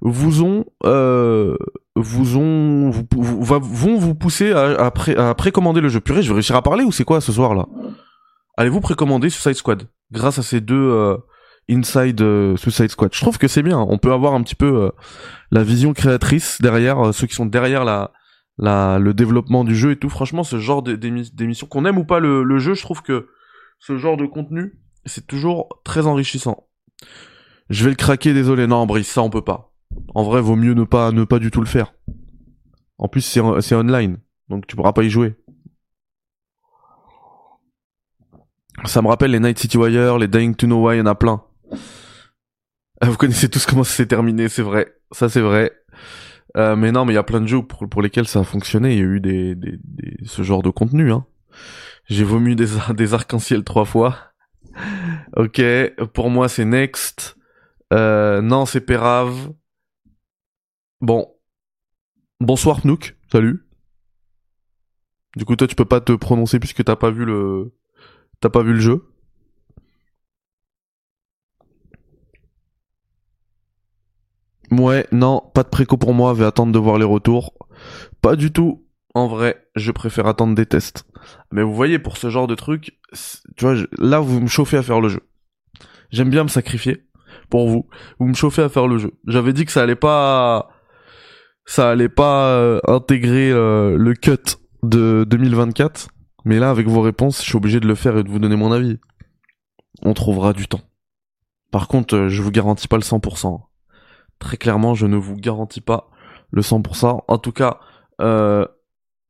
vous 0.00 0.42
ont 0.42 0.64
euh, 0.84 1.56
vous 1.94 2.36
ont 2.36 2.90
vous, 2.90 3.06
vont 3.12 3.98
vous 3.98 4.14
pousser 4.14 4.52
à, 4.52 4.86
à, 4.86 4.90
pré- 4.90 5.16
précommander 5.36 5.80
le 5.80 5.88
jeu? 5.88 6.00
Purée, 6.00 6.22
je 6.22 6.28
vais 6.28 6.34
réussir 6.34 6.56
à 6.56 6.62
parler 6.62 6.84
ou 6.84 6.92
c'est 6.92 7.04
quoi 7.04 7.20
ce 7.20 7.32
soir 7.32 7.54
là? 7.54 7.66
Allez-vous 8.56 8.80
précommander 8.80 9.30
Suicide 9.30 9.54
Squad 9.54 9.84
grâce 10.10 10.38
à 10.38 10.42
ces 10.42 10.60
deux 10.60 10.74
euh, 10.74 11.16
Inside 11.70 12.20
euh, 12.22 12.56
Suicide 12.56 12.90
Squad? 12.90 13.14
Je 13.14 13.20
trouve 13.20 13.38
que 13.38 13.46
c'est 13.48 13.62
bien. 13.62 13.78
On 13.78 13.98
peut 13.98 14.12
avoir 14.12 14.34
un 14.34 14.42
petit 14.42 14.56
peu 14.56 14.90
la 15.50 15.62
vision 15.62 15.92
créatrice 15.92 16.60
derrière 16.60 17.14
ceux 17.14 17.26
qui 17.26 17.34
sont 17.34 17.46
derrière 17.46 17.84
la 17.84 18.10
la, 18.60 18.98
le 19.00 19.12
développement 19.14 19.64
du 19.64 19.74
jeu 19.74 19.90
et 19.92 19.96
tout. 19.96 20.08
Franchement, 20.08 20.44
ce 20.44 20.58
genre 20.60 20.82
d'é- 20.82 20.96
d'émi- 20.96 21.34
d'émission, 21.34 21.66
qu'on 21.66 21.84
aime 21.86 21.98
ou 21.98 22.04
pas 22.04 22.20
le, 22.20 22.44
le 22.44 22.58
jeu, 22.58 22.74
je 22.74 22.82
trouve 22.82 23.02
que 23.02 23.28
ce 23.80 23.96
genre 23.96 24.16
de 24.16 24.26
contenu, 24.26 24.78
c'est 25.06 25.26
toujours 25.26 25.80
très 25.84 26.06
enrichissant. 26.06 26.68
Je 27.70 27.84
vais 27.84 27.90
le 27.90 27.96
craquer, 27.96 28.32
désolé. 28.34 28.66
Non, 28.66 28.86
Brice, 28.86 29.08
ça 29.10 29.22
on 29.22 29.30
peut 29.30 29.42
pas. 29.44 29.72
En 30.14 30.22
vrai, 30.22 30.40
vaut 30.40 30.56
mieux 30.56 30.74
ne 30.74 30.84
pas, 30.84 31.10
ne 31.10 31.24
pas 31.24 31.38
du 31.40 31.50
tout 31.50 31.60
le 31.60 31.66
faire. 31.66 31.94
En 32.98 33.08
plus, 33.08 33.22
c'est 33.22 33.40
c'est 33.62 33.74
online, 33.74 34.18
donc 34.48 34.66
tu 34.66 34.76
pourras 34.76 34.92
pas 34.92 35.02
y 35.02 35.10
jouer. 35.10 35.34
Ça 38.84 39.02
me 39.02 39.08
rappelle 39.08 39.30
les 39.30 39.40
Night 39.40 39.58
City 39.58 39.76
Wire, 39.76 40.18
les 40.18 40.28
Dying 40.28 40.54
to 40.54 40.66
Know 40.66 40.86
Why, 40.86 40.96
il 40.96 40.98
y 40.98 41.02
en 41.02 41.06
a 41.06 41.14
plein. 41.14 41.42
Ah, 43.00 43.06
Vous 43.08 43.16
connaissez 43.16 43.48
tous 43.48 43.66
comment 43.66 43.84
ça 43.84 43.94
s'est 43.94 44.06
terminé, 44.06 44.48
c'est 44.48 44.62
vrai. 44.62 44.94
Ça, 45.12 45.28
c'est 45.28 45.40
vrai. 45.40 45.72
Euh, 46.56 46.76
mais 46.76 46.92
non, 46.92 47.04
mais 47.04 47.12
il 47.12 47.16
y 47.16 47.18
a 47.18 47.22
plein 47.22 47.40
de 47.40 47.46
jeux 47.46 47.62
pour, 47.62 48.02
lesquels 48.02 48.26
ça 48.26 48.40
a 48.40 48.44
fonctionné. 48.44 48.92
Il 48.94 48.98
y 48.98 49.02
a 49.02 49.04
eu 49.04 49.20
des, 49.20 49.54
des, 49.54 49.78
des- 49.82 50.16
ce 50.24 50.42
genre 50.42 50.62
de 50.62 50.70
contenu. 50.70 51.12
Hein. 51.12 51.26
J'ai 52.08 52.24
vomi 52.24 52.56
des, 52.56 52.66
des 52.94 53.14
arcs-en-ciel 53.14 53.64
trois 53.64 53.84
fois. 53.84 54.16
ok, 55.36 55.60
pour 56.12 56.30
moi 56.30 56.48
c'est 56.48 56.64
Next. 56.64 57.36
Euh, 57.92 58.40
non, 58.40 58.66
c'est 58.66 58.80
Pérave. 58.80 59.52
Bon. 61.00 61.34
Bonsoir 62.40 62.80
Pnouk, 62.80 63.16
salut. 63.30 63.66
Du 65.36 65.44
coup, 65.44 65.54
toi, 65.56 65.66
tu 65.66 65.76
peux 65.76 65.84
pas 65.84 66.00
te 66.00 66.12
prononcer 66.12 66.58
puisque 66.58 66.82
t'as 66.84 66.96
pas 66.96 67.10
vu 67.10 67.24
le, 67.24 67.72
t'as 68.40 68.48
pas 68.48 68.62
vu 68.62 68.72
le 68.74 68.80
jeu. 68.80 69.04
Ouais, 74.70 75.06
non, 75.12 75.42
pas 75.54 75.62
de 75.64 75.68
préco 75.68 75.96
pour 75.96 76.14
moi, 76.14 76.32
vais 76.34 76.44
attendre 76.44 76.72
de 76.72 76.78
voir 76.78 76.98
les 76.98 77.04
retours. 77.04 77.54
Pas 78.22 78.36
du 78.36 78.52
tout. 78.52 78.86
En 79.14 79.26
vrai, 79.26 79.66
je 79.74 79.90
préfère 79.90 80.26
attendre 80.28 80.54
des 80.54 80.66
tests. 80.66 81.04
Mais 81.50 81.62
vous 81.62 81.74
voyez, 81.74 81.98
pour 81.98 82.16
ce 82.16 82.30
genre 82.30 82.46
de 82.46 82.54
truc, 82.54 82.98
tu 83.56 83.64
vois, 83.64 83.74
je- 83.74 83.86
là, 83.98 84.20
vous 84.20 84.40
me 84.40 84.46
chauffez 84.46 84.76
à 84.76 84.82
faire 84.82 85.00
le 85.00 85.08
jeu. 85.08 85.20
J'aime 86.10 86.30
bien 86.30 86.44
me 86.44 86.48
sacrifier 86.48 87.04
pour 87.48 87.68
vous. 87.68 87.88
Vous 88.20 88.26
me 88.28 88.34
chauffez 88.34 88.62
à 88.62 88.68
faire 88.68 88.86
le 88.86 88.98
jeu. 88.98 89.12
J'avais 89.26 89.52
dit 89.52 89.64
que 89.64 89.72
ça 89.72 89.82
allait 89.82 89.96
pas, 89.96 90.70
ça 91.66 91.90
allait 91.90 92.08
pas 92.08 92.50
euh, 92.52 92.78
intégrer 92.86 93.50
euh, 93.50 93.96
le 93.98 94.14
cut 94.14 94.36
de 94.84 95.24
2024. 95.28 96.08
Mais 96.44 96.58
là, 96.60 96.70
avec 96.70 96.86
vos 96.86 97.00
réponses, 97.00 97.38
je 97.40 97.46
suis 97.48 97.56
obligé 97.56 97.80
de 97.80 97.88
le 97.88 97.94
faire 97.96 98.16
et 98.16 98.22
de 98.22 98.28
vous 98.28 98.38
donner 98.38 98.56
mon 98.56 98.70
avis. 98.70 98.98
On 100.02 100.14
trouvera 100.14 100.52
du 100.52 100.68
temps. 100.68 100.80
Par 101.72 101.88
contre, 101.88 102.14
euh, 102.16 102.28
je 102.28 102.40
vous 102.42 102.50
garantis 102.52 102.86
pas 102.88 102.96
le 102.96 103.02
100%. 103.02 103.60
Très 104.40 104.56
clairement, 104.56 104.94
je 104.94 105.06
ne 105.06 105.16
vous 105.16 105.36
garantis 105.36 105.80
pas 105.80 106.10
le 106.50 106.62
100%. 106.62 107.20
En 107.28 107.38
tout 107.38 107.52
cas, 107.52 107.78
euh, 108.20 108.66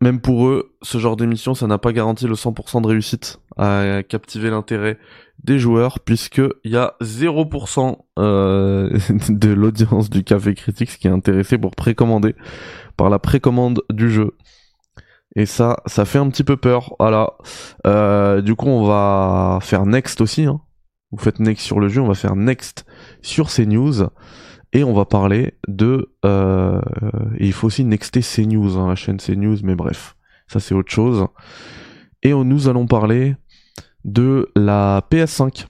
même 0.01 0.21
pour 0.21 0.47
eux, 0.49 0.75
ce 0.81 0.97
genre 0.99 1.17
d'émission, 1.17 1.53
ça 1.55 1.67
n'a 1.67 1.77
pas 1.77 1.93
garanti 1.93 2.27
le 2.27 2.35
100% 2.35 2.81
de 2.81 2.87
réussite 2.87 3.39
à 3.59 4.03
captiver 4.09 4.49
l'intérêt 4.49 4.99
des 5.45 5.59
joueurs, 5.59 6.01
puisque 6.01 6.41
il 6.65 6.71
y 6.71 6.77
a 6.77 6.95
0% 7.03 7.99
euh, 8.19 8.99
de 9.29 9.51
l'audience 9.51 10.09
du 10.09 10.25
Café 10.25 10.55
Critique 10.55 10.99
qui 10.99 11.09
est 11.09 11.11
intéressé 11.11 11.59
pour 11.59 11.73
précommander 11.73 12.35
par 12.97 13.11
la 13.11 13.19
précommande 13.19 13.83
du 13.91 14.11
jeu. 14.11 14.37
Et 15.37 15.47
ça, 15.47 15.77
ça 15.87 16.05
fait 16.05 16.19
un 16.19 16.29
petit 16.31 16.45
peu 16.45 16.57
peur. 16.57 16.95
Voilà. 16.99 17.35
Euh, 17.87 18.41
du 18.41 18.55
coup, 18.55 18.69
on 18.69 18.85
va 18.85 19.59
faire 19.61 19.87
next 19.87 20.21
aussi. 20.21 20.45
hein. 20.45 20.61
Vous 21.13 21.19
faites 21.19 21.41
next 21.41 21.65
sur 21.65 21.81
le 21.81 21.89
jeu, 21.89 22.01
on 22.01 22.07
va 22.09 22.15
faire 22.15 22.37
next 22.37 22.85
sur 23.23 23.51
ces 23.51 23.67
news. 23.67 24.05
Et 24.73 24.85
on 24.85 24.93
va 24.93 25.05
parler 25.05 25.55
de... 25.67 26.13
Euh, 26.25 26.81
et 27.39 27.47
il 27.47 27.53
faut 27.53 27.67
aussi 27.67 27.85
nexter 27.85 28.21
CNews, 28.21 28.79
hein, 28.79 28.89
la 28.89 28.95
chaîne 28.95 29.19
CNews, 29.19 29.59
mais 29.65 29.75
bref, 29.75 30.17
ça 30.47 30.61
c'est 30.61 30.75
autre 30.75 30.93
chose. 30.93 31.27
Et 32.23 32.33
nous 32.33 32.69
allons 32.69 32.87
parler 32.87 33.35
de 34.05 34.51
la 34.55 35.03
PS5 35.11 35.67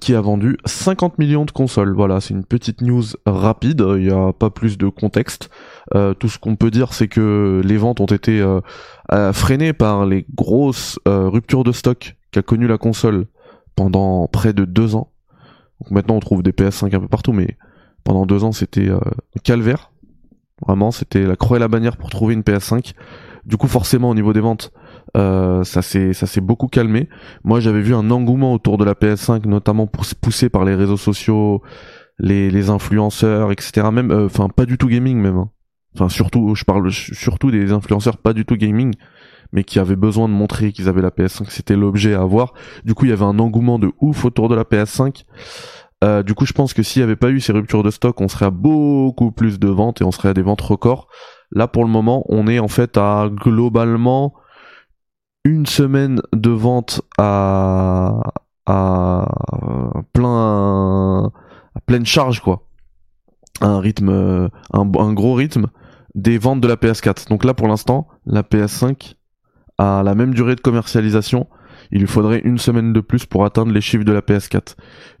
qui 0.00 0.14
a 0.14 0.20
vendu 0.20 0.56
50 0.64 1.18
millions 1.18 1.44
de 1.44 1.50
consoles. 1.50 1.94
Voilà, 1.94 2.20
c'est 2.20 2.34
une 2.34 2.44
petite 2.44 2.80
news 2.80 3.04
rapide, 3.26 3.84
il 3.96 4.06
n'y 4.06 4.10
a 4.10 4.32
pas 4.32 4.50
plus 4.50 4.78
de 4.78 4.88
contexte. 4.88 5.50
Euh, 5.94 6.14
tout 6.14 6.28
ce 6.28 6.38
qu'on 6.38 6.56
peut 6.56 6.70
dire, 6.70 6.92
c'est 6.92 7.08
que 7.08 7.62
les 7.64 7.76
ventes 7.76 8.00
ont 8.00 8.06
été 8.06 8.40
euh, 8.40 8.60
euh, 9.12 9.32
freinées 9.32 9.72
par 9.72 10.06
les 10.06 10.26
grosses 10.34 10.98
euh, 11.06 11.28
ruptures 11.28 11.64
de 11.64 11.72
stock 11.72 12.16
qu'a 12.32 12.42
connu 12.42 12.66
la 12.66 12.78
console 12.78 13.26
pendant 13.76 14.26
près 14.28 14.52
de 14.52 14.64
deux 14.64 14.96
ans. 14.96 15.12
Donc 15.80 15.90
maintenant, 15.90 16.16
on 16.16 16.20
trouve 16.20 16.42
des 16.42 16.52
PS5 16.52 16.94
un 16.94 17.00
peu 17.00 17.08
partout, 17.08 17.32
mais 17.32 17.56
pendant 18.04 18.26
deux 18.26 18.44
ans, 18.44 18.52
c'était 18.52 18.88
euh, 18.88 18.98
calvaire. 19.42 19.90
Vraiment, 20.66 20.90
c'était 20.90 21.24
la 21.24 21.36
croix 21.36 21.56
et 21.56 21.60
la 21.60 21.68
bannière 21.68 21.96
pour 21.96 22.10
trouver 22.10 22.34
une 22.34 22.42
PS5. 22.42 22.92
Du 23.44 23.56
coup, 23.56 23.66
forcément, 23.68 24.10
au 24.10 24.14
niveau 24.14 24.32
des 24.32 24.40
ventes, 24.40 24.72
euh, 25.16 25.64
ça 25.64 25.82
s'est 25.82 26.12
ça 26.14 26.26
s'est 26.26 26.40
beaucoup 26.40 26.68
calmé. 26.68 27.08
Moi, 27.42 27.60
j'avais 27.60 27.82
vu 27.82 27.94
un 27.94 28.10
engouement 28.10 28.54
autour 28.54 28.78
de 28.78 28.84
la 28.84 28.94
PS5, 28.94 29.46
notamment 29.46 29.86
poussé 29.86 30.48
par 30.48 30.64
les 30.64 30.74
réseaux 30.74 30.96
sociaux, 30.96 31.60
les, 32.18 32.50
les 32.50 32.70
influenceurs, 32.70 33.52
etc. 33.52 33.88
Même, 33.92 34.10
euh, 34.10 34.26
enfin, 34.26 34.48
pas 34.48 34.64
du 34.64 34.78
tout 34.78 34.88
gaming 34.88 35.18
même. 35.18 35.36
hein. 35.36 35.50
Enfin, 35.94 36.08
surtout, 36.08 36.54
je 36.54 36.64
parle 36.64 36.90
surtout 36.90 37.50
des 37.50 37.72
influenceurs 37.72 38.16
pas 38.18 38.32
du 38.32 38.44
tout 38.44 38.56
gaming, 38.56 38.94
mais 39.52 39.62
qui 39.62 39.78
avaient 39.78 39.94
besoin 39.96 40.28
de 40.28 40.34
montrer 40.34 40.72
qu'ils 40.72 40.88
avaient 40.88 41.02
la 41.02 41.10
PS5, 41.10 41.46
c'était 41.50 41.76
l'objet 41.76 42.14
à 42.14 42.22
avoir. 42.22 42.54
Du 42.84 42.94
coup, 42.94 43.04
il 43.04 43.10
y 43.10 43.12
avait 43.12 43.24
un 43.24 43.38
engouement 43.38 43.78
de 43.78 43.92
ouf 44.00 44.24
autour 44.24 44.48
de 44.48 44.54
la 44.56 44.64
PS5. 44.64 45.24
Euh, 46.04 46.22
du 46.22 46.34
coup, 46.34 46.44
je 46.44 46.52
pense 46.52 46.74
que 46.74 46.82
s'il 46.82 47.00
n'y 47.00 47.04
avait 47.04 47.16
pas 47.16 47.30
eu 47.30 47.40
ces 47.40 47.52
ruptures 47.52 47.82
de 47.82 47.90
stock, 47.90 48.20
on 48.20 48.28
serait 48.28 48.46
à 48.46 48.50
beaucoup 48.50 49.32
plus 49.32 49.58
de 49.58 49.68
ventes 49.68 50.00
et 50.00 50.04
on 50.04 50.10
serait 50.10 50.28
à 50.30 50.34
des 50.34 50.42
ventes 50.42 50.60
records. 50.60 51.08
Là, 51.50 51.66
pour 51.66 51.84
le 51.84 51.90
moment, 51.90 52.24
on 52.28 52.46
est 52.46 52.58
en 52.58 52.68
fait 52.68 52.96
à 52.96 53.28
globalement 53.30 54.34
une 55.44 55.66
semaine 55.66 56.20
de 56.32 56.50
vente 56.50 57.02
à, 57.18 58.20
plein, 60.12 61.30
pleine 61.86 62.06
charge, 62.06 62.40
quoi. 62.40 62.66
Un 63.60 63.78
rythme, 63.78 64.08
euh, 64.08 64.48
un 64.72 65.12
gros 65.12 65.34
rythme 65.34 65.66
des 66.14 66.38
ventes 66.38 66.60
de 66.60 66.68
la 66.68 66.76
PS4. 66.76 67.28
Donc 67.28 67.44
là, 67.44 67.54
pour 67.54 67.68
l'instant, 67.68 68.08
la 68.26 68.42
PS5 68.42 69.14
a 69.78 70.02
la 70.02 70.14
même 70.14 70.34
durée 70.34 70.54
de 70.54 70.60
commercialisation. 70.60 71.46
Il 71.94 72.00
lui 72.00 72.08
faudrait 72.08 72.40
une 72.40 72.58
semaine 72.58 72.92
de 72.92 73.00
plus 73.00 73.24
pour 73.24 73.44
atteindre 73.44 73.72
les 73.72 73.80
chiffres 73.80 74.04
de 74.04 74.12
la 74.12 74.20
PS4. 74.20 74.74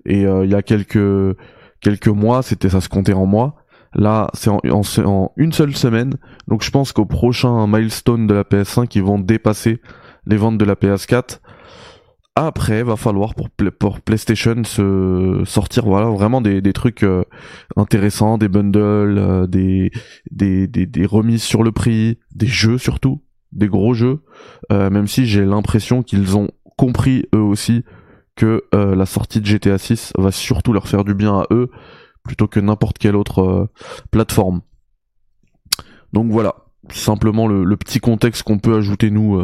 Et 0.04 0.26
euh, 0.26 0.44
il 0.44 0.50
y 0.50 0.54
a 0.54 0.62
quelques 0.62 1.36
quelques 1.80 2.08
mois, 2.08 2.42
c'était 2.42 2.68
ça 2.68 2.80
se 2.80 2.88
comptait 2.88 3.12
en 3.12 3.26
mois. 3.26 3.54
Là, 3.94 4.28
c'est 4.34 4.50
en, 4.50 4.60
en, 4.70 4.82
en 5.04 5.32
une 5.36 5.52
seule 5.52 5.76
semaine. 5.76 6.14
Donc 6.48 6.62
je 6.64 6.70
pense 6.70 6.92
qu'au 6.92 7.04
prochain 7.04 7.66
milestone 7.68 8.26
de 8.26 8.34
la 8.34 8.42
PS5, 8.42 8.90
ils 8.96 9.04
vont 9.04 9.20
dépasser 9.20 9.80
les 10.26 10.36
ventes 10.36 10.58
de 10.58 10.64
la 10.64 10.74
PS4. 10.74 11.38
après, 12.34 12.82
va 12.82 12.96
falloir 12.96 13.34
pour, 13.34 13.48
pour 13.78 14.00
PlayStation 14.00 14.64
se 14.64 15.42
sortir 15.44 15.84
voilà 15.84 16.06
vraiment 16.06 16.40
des, 16.40 16.60
des 16.60 16.72
trucs 16.72 17.04
euh, 17.04 17.22
intéressants, 17.76 18.36
des 18.38 18.48
bundles, 18.48 19.18
euh, 19.18 19.46
des, 19.46 19.92
des, 20.32 20.66
des, 20.66 20.86
des 20.86 21.06
remises 21.06 21.44
sur 21.44 21.62
le 21.62 21.70
prix, 21.70 22.18
des 22.34 22.48
jeux 22.48 22.78
surtout, 22.78 23.22
des 23.52 23.68
gros 23.68 23.94
jeux. 23.94 24.24
Euh, 24.72 24.90
même 24.90 25.06
si 25.06 25.26
j'ai 25.26 25.44
l'impression 25.44 26.02
qu'ils 26.02 26.36
ont 26.36 26.48
compris 26.76 27.26
eux 27.34 27.40
aussi 27.40 27.84
que 28.36 28.64
la 28.72 29.06
sortie 29.06 29.40
de 29.40 29.46
GTA 29.46 29.78
6 29.78 30.12
va 30.18 30.32
surtout 30.32 30.72
leur 30.72 30.88
faire 30.88 31.04
du 31.04 31.14
bien 31.14 31.38
à 31.38 31.46
eux 31.52 31.70
plutôt 32.24 32.48
que 32.48 32.58
n'importe 32.58 32.98
quelle 32.98 33.14
autre 33.14 33.68
plateforme. 34.10 34.62
Donc 36.12 36.32
voilà, 36.32 36.56
simplement 36.90 37.46
le, 37.46 37.76
petit 37.76 38.00
contexte 38.00 38.42
qu'on 38.42 38.58
peut 38.58 38.74
ajouter 38.76 39.10
nous 39.10 39.42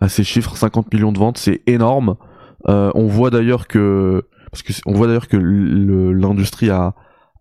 à 0.00 0.08
ces 0.08 0.24
chiffres. 0.24 0.56
50 0.56 0.92
millions 0.92 1.12
de 1.12 1.18
ventes, 1.18 1.38
c'est 1.38 1.62
énorme. 1.66 2.16
Euh, 2.68 2.90
on 2.94 3.06
voit 3.06 3.30
d'ailleurs 3.30 3.66
que 3.66 4.26
parce 4.50 4.62
que 4.62 4.72
on 4.86 4.92
voit 4.92 5.06
d'ailleurs 5.06 5.28
que 5.28 5.36
l'industrie 5.36 6.70
a, 6.70 6.94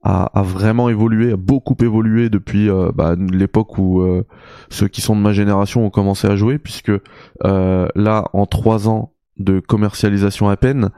a, 0.04 0.44
vraiment 0.44 0.90
évolué, 0.90 1.34
a 1.34 1.38
beaucoup 1.38 1.76
évolué 1.82 2.30
depuis 2.30 2.70
euh, 2.70 2.92
bah, 2.94 3.16
l'époque 3.18 3.78
où 3.78 4.02
euh, 4.02 4.26
ceux 4.70 4.88
qui 4.88 5.02
sont 5.02 5.16
de 5.16 5.22
ma 5.22 5.34
génération 5.34 5.86
ont 5.86 5.90
commencé 5.90 6.28
à 6.28 6.36
jouer, 6.36 6.58
puisque 6.58 6.92
là, 7.44 8.30
en 8.34 8.46
trois 8.46 8.88
ans 8.88 9.14
de 9.40 9.60
commercialisation 9.60 10.50
à 10.50 10.58
peine, 10.58 10.90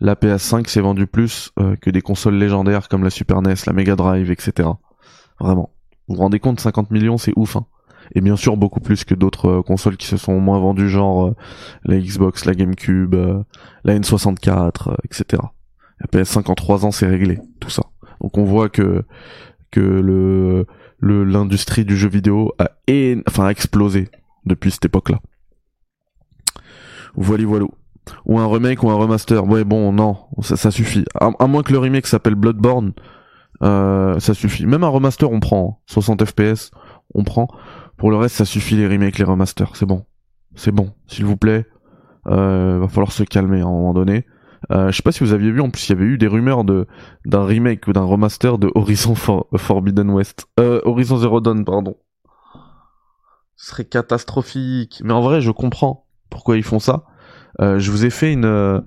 la 0.00 0.14
PS5 0.14 0.66
s'est 0.68 0.80
vendue 0.80 1.06
plus 1.06 1.52
que 1.82 1.90
des 1.90 2.00
consoles 2.00 2.36
légendaires 2.36 2.88
comme 2.88 3.04
la 3.04 3.10
Super 3.10 3.42
NES, 3.42 3.54
la 3.66 3.72
Mega 3.74 3.96
Drive, 3.96 4.30
etc. 4.30 4.68
Vraiment. 5.38 5.70
Vous 6.08 6.14
vous 6.14 6.22
rendez 6.22 6.40
compte, 6.40 6.58
50 6.58 6.90
millions, 6.90 7.18
c'est 7.18 7.34
ouf. 7.36 7.56
Hein 7.56 7.66
et 8.14 8.20
bien 8.20 8.36
sûr 8.36 8.56
beaucoup 8.56 8.80
plus 8.80 9.04
que 9.04 9.14
d'autres 9.14 9.46
euh, 9.46 9.62
consoles 9.62 9.96
qui 9.96 10.06
se 10.06 10.16
sont 10.16 10.40
moins 10.40 10.58
vendues, 10.58 10.88
genre 10.88 11.28
euh, 11.28 11.36
la 11.84 11.98
Xbox, 11.98 12.44
la 12.44 12.54
GameCube, 12.54 13.14
euh, 13.14 13.42
la 13.84 13.98
N64, 13.98 14.96
etc. 15.04 15.42
La 16.00 16.06
PS5 16.06 16.50
en 16.50 16.54
3 16.54 16.84
ans 16.84 16.90
c'est 16.90 17.06
réglé, 17.06 17.38
tout 17.60 17.70
ça. 17.70 17.84
Donc 18.20 18.38
on 18.38 18.44
voit 18.44 18.68
que 18.68 19.04
que 19.70 19.80
le 19.80 20.66
l'industrie 21.02 21.84
du 21.84 21.96
jeu 21.96 22.08
vidéo 22.08 22.52
a 22.58 22.70
enfin 23.26 23.46
a 23.46 23.50
explosé 23.50 24.08
depuis 24.44 24.70
cette 24.70 24.84
époque-là. 24.84 25.20
Voilà 27.14 27.44
voilà. 27.44 27.66
Ou 28.26 28.38
un 28.38 28.46
remake 28.46 28.82
ou 28.82 28.90
un 28.90 28.94
remaster. 28.94 29.46
Ouais 29.46 29.64
bon 29.64 29.92
non, 29.92 30.16
ça, 30.42 30.70
suffit. 30.70 31.04
À, 31.14 31.46
moins 31.46 31.62
que 31.62 31.72
le 31.72 31.78
remake 31.78 32.06
s'appelle 32.06 32.34
Bloodborne, 32.34 32.92
ça 33.60 34.34
suffit. 34.34 34.66
Même 34.66 34.84
un 34.84 34.88
remaster 34.88 35.30
on 35.30 35.40
prend 35.40 35.82
60 35.86 36.24
FPS, 36.24 36.70
on 37.14 37.24
prend. 37.24 37.48
Pour 37.96 38.10
le 38.10 38.16
reste, 38.16 38.36
ça 38.36 38.44
suffit 38.44 38.76
les 38.76 38.86
remakes, 38.86 39.18
les 39.18 39.24
remasters. 39.24 39.76
C'est 39.76 39.86
bon. 39.86 40.06
C'est 40.54 40.72
bon. 40.72 40.92
S'il 41.06 41.26
vous 41.26 41.36
plaît. 41.36 41.66
Euh, 42.26 42.78
va 42.80 42.88
falloir 42.88 43.12
se 43.12 43.22
calmer 43.22 43.60
à 43.60 43.64
un 43.64 43.70
moment 43.70 43.94
donné. 43.94 44.26
Euh, 44.70 44.90
je 44.90 44.96
sais 44.96 45.02
pas 45.02 45.12
si 45.12 45.24
vous 45.24 45.32
aviez 45.32 45.50
vu, 45.50 45.60
en 45.60 45.70
plus 45.70 45.88
il 45.88 45.92
y 45.92 45.96
avait 45.96 46.04
eu 46.04 46.18
des 46.18 46.26
rumeurs 46.26 46.64
de 46.64 46.86
d'un 47.24 47.44
remake 47.44 47.86
ou 47.88 47.94
d'un 47.94 48.04
remaster 48.04 48.58
de 48.58 48.70
Horizon 48.74 49.14
Forbidden 49.14 50.10
West. 50.10 50.46
Euh, 50.58 50.80
Horizon 50.84 51.16
Zero 51.16 51.40
Dawn, 51.40 51.64
pardon. 51.64 51.96
Ce 53.56 53.70
serait 53.70 53.84
catastrophique. 53.84 55.00
Mais 55.04 55.12
en 55.12 55.22
vrai, 55.22 55.40
je 55.40 55.50
comprends 55.50 56.06
pourquoi 56.28 56.56
ils 56.56 56.62
font 56.62 56.78
ça. 56.78 57.04
Euh, 57.60 57.78
je 57.78 57.90
vous 57.90 58.04
ai 58.04 58.10
fait 58.10 58.32
une, 58.32 58.46
euh, 58.46 58.80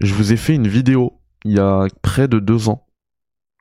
je 0.00 0.14
vous 0.14 0.32
ai 0.32 0.36
fait 0.36 0.54
une 0.54 0.68
vidéo 0.68 1.20
il 1.44 1.52
y 1.52 1.58
a 1.58 1.86
près 2.02 2.28
de 2.28 2.38
deux 2.38 2.68
ans 2.68 2.86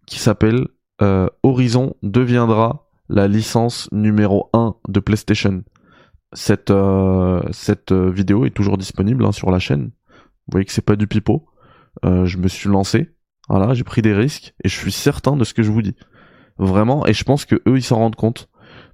qui 0.05 0.19
s'appelle 0.19 0.67
euh, 1.01 1.27
Horizon 1.41 1.95
deviendra 2.03 2.87
la 3.09 3.27
licence 3.27 3.89
numéro 3.91 4.49
1 4.53 4.75
de 4.87 4.99
PlayStation. 4.99 5.63
Cette, 6.33 6.71
cette 7.51 7.91
vidéo 7.91 8.45
est 8.45 8.51
toujours 8.51 8.77
disponible 8.77 9.25
hein, 9.25 9.33
sur 9.33 9.51
la 9.51 9.59
chaîne. 9.59 9.91
Vous 10.47 10.51
voyez 10.51 10.65
que 10.65 10.71
c'est 10.71 10.81
pas 10.81 10.95
du 10.95 11.05
pipeau. 11.05 11.45
Je 12.03 12.37
me 12.37 12.47
suis 12.47 12.69
lancé, 12.69 13.09
voilà, 13.49 13.73
j'ai 13.73 13.83
pris 13.83 14.01
des 14.01 14.13
risques 14.13 14.53
et 14.63 14.69
je 14.69 14.77
suis 14.77 14.93
certain 14.93 15.35
de 15.35 15.43
ce 15.43 15.53
que 15.53 15.61
je 15.61 15.71
vous 15.71 15.81
dis. 15.81 15.97
Vraiment, 16.57 17.05
et 17.05 17.11
je 17.11 17.25
pense 17.25 17.43
que 17.43 17.55
eux 17.67 17.75
ils 17.75 17.83
s'en 17.83 17.97
rendent 17.97 18.15
compte 18.15 18.47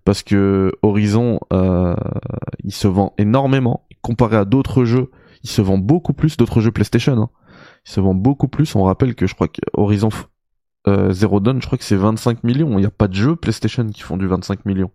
parce 0.03 0.23
que 0.23 0.71
Horizon, 0.81 1.39
il 1.51 2.73
se 2.73 2.87
vend 2.87 3.13
énormément 3.19 3.87
comparé 4.01 4.37
à 4.37 4.45
d'autres 4.45 4.83
jeux. 4.85 5.11
Il 5.43 5.49
se 5.49 5.61
vend 5.61 5.77
beaucoup 5.77 6.13
plus 6.13 6.37
d'autres 6.37 6.61
jeux 6.61 6.71
PlayStation. 6.71 7.17
Hein. 7.17 7.29
Il 7.85 7.91
se 7.91 7.99
vend 7.99 8.13
beaucoup 8.13 8.47
plus. 8.47 8.75
On 8.75 8.83
rappelle 8.83 9.15
que 9.15 9.27
je 9.27 9.35
crois 9.35 9.47
que 9.47 9.61
Horizon 9.73 10.09
euh, 10.87 11.11
Zero 11.11 11.39
Dawn, 11.39 11.61
je 11.61 11.67
crois 11.67 11.77
que 11.77 11.83
c'est 11.83 11.95
25 11.97 12.43
millions. 12.43 12.77
Il 12.77 12.81
n'y 12.81 12.85
a 12.85 12.91
pas 12.91 13.07
de 13.07 13.13
jeu 13.13 13.35
PlayStation 13.35 13.85
qui 13.87 14.01
font 14.01 14.17
du 14.17 14.27
25 14.27 14.65
millions. 14.65 14.91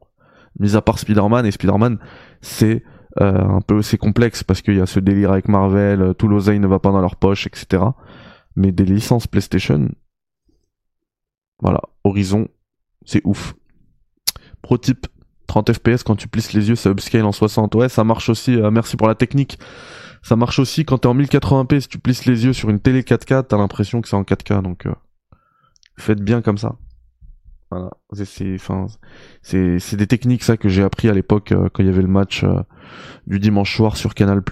Mis 0.59 0.76
à 0.76 0.82
part 0.82 0.99
Spider-Man, 0.99 1.47
et 1.47 1.51
Spider-Man, 1.51 1.99
c'est 2.40 2.82
euh, 3.20 3.38
un 3.38 3.61
peu 3.61 3.82
c'est 3.82 3.99
complexe 3.99 4.43
parce 4.43 4.62
qu'il 4.62 4.76
y 4.76 4.80
a 4.80 4.86
ce 4.86 5.01
délire 5.01 5.32
avec 5.32 5.49
Marvel, 5.49 6.01
euh, 6.01 6.12
tout 6.14 6.28
l'oseille 6.28 6.61
ne 6.61 6.66
va 6.66 6.78
pas 6.78 6.93
dans 6.93 7.01
leur 7.01 7.16
poche, 7.16 7.47
etc. 7.47 7.82
Mais 8.57 8.72
des 8.72 8.84
licences 8.84 9.26
PlayStation, 9.26 9.88
voilà, 11.61 11.80
Horizon, 12.05 12.49
c'est 13.05 13.22
ouf. 13.24 13.55
Pro 14.62 14.78
type, 14.78 15.07
30 15.47 15.72
FPS 15.72 16.03
quand 16.03 16.16
tu 16.16 16.28
plisses 16.28 16.53
les 16.53 16.68
yeux, 16.68 16.76
ça 16.76 16.90
upscale 16.90 17.24
en 17.24 17.32
60. 17.32 17.74
Ouais, 17.74 17.88
ça 17.88 18.05
marche 18.05 18.28
aussi. 18.28 18.57
merci 18.70 18.97
pour 18.97 19.09
la 19.09 19.14
technique. 19.14 19.59
Ça 20.23 20.37
marche 20.37 20.59
aussi 20.59 20.85
quand 20.85 20.99
t'es 20.99 21.09
en 21.09 21.16
1080p. 21.16 21.81
Si 21.81 21.89
tu 21.89 21.99
plisses 21.99 22.27
les 22.27 22.45
yeux 22.45 22.53
sur 22.53 22.70
une 22.70 22.81
télé 22.81 23.03
4K, 23.03 23.47
t'as 23.49 23.57
l'impression 23.57 24.01
que 24.01 24.09
c'est 24.09 24.16
en 24.16 24.23
4K. 24.23 24.62
Donc 24.62 24.87
faites 25.97 26.23
bien 26.23 26.43
comme 26.43 26.59
ça. 26.59 26.77
Voilà, 27.70 27.91
c'est 28.12 28.59
c'est 29.43 29.97
des 29.97 30.07
techniques 30.07 30.45
ça 30.45 30.59
que 30.59 30.68
j'ai 30.68 30.83
appris 30.83 31.09
à 31.09 31.14
l'époque 31.14 31.53
euh, 31.53 31.70
quand 31.73 31.83
il 31.83 31.87
y 31.87 31.89
avait 31.89 32.03
le 32.03 32.09
match 32.09 32.45
euh, 32.45 32.61
du 33.27 33.41
dimanche 33.41 33.75
soir 33.75 33.97
sur 33.97 34.14
Canal+ 34.14 34.43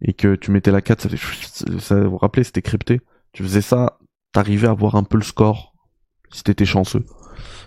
et 0.00 0.14
que 0.14 0.34
tu 0.34 0.50
mettais 0.50 0.70
la 0.70 0.80
4 0.80 1.14
ça, 1.14 1.78
ça 1.78 2.00
vous 2.00 2.16
rappelez 2.16 2.42
c'était 2.44 2.62
crypté. 2.62 3.02
Tu 3.32 3.42
faisais 3.42 3.60
ça, 3.60 3.98
t'arrivais 4.32 4.68
à 4.68 4.72
voir 4.72 4.94
un 4.94 5.04
peu 5.04 5.18
le 5.18 5.22
score 5.22 5.74
si 6.30 6.42
t'étais 6.42 6.64
chanceux. 6.64 7.04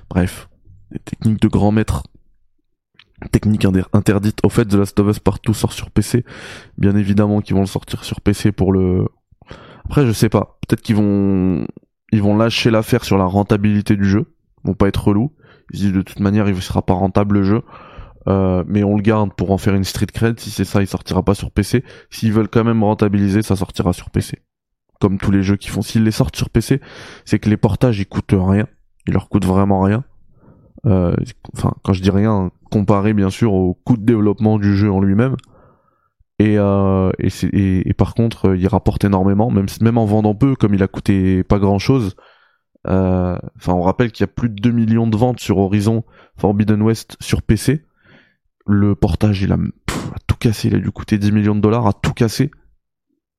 Bref, 0.09 0.49
des 0.91 0.99
techniques 0.99 1.41
de 1.41 1.47
grand 1.47 1.71
maître. 1.71 2.01
Technique 3.31 3.65
interdite. 3.93 4.39
Au 4.43 4.49
fait, 4.49 4.65
The 4.65 4.75
Last 4.75 4.99
of 4.99 5.07
Us 5.07 5.19
Partout 5.19 5.53
sort 5.53 5.73
sur 5.73 5.91
PC. 5.91 6.23
Bien 6.77 6.95
évidemment 6.95 7.41
qu'ils 7.41 7.55
vont 7.55 7.61
le 7.61 7.67
sortir 7.67 8.03
sur 8.03 8.21
PC 8.21 8.51
pour 8.51 8.71
le. 8.71 9.07
Après, 9.85 10.05
je 10.05 10.11
sais 10.11 10.29
pas. 10.29 10.57
Peut-être 10.67 10.81
qu'ils 10.81 10.95
vont 10.95 11.65
ils 12.11 12.21
vont 12.21 12.37
lâcher 12.37 12.71
l'affaire 12.71 13.03
sur 13.03 13.17
la 13.17 13.25
rentabilité 13.25 13.95
du 13.95 14.05
jeu, 14.05 14.33
ils 14.63 14.67
vont 14.67 14.73
pas 14.73 14.87
être 14.87 15.07
relous. 15.07 15.33
Ils 15.71 15.79
disent 15.79 15.93
de 15.93 16.01
toute 16.01 16.19
manière 16.19 16.47
il 16.47 16.61
sera 16.61 16.81
pas 16.81 16.93
rentable 16.93 17.39
le 17.39 17.43
jeu, 17.43 17.61
euh, 18.27 18.63
mais 18.67 18.83
on 18.83 18.95
le 18.95 19.01
garde 19.01 19.33
pour 19.33 19.51
en 19.51 19.57
faire 19.57 19.75
une 19.75 19.83
street 19.83 20.07
cred. 20.07 20.39
Si 20.39 20.49
c'est 20.49 20.65
ça, 20.65 20.81
il 20.81 20.87
sortira 20.87 21.23
pas 21.23 21.35
sur 21.35 21.51
PC. 21.51 21.83
S'ils 22.09 22.31
veulent 22.31 22.47
quand 22.47 22.63
même 22.63 22.83
rentabiliser, 22.83 23.41
ça 23.41 23.55
sortira 23.55 23.91
sur 23.93 24.11
PC. 24.11 24.43
Comme 25.01 25.17
tous 25.17 25.31
les 25.31 25.43
jeux 25.43 25.57
qui 25.57 25.69
font. 25.69 25.81
S'ils 25.81 26.03
les 26.03 26.11
sortent 26.11 26.35
sur 26.35 26.49
PC, 26.49 26.79
c'est 27.25 27.39
que 27.39 27.49
les 27.49 27.57
portages 27.57 27.99
ils 27.99 28.05
coûtent 28.05 28.33
rien, 28.33 28.67
ils 29.07 29.13
leur 29.13 29.27
coûtent 29.27 29.45
vraiment 29.45 29.81
rien. 29.81 30.03
Euh, 30.85 31.15
enfin, 31.55 31.73
quand 31.83 31.93
je 31.93 32.01
dis 32.01 32.11
rien, 32.11 32.51
comparé 32.71 33.13
bien 33.13 33.29
sûr 33.29 33.53
au 33.53 33.73
coût 33.73 33.97
de 33.97 34.05
développement 34.05 34.59
du 34.59 34.75
jeu 34.75 34.91
en 34.91 35.01
lui-même. 35.01 35.35
Et, 36.39 36.57
euh, 36.57 37.11
et, 37.19 37.93
par 37.93 38.13
contre, 38.13 38.49
euh, 38.49 38.57
il 38.57 38.67
rapporte 38.67 39.05
énormément, 39.05 39.49
même, 39.49 39.67
même 39.81 39.97
en 39.97 40.05
vendant 40.05 40.35
peu, 40.35 40.55
comme 40.55 40.73
il 40.73 40.83
a 40.83 40.87
coûté 40.87 41.43
pas 41.43 41.59
grand 41.59 41.79
chose. 41.79 42.15
Euh, 42.87 43.37
enfin, 43.57 43.73
on 43.73 43.81
rappelle 43.81 44.11
qu'il 44.11 44.23
y 44.23 44.29
a 44.29 44.33
plus 44.33 44.49
de 44.49 44.55
2 44.55 44.71
millions 44.71 45.07
de 45.07 45.15
ventes 45.15 45.39
sur 45.39 45.57
Horizon 45.57 46.03
Forbidden 46.37 46.81
West 46.81 47.15
sur 47.21 47.41
PC. 47.41 47.85
Le 48.67 48.95
portage, 48.95 49.41
il 49.41 49.53
a, 49.53 49.57
tout 50.27 50.35
cassé. 50.35 50.67
Il 50.67 50.75
a 50.75 50.79
dû 50.79 50.91
coûter 50.91 51.17
10 51.17 51.31
millions 51.31 51.55
de 51.55 51.61
dollars 51.61 51.87
à 51.87 51.93
tout 51.93 52.13
casser. 52.13 52.51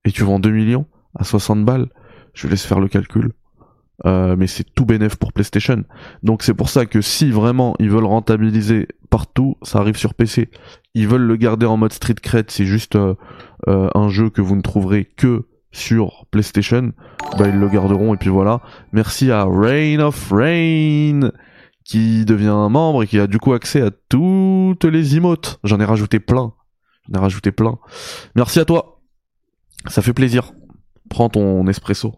Et 0.05 0.11
tu 0.11 0.23
vends 0.23 0.39
2 0.39 0.51
millions 0.51 0.87
à 1.15 1.25
60 1.25 1.65
balles. 1.65 1.89
Je 2.33 2.49
laisse 2.49 2.65
faire 2.65 2.81
le 2.81 2.89
calcul. 2.89 3.33
Euh, 4.05 4.37
mais 4.37 4.47
c'est 4.47 4.65
tout 4.75 4.85
bénéf 4.85 5.17
pour 5.17 5.33
PlayStation. 5.33 5.85
Donc 6.23 6.43
c'est 6.43 6.55
pour 6.55 6.69
ça 6.69 6.85
que 6.85 7.01
si 7.01 7.31
vraiment 7.31 7.75
ils 7.79 7.91
veulent 7.91 8.05
rentabiliser 8.05 8.89
partout, 9.09 9.57
ça 9.63 9.79
arrive 9.79 9.97
sur 9.97 10.15
PC. 10.15 10.51
Ils 10.95 11.09
veulent 11.09 11.23
le 11.23 11.37
garder 11.37 11.67
en 11.67 11.77
mode 11.77 11.93
street 11.93 12.17
cred, 12.23 12.51
c'est 12.51 12.67
juste 12.67 12.97
euh, 12.97 13.15
euh, 13.69 13.89
un 13.95 14.09
jeu 14.09 14.29
que 14.29 14.43
vous 14.43 14.57
ne 14.57 14.61
trouverez 14.61 15.05
que 15.05 15.47
sur 15.73 16.27
PlayStation. 16.31 16.93
Bah 17.39 17.49
ils 17.49 17.59
le 17.59 17.69
garderont 17.69 18.15
et 18.15 18.19
puis 18.19 18.31
voilà. 18.31 18.61
Merci 18.93 19.31
à 19.31 19.45
Rain 19.45 20.01
of 20.01 20.31
Rain 20.31 21.31
qui 21.85 22.25
devient 22.25 22.49
un 22.49 22.69
membre 22.69 23.05
et 23.05 23.07
qui 23.07 23.19
a 23.19 23.27
du 23.27 23.39
coup 23.39 23.53
accès 23.53 23.81
à 23.81 23.91
toutes 24.09 24.85
les 24.85 25.17
emotes. 25.17 25.59
J'en 25.65 25.81
ai 25.81 25.85
rajouté 25.85 26.21
plein. 26.21 26.53
J'en 27.09 27.21
ai 27.21 27.23
rajouté 27.23 27.53
plein. 27.53 27.79
Merci 28.35 28.61
à 28.61 28.65
toi. 28.65 29.01
Ça 29.87 30.03
fait 30.03 30.13
plaisir. 30.13 30.53
Prends 31.09 31.29
ton 31.29 31.67
espresso. 31.69 32.15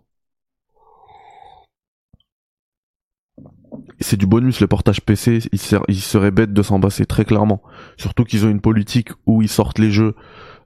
C'est 4.01 4.17
du 4.17 4.27
bonus 4.27 4.61
le 4.61 4.67
portage 4.67 5.01
PC, 5.01 5.41
il, 5.53 6.01
serait 6.01 6.31
bête 6.31 6.53
de 6.53 6.63
s'en 6.63 6.81
passer 6.81 7.07
très 7.07 7.25
clairement. 7.25 7.63
Surtout 7.97 8.25
qu'ils 8.25 8.47
ont 8.47 8.51
une 8.51 8.61
politique 8.61 9.11
où 9.27 9.43
ils 9.43 9.49
sortent 9.49 9.79
les 9.79 9.91
jeux 9.91 10.15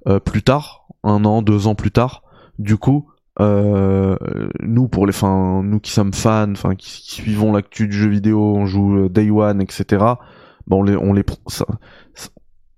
euh, 0.07 0.21
plus 0.21 0.43
tard, 0.43 0.87
un 1.03 1.25
an, 1.25 1.43
deux 1.43 1.67
ans 1.67 1.75
plus 1.75 1.91
tard. 1.91 2.23
Du 2.59 2.77
coup, 2.77 3.09
euh, 3.41 4.17
nous 4.61 4.89
pour 4.89 5.07
les, 5.07 5.13
fin, 5.13 5.63
nous 5.63 5.81
qui 5.81 5.91
sommes 5.91 6.13
fans, 6.13 6.53
enfin 6.53 6.75
qui, 6.75 6.91
suivons 6.91 7.53
l'actu 7.53 7.89
du 7.89 7.97
jeu 7.97 8.09
vidéo, 8.09 8.55
on 8.57 8.67
joue 8.67 9.05
euh, 9.05 9.09
Day 9.09 9.31
One, 9.31 9.63
etc. 9.63 10.05
Bon, 10.67 10.81
on 10.81 10.83
les, 10.83 10.97
on 10.97 11.13
les, 11.13 11.25
ça, 11.47 11.65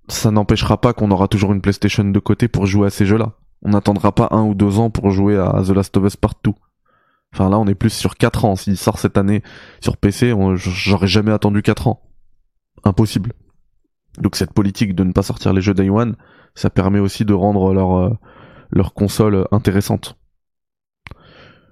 ça 0.07 0.31
n'empêchera 0.31 0.79
pas 0.79 0.93
qu'on 0.93 1.11
aura 1.11 1.27
toujours 1.27 1.51
une 1.51 1.61
PlayStation 1.61 2.05
de 2.05 2.19
côté 2.19 2.47
pour 2.47 2.65
jouer 2.65 2.87
à 2.87 2.89
ces 2.89 3.05
jeux-là. 3.05 3.33
On 3.63 3.69
n'attendra 3.69 4.13
pas 4.13 4.29
un 4.31 4.43
ou 4.43 4.53
deux 4.53 4.79
ans 4.79 4.89
pour 4.89 5.11
jouer 5.11 5.37
à 5.37 5.61
The 5.65 5.71
Last 5.71 5.97
of 5.97 6.05
Us 6.05 6.15
Partout. 6.15 6.55
Enfin 7.35 7.49
là, 7.49 7.59
on 7.59 7.67
est 7.67 7.75
plus 7.75 7.89
sur 7.89 8.15
4 8.15 8.45
ans. 8.45 8.55
S'il 8.55 8.77
sort 8.77 8.97
cette 8.97 9.17
année 9.17 9.43
sur 9.81 9.97
PC, 9.97 10.33
j'aurais 10.55 11.07
jamais 11.07 11.33
attendu 11.33 11.61
4 11.61 11.89
ans. 11.89 12.01
Impossible. 12.85 13.33
Donc 14.19 14.37
cette 14.37 14.53
politique 14.53 14.95
de 14.95 15.03
ne 15.03 15.11
pas 15.11 15.21
sortir 15.21 15.51
les 15.51 15.59
jeux 15.59 15.73
Day 15.73 15.89
One, 15.89 16.15
ça 16.53 16.69
permet 16.69 16.99
aussi 16.99 17.25
de 17.25 17.33
rendre 17.33 17.73
leur, 17.73 17.97
euh, 17.97 18.17
leur 18.71 18.93
console 18.93 19.49
intéressante. 19.51 20.17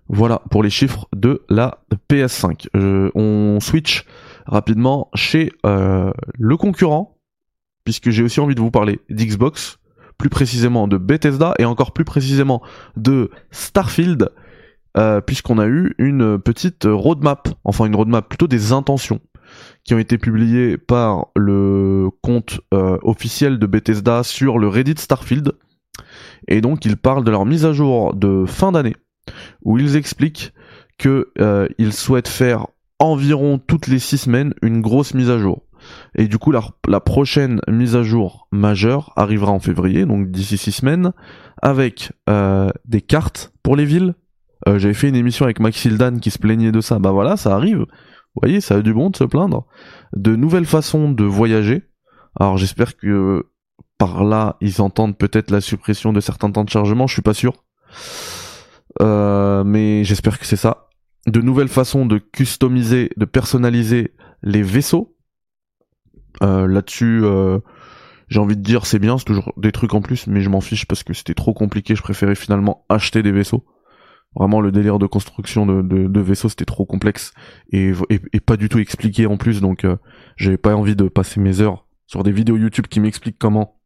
Voilà 0.10 0.42
pour 0.52 0.64
les 0.64 0.70
chiffres 0.70 1.08
de 1.16 1.46
la 1.48 1.86
PS5. 2.10 2.68
on 3.16 3.62
switch 3.62 4.06
rapidement 4.46 5.10
chez 5.16 5.54
euh, 5.66 6.12
le 6.38 6.58
concurrent, 6.58 7.22
puisque 7.86 8.10
j'ai 8.10 8.24
aussi 8.24 8.42
envie 8.42 8.56
de 8.56 8.60
vous 8.60 8.70
parler 8.70 9.00
d'Xbox, 9.10 9.80
plus 10.18 10.30
précisément 10.30 10.90
de 10.90 10.98
Bethesda 10.98 11.54
et 11.58 11.64
encore 11.64 11.94
plus 11.94 12.04
précisément 12.04 12.62
de 12.98 13.32
Starfield, 13.52 14.30
euh, 14.98 15.22
puisqu'on 15.22 15.60
a 15.60 15.68
eu 15.68 15.94
une 15.98 16.40
petite 16.40 16.86
roadmap, 16.86 17.50
enfin 17.64 17.86
une 17.86 17.96
roadmap 17.96 18.28
plutôt 18.28 18.48
des 18.48 18.72
intentions 18.72 19.20
qui 19.84 19.94
ont 19.94 20.00
été 20.00 20.18
publiées 20.18 20.78
par 20.78 21.28
le 21.36 22.10
compte 22.22 22.62
euh, 22.74 22.98
officiel 23.02 23.60
de 23.60 23.68
Bethesda 23.68 24.24
sur 24.24 24.58
le 24.58 24.68
Reddit 24.68 24.96
Starfield. 24.98 25.54
Et 26.48 26.62
donc 26.62 26.86
ils 26.86 26.98
parlent 26.98 27.24
de 27.24 27.32
leur 27.32 27.46
mise 27.46 27.66
à 27.66 27.74
jour 27.74 28.14
de 28.14 28.46
fin 28.46 28.72
d'année, 28.72 28.96
où 29.64 29.78
ils 29.78 29.96
expliquent 29.96 30.54
qu'ils 30.98 31.26
euh, 31.40 31.92
souhaitent 31.92 32.28
faire 32.28 32.68
environ 33.00 33.60
toutes 33.60 33.88
les 33.88 34.00
six 34.00 34.18
semaines 34.18 34.54
une 34.62 34.82
grosse 34.82 35.14
mise 35.14 35.30
à 35.30 35.38
jour. 35.38 35.64
Et 36.16 36.28
du 36.28 36.38
coup, 36.38 36.54
la, 36.54 37.00
prochaine 37.02 37.60
mise 37.68 37.96
à 37.96 38.04
jour 38.04 38.48
majeure 38.52 39.12
arrivera 39.18 39.52
en 39.52 39.60
février, 39.60 40.06
donc 40.06 40.32
d'ici 40.32 40.58
six 40.58 40.72
semaines, 40.72 41.12
avec 41.62 42.12
euh, 42.30 42.70
des 42.86 43.02
cartes 43.02 43.52
pour 43.64 43.76
les 43.76 43.84
villes. 43.84 44.14
Euh, 44.68 44.80
j'avais 44.80 44.94
fait 44.94 45.10
une 45.10 45.16
émission 45.16 45.46
avec 45.46 45.60
Max 45.60 45.84
Hildan 45.84 46.20
qui 46.20 46.32
se 46.32 46.40
plaignait 46.40 46.72
de 46.72 46.82
ça. 46.82 47.00
Bah 47.00 47.12
voilà, 47.12 47.38
ça 47.38 47.56
arrive. 47.56 47.80
Vous 47.80 48.42
voyez, 48.42 48.62
ça 48.62 48.76
a 48.76 48.82
du 48.82 48.94
bon 48.94 49.10
de 49.10 49.18
se 49.18 49.24
plaindre. 49.24 49.66
De 50.16 50.36
nouvelles 50.36 50.66
façons 50.66 51.12
de 51.12 51.24
voyager. 51.24 51.84
Alors 52.40 52.58
j'espère 52.58 52.98
que 52.98 53.46
par 53.98 54.24
là, 54.24 54.58
ils 54.60 54.82
entendent 54.82 55.18
peut-être 55.18 55.52
la 55.52 55.62
suppression 55.62 56.14
de 56.14 56.20
certains 56.20 56.52
temps 56.52 56.64
de 56.64 56.70
chargement, 56.70 57.08
je 57.08 57.14
suis 57.14 57.22
pas 57.22 57.34
sûr. 57.34 57.54
Euh, 59.02 59.64
mais 59.64 60.04
j'espère 60.04 60.40
que 60.40 60.46
c'est 60.46 60.58
ça. 60.58 60.90
De 61.26 61.42
nouvelles 61.42 61.70
façons 61.70 62.06
de 62.06 62.18
customiser, 62.18 63.12
de 63.18 63.26
personnaliser 63.26 64.14
les 64.42 64.62
vaisseaux. 64.62 65.16
Euh, 66.42 66.68
là-dessus, 66.68 67.22
euh, 67.24 67.60
j'ai 68.28 68.40
envie 68.40 68.58
de 68.58 68.62
dire 68.62 68.86
c'est 68.86 69.00
bien, 69.00 69.18
c'est 69.18 69.26
toujours 69.26 69.54
des 69.58 69.72
trucs 69.72 69.94
en 69.94 70.02
plus, 70.02 70.28
mais 70.28 70.42
je 70.42 70.50
m'en 70.50 70.62
fiche 70.62 70.86
parce 70.86 71.04
que 71.04 71.14
c'était 71.14 71.34
trop 71.34 71.54
compliqué. 71.54 71.96
Je 71.96 72.02
préférais 72.02 72.36
finalement 72.36 72.86
acheter 72.90 73.24
des 73.24 73.32
vaisseaux. 73.32 73.64
Vraiment, 74.36 74.62
le 74.62 74.72
délire 74.72 74.98
de 74.98 75.06
construction 75.06 75.66
de, 75.66 75.82
de, 75.82 76.20
vaisseaux, 76.20 76.50
c'était 76.50 76.66
trop 76.66 76.86
complexe 76.86 77.34
et, 77.72 77.92
et, 78.10 78.40
pas 78.40 78.58
du 78.58 78.68
tout 78.68 78.80
expliqué 78.80 79.28
en 79.28 79.38
plus. 79.38 79.62
Donc, 79.62 79.86
euh, 79.86 79.98
j'avais 80.38 80.58
pas 80.58 80.76
envie 80.76 80.96
de 80.96 81.08
passer 81.08 81.40
mes 81.40 81.62
heures 81.62 81.86
sur 82.08 82.24
des 82.24 82.32
vidéos 82.32 82.58
YouTube 82.58 82.88
qui 82.88 83.00
m'expliquent 83.00 83.38
comment 83.38 83.80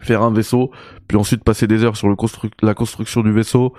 faire 0.00 0.22
un 0.22 0.32
vaisseau, 0.32 0.70
puis 1.06 1.16
ensuite 1.16 1.44
passer 1.44 1.66
des 1.66 1.84
heures 1.84 1.96
sur 1.96 2.08
le 2.08 2.16
la 2.62 2.74
construction 2.74 3.22
du 3.22 3.32
vaisseau. 3.32 3.74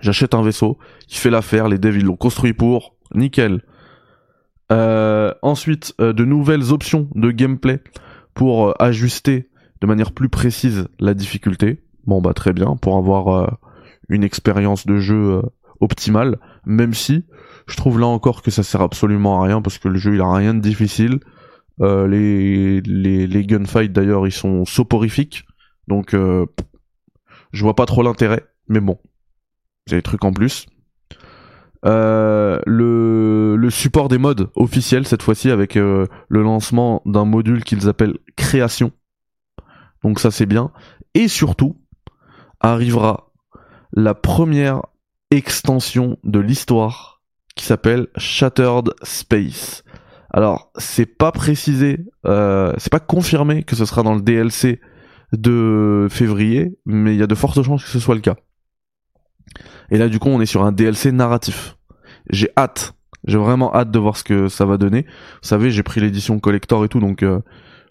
J'achète 0.00 0.34
un 0.34 0.42
vaisseau, 0.42 0.78
il 1.08 1.16
fait 1.16 1.30
l'affaire, 1.30 1.68
les 1.68 1.78
devs 1.78 1.96
ils 1.96 2.04
l'ont 2.04 2.16
construit 2.16 2.52
pour, 2.52 2.96
nickel. 3.14 3.62
Euh, 4.72 5.32
ensuite, 5.42 5.94
euh, 6.00 6.12
de 6.12 6.24
nouvelles 6.24 6.72
options 6.72 7.08
de 7.14 7.30
gameplay 7.30 7.80
pour 8.32 8.68
euh, 8.68 8.72
ajuster 8.78 9.50
de 9.80 9.86
manière 9.86 10.12
plus 10.12 10.28
précise 10.28 10.88
la 10.98 11.14
difficulté. 11.14 11.84
Bon 12.06 12.20
bah 12.20 12.32
très 12.32 12.52
bien, 12.52 12.76
pour 12.76 12.96
avoir 12.96 13.58
une 14.08 14.24
expérience 14.24 14.86
de 14.86 14.98
jeu 14.98 15.42
optimale, 15.80 16.38
même 16.66 16.94
si 16.94 17.24
je 17.66 17.76
trouve 17.76 17.98
là 17.98 18.06
encore 18.06 18.42
que 18.42 18.50
ça 18.50 18.62
sert 18.62 18.80
absolument 18.80 19.40
à 19.40 19.46
rien 19.46 19.62
parce 19.62 19.78
que 19.78 19.88
le 19.88 19.96
jeu 19.96 20.14
il 20.14 20.20
a 20.20 20.32
rien 20.32 20.54
de 20.54 20.60
difficile. 20.60 21.20
les, 21.80 22.80
les, 22.82 23.26
les 23.26 23.46
gunfights 23.46 23.92
d'ailleurs 23.92 24.26
ils 24.26 24.32
sont 24.32 24.64
soporifiques, 24.64 25.44
donc 25.88 26.14
je 27.54 27.62
vois 27.62 27.76
pas 27.76 27.86
trop 27.86 28.02
l'intérêt, 28.02 28.44
mais 28.68 28.80
bon, 28.80 28.98
j'ai 29.86 29.96
des 29.96 30.02
trucs 30.02 30.24
en 30.24 30.32
plus. 30.32 30.66
Euh, 31.86 32.58
le, 32.66 33.56
le, 33.56 33.70
support 33.70 34.08
des 34.08 34.16
modes 34.16 34.50
officiels 34.56 35.06
cette 35.06 35.22
fois-ci 35.22 35.50
avec 35.50 35.76
euh, 35.76 36.06
le 36.28 36.42
lancement 36.42 37.02
d'un 37.04 37.26
module 37.26 37.62
qu'ils 37.62 37.88
appellent 37.88 38.16
création. 38.36 38.90
Donc 40.02 40.18
ça 40.18 40.30
c'est 40.30 40.46
bien. 40.46 40.72
Et 41.14 41.28
surtout, 41.28 41.76
arrivera 42.60 43.33
la 43.94 44.14
première 44.14 44.82
extension 45.30 46.18
de 46.24 46.40
l'histoire 46.40 47.22
qui 47.54 47.64
s'appelle 47.64 48.08
Shattered 48.16 48.92
Space. 49.02 49.84
Alors 50.30 50.72
c'est 50.76 51.06
pas 51.06 51.30
précisé, 51.30 52.00
euh, 52.26 52.72
c'est 52.76 52.90
pas 52.90 53.00
confirmé 53.00 53.62
que 53.62 53.76
ce 53.76 53.84
sera 53.84 54.02
dans 54.02 54.14
le 54.14 54.20
DLC 54.20 54.80
de 55.32 56.08
février, 56.10 56.76
mais 56.84 57.14
il 57.14 57.20
y 57.20 57.22
a 57.22 57.28
de 57.28 57.34
fortes 57.36 57.62
chances 57.62 57.84
que 57.84 57.90
ce 57.90 58.00
soit 58.00 58.16
le 58.16 58.20
cas. 58.20 58.36
Et 59.90 59.98
là, 59.98 60.08
du 60.08 60.18
coup, 60.18 60.28
on 60.28 60.40
est 60.40 60.46
sur 60.46 60.64
un 60.64 60.72
DLC 60.72 61.12
narratif. 61.12 61.76
J'ai 62.30 62.48
hâte. 62.56 62.94
J'ai 63.26 63.38
vraiment 63.38 63.74
hâte 63.74 63.90
de 63.90 63.98
voir 63.98 64.16
ce 64.16 64.24
que 64.24 64.48
ça 64.48 64.64
va 64.64 64.76
donner. 64.76 65.02
Vous 65.42 65.48
savez, 65.48 65.70
j'ai 65.70 65.82
pris 65.82 66.00
l'édition 66.00 66.40
collector 66.40 66.84
et 66.84 66.88
tout, 66.88 67.00
donc 67.00 67.22
euh, 67.22 67.40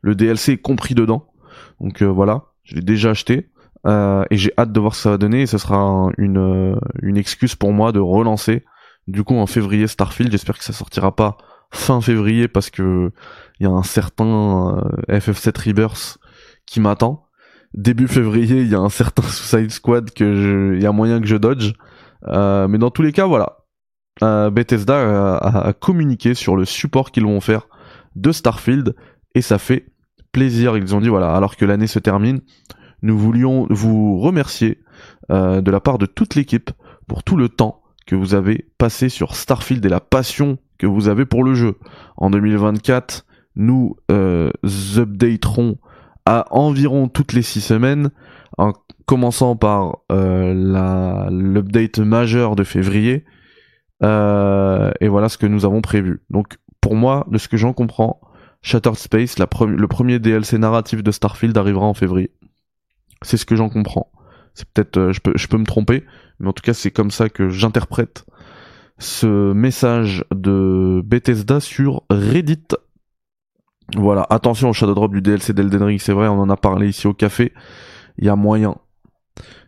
le 0.01 0.15
DLC 0.15 0.53
est 0.53 0.57
compris 0.57 0.95
dedans. 0.95 1.31
Donc 1.79 2.01
euh, 2.01 2.07
voilà, 2.07 2.47
je 2.63 2.75
l'ai 2.75 2.81
déjà 2.81 3.11
acheté. 3.11 3.49
Euh, 3.85 4.23
et 4.29 4.37
j'ai 4.37 4.53
hâte 4.57 4.71
de 4.71 4.79
voir 4.79 4.95
ce 4.95 4.99
que 4.99 5.03
ça 5.03 5.09
va 5.11 5.17
donner. 5.17 5.41
Et 5.41 5.47
ce 5.47 5.57
sera 5.57 6.09
une, 6.17 6.79
une 7.01 7.17
excuse 7.17 7.55
pour 7.55 7.73
moi 7.73 7.91
de 7.91 7.99
relancer. 7.99 8.63
Du 9.07 9.23
coup, 9.23 9.35
en 9.35 9.47
février, 9.47 9.87
Starfield. 9.87 10.31
J'espère 10.31 10.57
que 10.57 10.63
ça 10.63 10.73
sortira 10.73 11.15
pas 11.15 11.37
fin 11.71 12.01
février 12.01 12.47
parce 12.47 12.69
que 12.69 13.11
il 13.59 13.63
y 13.63 13.69
a 13.69 13.71
un 13.71 13.83
certain 13.83 14.83
FF7 15.09 15.69
Rebirth 15.69 16.17
qui 16.65 16.79
m'attend 16.79 17.23
début 17.73 18.07
février, 18.07 18.61
il 18.61 18.69
y 18.69 18.75
a 18.75 18.79
un 18.79 18.89
certain 18.89 19.23
Suicide 19.27 19.71
Squad 19.71 20.11
que 20.11 20.73
il 20.75 20.81
y 20.81 20.85
a 20.85 20.91
moyen 20.91 21.19
que 21.19 21.27
je 21.27 21.35
dodge. 21.35 21.73
Euh, 22.27 22.67
mais 22.67 22.77
dans 22.77 22.91
tous 22.91 23.01
les 23.01 23.11
cas, 23.11 23.25
voilà. 23.25 23.57
Euh, 24.21 24.51
Bethesda 24.51 25.37
a, 25.37 25.73
communiqué 25.73 26.35
sur 26.35 26.55
le 26.55 26.65
support 26.65 27.11
qu'ils 27.11 27.25
vont 27.25 27.41
faire 27.41 27.67
de 28.15 28.31
Starfield 28.31 28.95
et 29.33 29.41
ça 29.41 29.57
fait 29.57 29.87
plaisir. 30.31 30.77
Ils 30.77 30.95
ont 30.95 31.01
dit 31.01 31.09
voilà, 31.09 31.33
alors 31.35 31.57
que 31.57 31.65
l'année 31.65 31.87
se 31.87 31.99
termine, 31.99 32.41
nous 33.03 33.17
voulions 33.17 33.67
vous 33.69 34.19
remercier 34.19 34.79
euh, 35.31 35.61
de 35.61 35.69
la 35.69 35.79
part 35.79 35.99
de 35.99 36.07
toute 36.07 36.33
l'équipe 36.33 36.71
pour 37.07 37.23
tout 37.23 37.37
le 37.37 37.49
temps 37.49 37.81
que 38.07 38.15
vous 38.15 38.33
avez 38.33 38.67
passé 38.77 39.09
sur 39.09 39.35
Starfield 39.35 39.85
et 39.85 39.89
la 39.89 39.99
passion 39.99 40.57
que 40.77 40.87
vous 40.87 41.07
avez 41.07 41.25
pour 41.25 41.43
le 41.43 41.53
jeu. 41.53 41.77
En 42.17 42.31
2024, 42.31 43.25
nous 43.55 43.95
updaterons 44.09 45.77
à 46.25 46.45
environ 46.51 47.07
toutes 47.07 47.33
les 47.33 47.41
six 47.41 47.61
semaines, 47.61 48.09
en 48.57 48.73
commençant 49.05 49.55
par 49.55 49.99
euh, 50.11 51.29
l'update 51.29 51.99
majeur 51.99 52.55
de 52.55 52.63
février. 52.63 53.25
Euh, 54.03 54.91
et 55.01 55.07
voilà 55.07 55.29
ce 55.29 55.37
que 55.37 55.45
nous 55.45 55.65
avons 55.65 55.81
prévu. 55.81 56.21
Donc 56.29 56.57
pour 56.81 56.95
moi, 56.95 57.25
de 57.29 57.37
ce 57.37 57.47
que 57.47 57.57
j'en 57.57 57.73
comprends, 57.73 58.19
Shattered 58.61 58.95
Space, 58.97 59.37
le 59.39 59.87
premier 59.87 60.19
DLC 60.19 60.57
narratif 60.57 61.03
de 61.03 61.11
Starfield 61.11 61.57
arrivera 61.57 61.85
en 61.85 61.93
février. 61.93 62.31
C'est 63.23 63.37
ce 63.37 63.45
que 63.45 63.55
j'en 63.55 63.69
comprends. 63.69 64.11
C'est 64.53 64.67
peut-être, 64.69 64.97
euh, 64.97 65.13
je, 65.13 65.47
peux, 65.47 65.57
me 65.57 65.65
tromper, 65.65 66.03
mais 66.39 66.49
en 66.49 66.53
tout 66.53 66.61
cas 66.61 66.73
c'est 66.73 66.91
comme 66.91 67.11
ça 67.11 67.29
que 67.29 67.49
j'interprète 67.49 68.25
ce 68.99 69.51
message 69.53 70.23
de 70.33 71.01
Bethesda 71.03 71.59
sur 71.59 72.03
Reddit. 72.11 72.67
Voilà, 73.95 74.25
attention 74.29 74.69
au 74.69 74.73
shadow 74.73 74.93
drop 74.93 75.11
du 75.11 75.21
DLC 75.21 75.53
d'Elden 75.53 75.83
Ring, 75.83 75.99
c'est 75.99 76.13
vrai, 76.13 76.27
on 76.27 76.39
en 76.39 76.49
a 76.49 76.57
parlé 76.57 76.89
ici 76.89 77.07
au 77.07 77.13
café. 77.13 77.53
Il 78.17 78.25
y 78.25 78.29
a 78.29 78.35
moyen. 78.35 78.75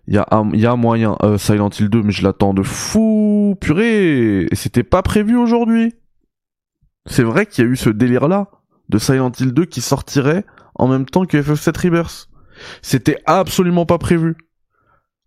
Il 0.08 0.14
y 0.14 0.18
a, 0.18 0.28
y 0.54 0.66
a 0.66 0.76
moyen. 0.76 1.18
Euh, 1.24 1.38
Silent 1.38 1.70
Hill 1.70 1.90
2, 1.90 2.04
mais 2.04 2.12
je 2.12 2.24
l'attends 2.24 2.54
de 2.54 2.62
fou, 2.62 3.56
purée. 3.60 4.44
Et 4.44 4.56
c'était 4.56 4.84
pas 4.84 5.02
prévu 5.02 5.36
aujourd'hui. 5.36 5.96
C'est 7.08 7.24
vrai 7.24 7.46
qu'il 7.46 7.66
y 7.66 7.68
a 7.68 7.72
eu 7.72 7.76
ce 7.76 7.90
délire-là 7.90 8.50
de 8.90 8.98
Silent 8.98 9.32
Hill 9.40 9.52
2 9.52 9.66
qui 9.66 9.82
sortirait 9.82 10.46
en 10.76 10.88
même 10.88 11.06
temps 11.06 11.26
que 11.26 11.38
FF7 11.38 11.86
Rebirth. 11.86 12.30
C'était 12.82 13.18
absolument 13.26 13.86
pas 13.86 13.98
prévu. 13.98 14.36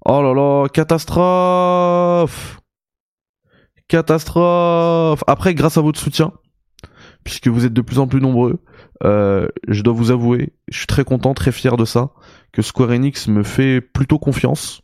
Oh 0.05 0.23
là 0.23 0.33
là, 0.33 0.69
catastrophe 0.69 2.61
Catastrophe 3.89 5.25
Après, 5.27 5.55
grâce 5.55 5.79
à 5.79 5.81
votre 5.81 5.99
soutien, 5.99 6.33
puisque 7.25 7.49
vous 7.49 7.65
êtes 7.65 7.73
de 7.73 7.81
plus 7.81 7.99
en 7.99 8.07
plus 8.07 8.21
nombreux, 8.21 8.61
euh, 9.05 9.49
je 9.67 9.83
dois 9.83 9.95
vous 9.95 10.11
avouer, 10.11 10.53
je 10.69 10.79
suis 10.79 10.87
très 10.87 11.05
content, 11.05 11.33
très 11.35 11.53
fier 11.53 11.77
de 11.77 11.87
ça, 11.87 12.11
que 12.53 12.63
Square 12.63 12.91
Enix 12.91 13.29
me 13.29 13.43
fait 13.43 13.81
plutôt 13.81 14.19
confiance. 14.19 14.83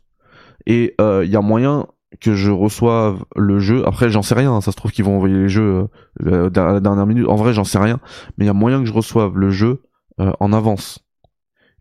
Et 0.65 0.95
il 0.97 1.03
euh, 1.03 1.25
y 1.25 1.35
a 1.35 1.41
moyen 1.41 1.85
que 2.19 2.33
je 2.33 2.49
reçoive 2.49 3.23
le 3.35 3.59
jeu. 3.59 3.87
Après, 3.87 4.09
j'en 4.09 4.23
sais 4.23 4.35
rien, 4.35 4.51
hein, 4.51 4.61
ça 4.61 4.71
se 4.71 4.77
trouve 4.77 4.91
qu'ils 4.91 5.05
vont 5.05 5.17
envoyer 5.17 5.37
les 5.37 5.49
jeux 5.49 5.87
euh, 6.25 6.49
à 6.55 6.73
la 6.73 6.79
dernière 6.79 7.05
minute. 7.05 7.27
En 7.27 7.35
vrai, 7.35 7.53
j'en 7.53 7.63
sais 7.63 7.77
rien. 7.77 7.99
Mais 8.37 8.45
il 8.45 8.47
y 8.47 8.51
a 8.51 8.53
moyen 8.53 8.79
que 8.79 8.85
je 8.85 8.93
reçoive 8.93 9.37
le 9.37 9.51
jeu 9.51 9.83
en 10.17 10.53
avance. 10.53 11.04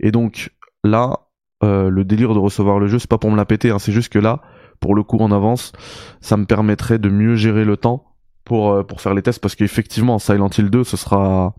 Et 0.01 0.11
donc, 0.11 0.51
là, 0.83 1.29
euh, 1.63 1.89
le 1.89 2.05
délire 2.05 2.35
de 2.35 2.39
recevoir 2.39 2.79
le 2.79 2.87
jeu, 2.87 2.99
c'est 2.99 3.09
pas 3.11 3.19
pour 3.19 3.31
me 3.31 3.37
la 3.37 3.45
péter, 3.45 3.71
hein, 3.71 3.79
c'est 3.79 3.93
juste 3.93 4.13
que 4.13 4.19
là, 4.19 4.43
pour 4.81 4.95
le 4.95 5.03
coup 5.03 5.19
en 5.19 5.31
avance, 5.33 5.73
ça 6.21 6.37
me 6.37 6.45
permettrait 6.45 6.99
de 6.99 7.09
mieux 7.09 7.37
gérer 7.37 7.65
le 7.65 7.77
temps 7.77 8.15
pour, 8.45 8.73
euh, 8.73 8.83
pour 8.83 9.01
faire 9.01 9.15
les 9.15 9.23
tests, 9.23 9.41
parce 9.41 9.55
qu'effectivement, 9.55 10.19
Silent 10.19 10.51
Hill 10.57 10.71
2, 10.71 10.85
ce 10.85 10.97
sera... 10.97 11.55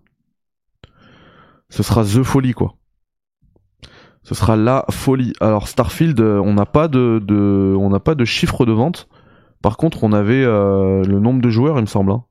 Ce 1.69 1.81
sera 1.81 2.03
The 2.03 2.21
Folie, 2.23 2.53
quoi. 2.53 2.75
Ce 4.21 4.35
sera 4.35 4.55
la 4.55 4.85
folie. 4.91 5.33
Alors 5.39 5.67
Starfield, 5.67 6.19
euh, 6.19 6.39
on 6.39 6.53
n'a 6.53 6.65
pas 6.65 6.87
de, 6.87 7.19
de 7.23 7.75
on 7.77 7.89
n'a 7.89 7.99
pas 7.99 8.15
de 8.15 8.25
chiffre 8.25 8.65
de 8.65 8.71
vente. 8.71 9.07
Par 9.61 9.77
contre, 9.77 10.03
on 10.03 10.13
avait 10.13 10.43
le 10.43 11.19
nombre 11.19 11.41
de 11.41 11.49
joueurs, 11.49 11.77
il 11.77 11.81
me 11.81 11.87
semble. 11.87 12.11
hein. 12.11 12.23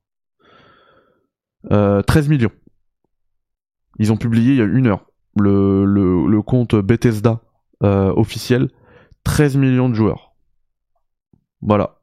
Euh, 1.73 2.03
13 2.03 2.29
millions. 2.29 2.51
Ils 3.99 4.13
ont 4.13 4.17
publié 4.17 4.53
il 4.53 4.59
y 4.59 4.63
a 4.63 4.65
une 4.65 4.87
heure 4.87 5.07
le, 5.37 5.85
le, 5.85 6.43
compte 6.43 6.75
Bethesda 6.75 7.41
euh, 7.83 8.13
officiel. 8.15 8.71
13 9.25 9.57
millions 9.57 9.89
de 9.89 9.95
joueurs. 9.95 10.35
Voilà. 11.61 12.01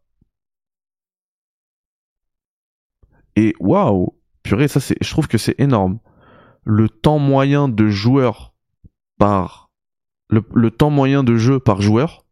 Et 3.36 3.54
waouh, 3.60 4.16
purée, 4.44 4.68
ça 4.68 4.80
c'est, 4.80 4.98
je 5.02 5.10
trouve 5.10 5.28
que 5.28 5.38
c'est 5.38 5.60
énorme. 5.60 6.00
Le 6.64 6.90
temps 6.90 7.20
moyen 7.20 7.70
de 7.70 7.88
joueurs 7.88 8.54
par 9.18 9.70
le, 10.30 10.72
temps 10.72 10.90
moyen 10.90 11.24
de 11.24 11.36
jeu 11.36 11.60
par 11.60 11.82
joueur. 11.82 12.26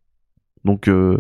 Donc 0.65 0.87
euh, 0.87 1.17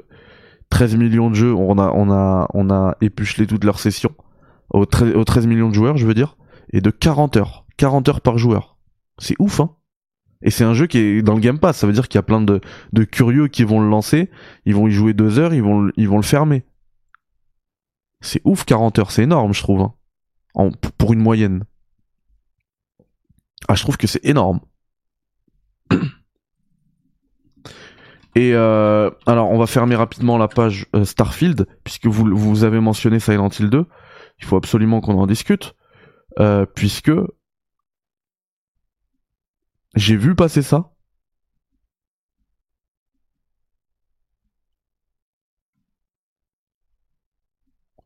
13 0.69 0.95
millions 0.95 1.29
de 1.29 1.35
jeux, 1.35 1.53
on 1.53 1.77
a 1.77 1.91
on 1.91 2.11
a 2.11 2.47
on 2.53 2.69
a 2.69 2.95
épluchelé 3.01 3.47
toutes 3.47 3.63
leurs 3.63 3.79
sessions 3.79 4.13
aux, 4.71 4.81
aux 4.81 5.25
13 5.25 5.47
millions 5.47 5.69
de 5.69 5.73
joueurs, 5.73 5.97
je 5.97 6.05
veux 6.05 6.13
dire, 6.13 6.37
et 6.71 6.81
de 6.81 6.89
40 6.89 7.37
heures, 7.37 7.65
40 7.77 8.09
heures 8.09 8.21
par 8.21 8.37
joueur. 8.37 8.77
C'est 9.19 9.35
ouf 9.39 9.59
hein. 9.59 9.75
Et 10.41 10.51
c'est 10.51 10.63
un 10.63 10.73
jeu 10.73 10.87
qui 10.87 10.97
est 10.97 11.21
dans 11.21 11.33
le 11.35 11.41
Game 11.41 11.59
Pass, 11.59 11.77
ça 11.77 11.85
veut 11.87 11.91
dire 11.93 12.07
qu'il 12.07 12.17
y 12.17 12.19
a 12.19 12.23
plein 12.23 12.39
de, 12.41 12.61
curieux 13.03 13.49
qui 13.49 13.65
vont 13.65 13.81
le 13.81 13.89
lancer, 13.89 14.29
ils 14.65 14.73
vont 14.73 14.87
y 14.87 14.91
jouer 14.91 15.13
deux 15.13 15.37
heures, 15.37 15.53
ils 15.53 15.61
vont, 15.61 15.81
le- 15.81 16.21
fermer. 16.21 16.63
C'est 18.21 18.41
ouf 18.45 18.63
40 18.63 18.99
heures, 18.99 19.11
c'est 19.11 19.23
énorme 19.23 19.53
je 19.53 19.61
trouve. 19.61 19.81
hein. 19.81 19.93
En- 20.55 20.71
pour 20.71 21.11
une 21.13 21.19
moyenne. 21.19 21.65
Ah 23.67 23.75
je 23.75 23.81
trouve 23.83 23.97
que 23.97 24.07
c'est 24.07 24.23
énorme. 24.25 24.61
Et 28.35 28.53
euh, 28.53 29.09
alors 29.25 29.49
on 29.51 29.57
va 29.57 29.67
fermer 29.67 29.95
rapidement 29.95 30.37
la 30.37 30.47
page 30.47 30.85
euh, 30.95 31.03
Starfield, 31.03 31.67
puisque 31.83 32.05
vous, 32.07 32.25
vous 32.35 32.63
avez 32.63 32.79
mentionné 32.79 33.19
Silent 33.19 33.49
Hill 33.49 33.69
2. 33.69 33.85
Il 34.39 34.45
faut 34.45 34.55
absolument 34.55 35.01
qu'on 35.01 35.17
en 35.19 35.27
discute. 35.27 35.75
euh, 36.39 36.65
puisque 36.65 37.11
j'ai 39.95 40.15
vu 40.15 40.35
passer 40.35 40.61
ça. 40.61 40.93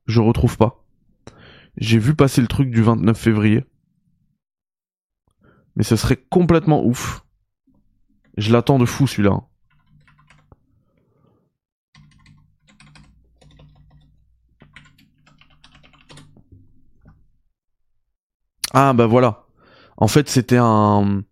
Je 0.06 0.20
retrouve 0.22 0.58
pas. 0.58 0.86
J'ai 1.78 1.98
vu 1.98 2.16
passer 2.16 2.42
le 2.42 2.48
truc 2.48 2.70
du 2.70 2.82
29 2.82 3.18
février. 3.18 3.66
Mais 5.76 5.84
ce 5.84 5.96
serait 5.96 6.18
complètement 6.30 6.86
ouf. 6.86 7.26
Je 8.38 8.52
l'attends 8.52 8.80
de 8.80 8.86
fou 8.86 9.08
celui-là. 9.08 9.42
Ah 18.74 18.94
bah 18.94 19.06
voilà. 19.06 19.46
En 19.98 20.08
fait 20.08 20.30
c'était 20.30 20.58
un 20.58 21.24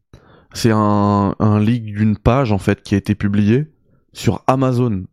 c'est 0.53 0.71
un, 0.71 1.35
un 1.39 1.59
leak 1.59 1.85
d'une 1.85 2.17
page 2.17 2.51
en 2.51 2.57
fait 2.57 2.81
qui 2.83 2.95
a 2.95 2.97
été 2.97 3.15
publié 3.15 3.71
sur 4.13 4.43
Amazon. 4.47 5.05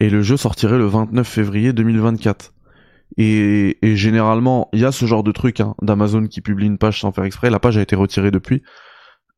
Et 0.00 0.10
le 0.10 0.22
jeu 0.22 0.36
sortirait 0.36 0.78
le 0.78 0.86
29 0.86 1.26
février 1.26 1.72
2024. 1.72 2.52
Et, 3.18 3.78
et 3.86 3.96
généralement, 3.96 4.68
il 4.72 4.80
y 4.80 4.84
a 4.84 4.92
ce 4.92 5.06
genre 5.06 5.22
de 5.22 5.32
truc 5.32 5.60
hein, 5.60 5.74
d'Amazon 5.82 6.26
qui 6.26 6.40
publie 6.40 6.66
une 6.66 6.78
page 6.78 7.00
sans 7.00 7.12
faire 7.12 7.24
exprès. 7.24 7.50
La 7.50 7.60
page 7.60 7.76
a 7.78 7.82
été 7.82 7.94
retirée 7.94 8.30
depuis. 8.30 8.62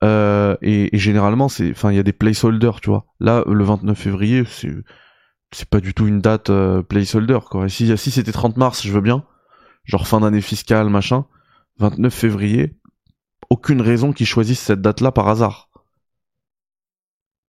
Euh, 0.03 0.57
et, 0.62 0.95
et 0.95 0.99
généralement, 0.99 1.49
c'est, 1.49 1.70
enfin, 1.70 1.91
il 1.91 1.97
y 1.97 1.99
a 1.99 2.03
des 2.03 2.12
placeholders, 2.12 2.80
tu 2.80 2.91
vois. 2.91 3.07
Là, 3.20 3.43
le 3.47 3.64
29 3.64 3.99
février, 3.99 4.45
c'est, 4.47 4.70
c'est 5.51 5.68
pas 5.68 5.80
du 5.80 5.95
tout 5.95 6.07
une 6.07 6.20
date 6.20 6.51
euh, 6.51 6.82
placeholder, 6.82 7.41
quoi. 7.51 7.66
Et 7.66 7.68
si, 7.68 7.97
si 7.97 8.11
c'était 8.11 8.32
30 8.32 8.57
mars, 8.57 8.82
je 8.87 8.93
veux 8.93 9.01
bien. 9.01 9.24
Genre 9.85 10.07
fin 10.07 10.20
d'année 10.20 10.41
fiscale, 10.41 10.89
machin. 10.89 11.26
29 11.78 12.14
février, 12.14 12.78
aucune 13.55 13.80
raison 13.80 14.12
qu'ils 14.12 14.26
choisissent 14.26 14.61
cette 14.61 14.80
date-là 14.80 15.12
par 15.12 15.28
hasard. 15.28 15.70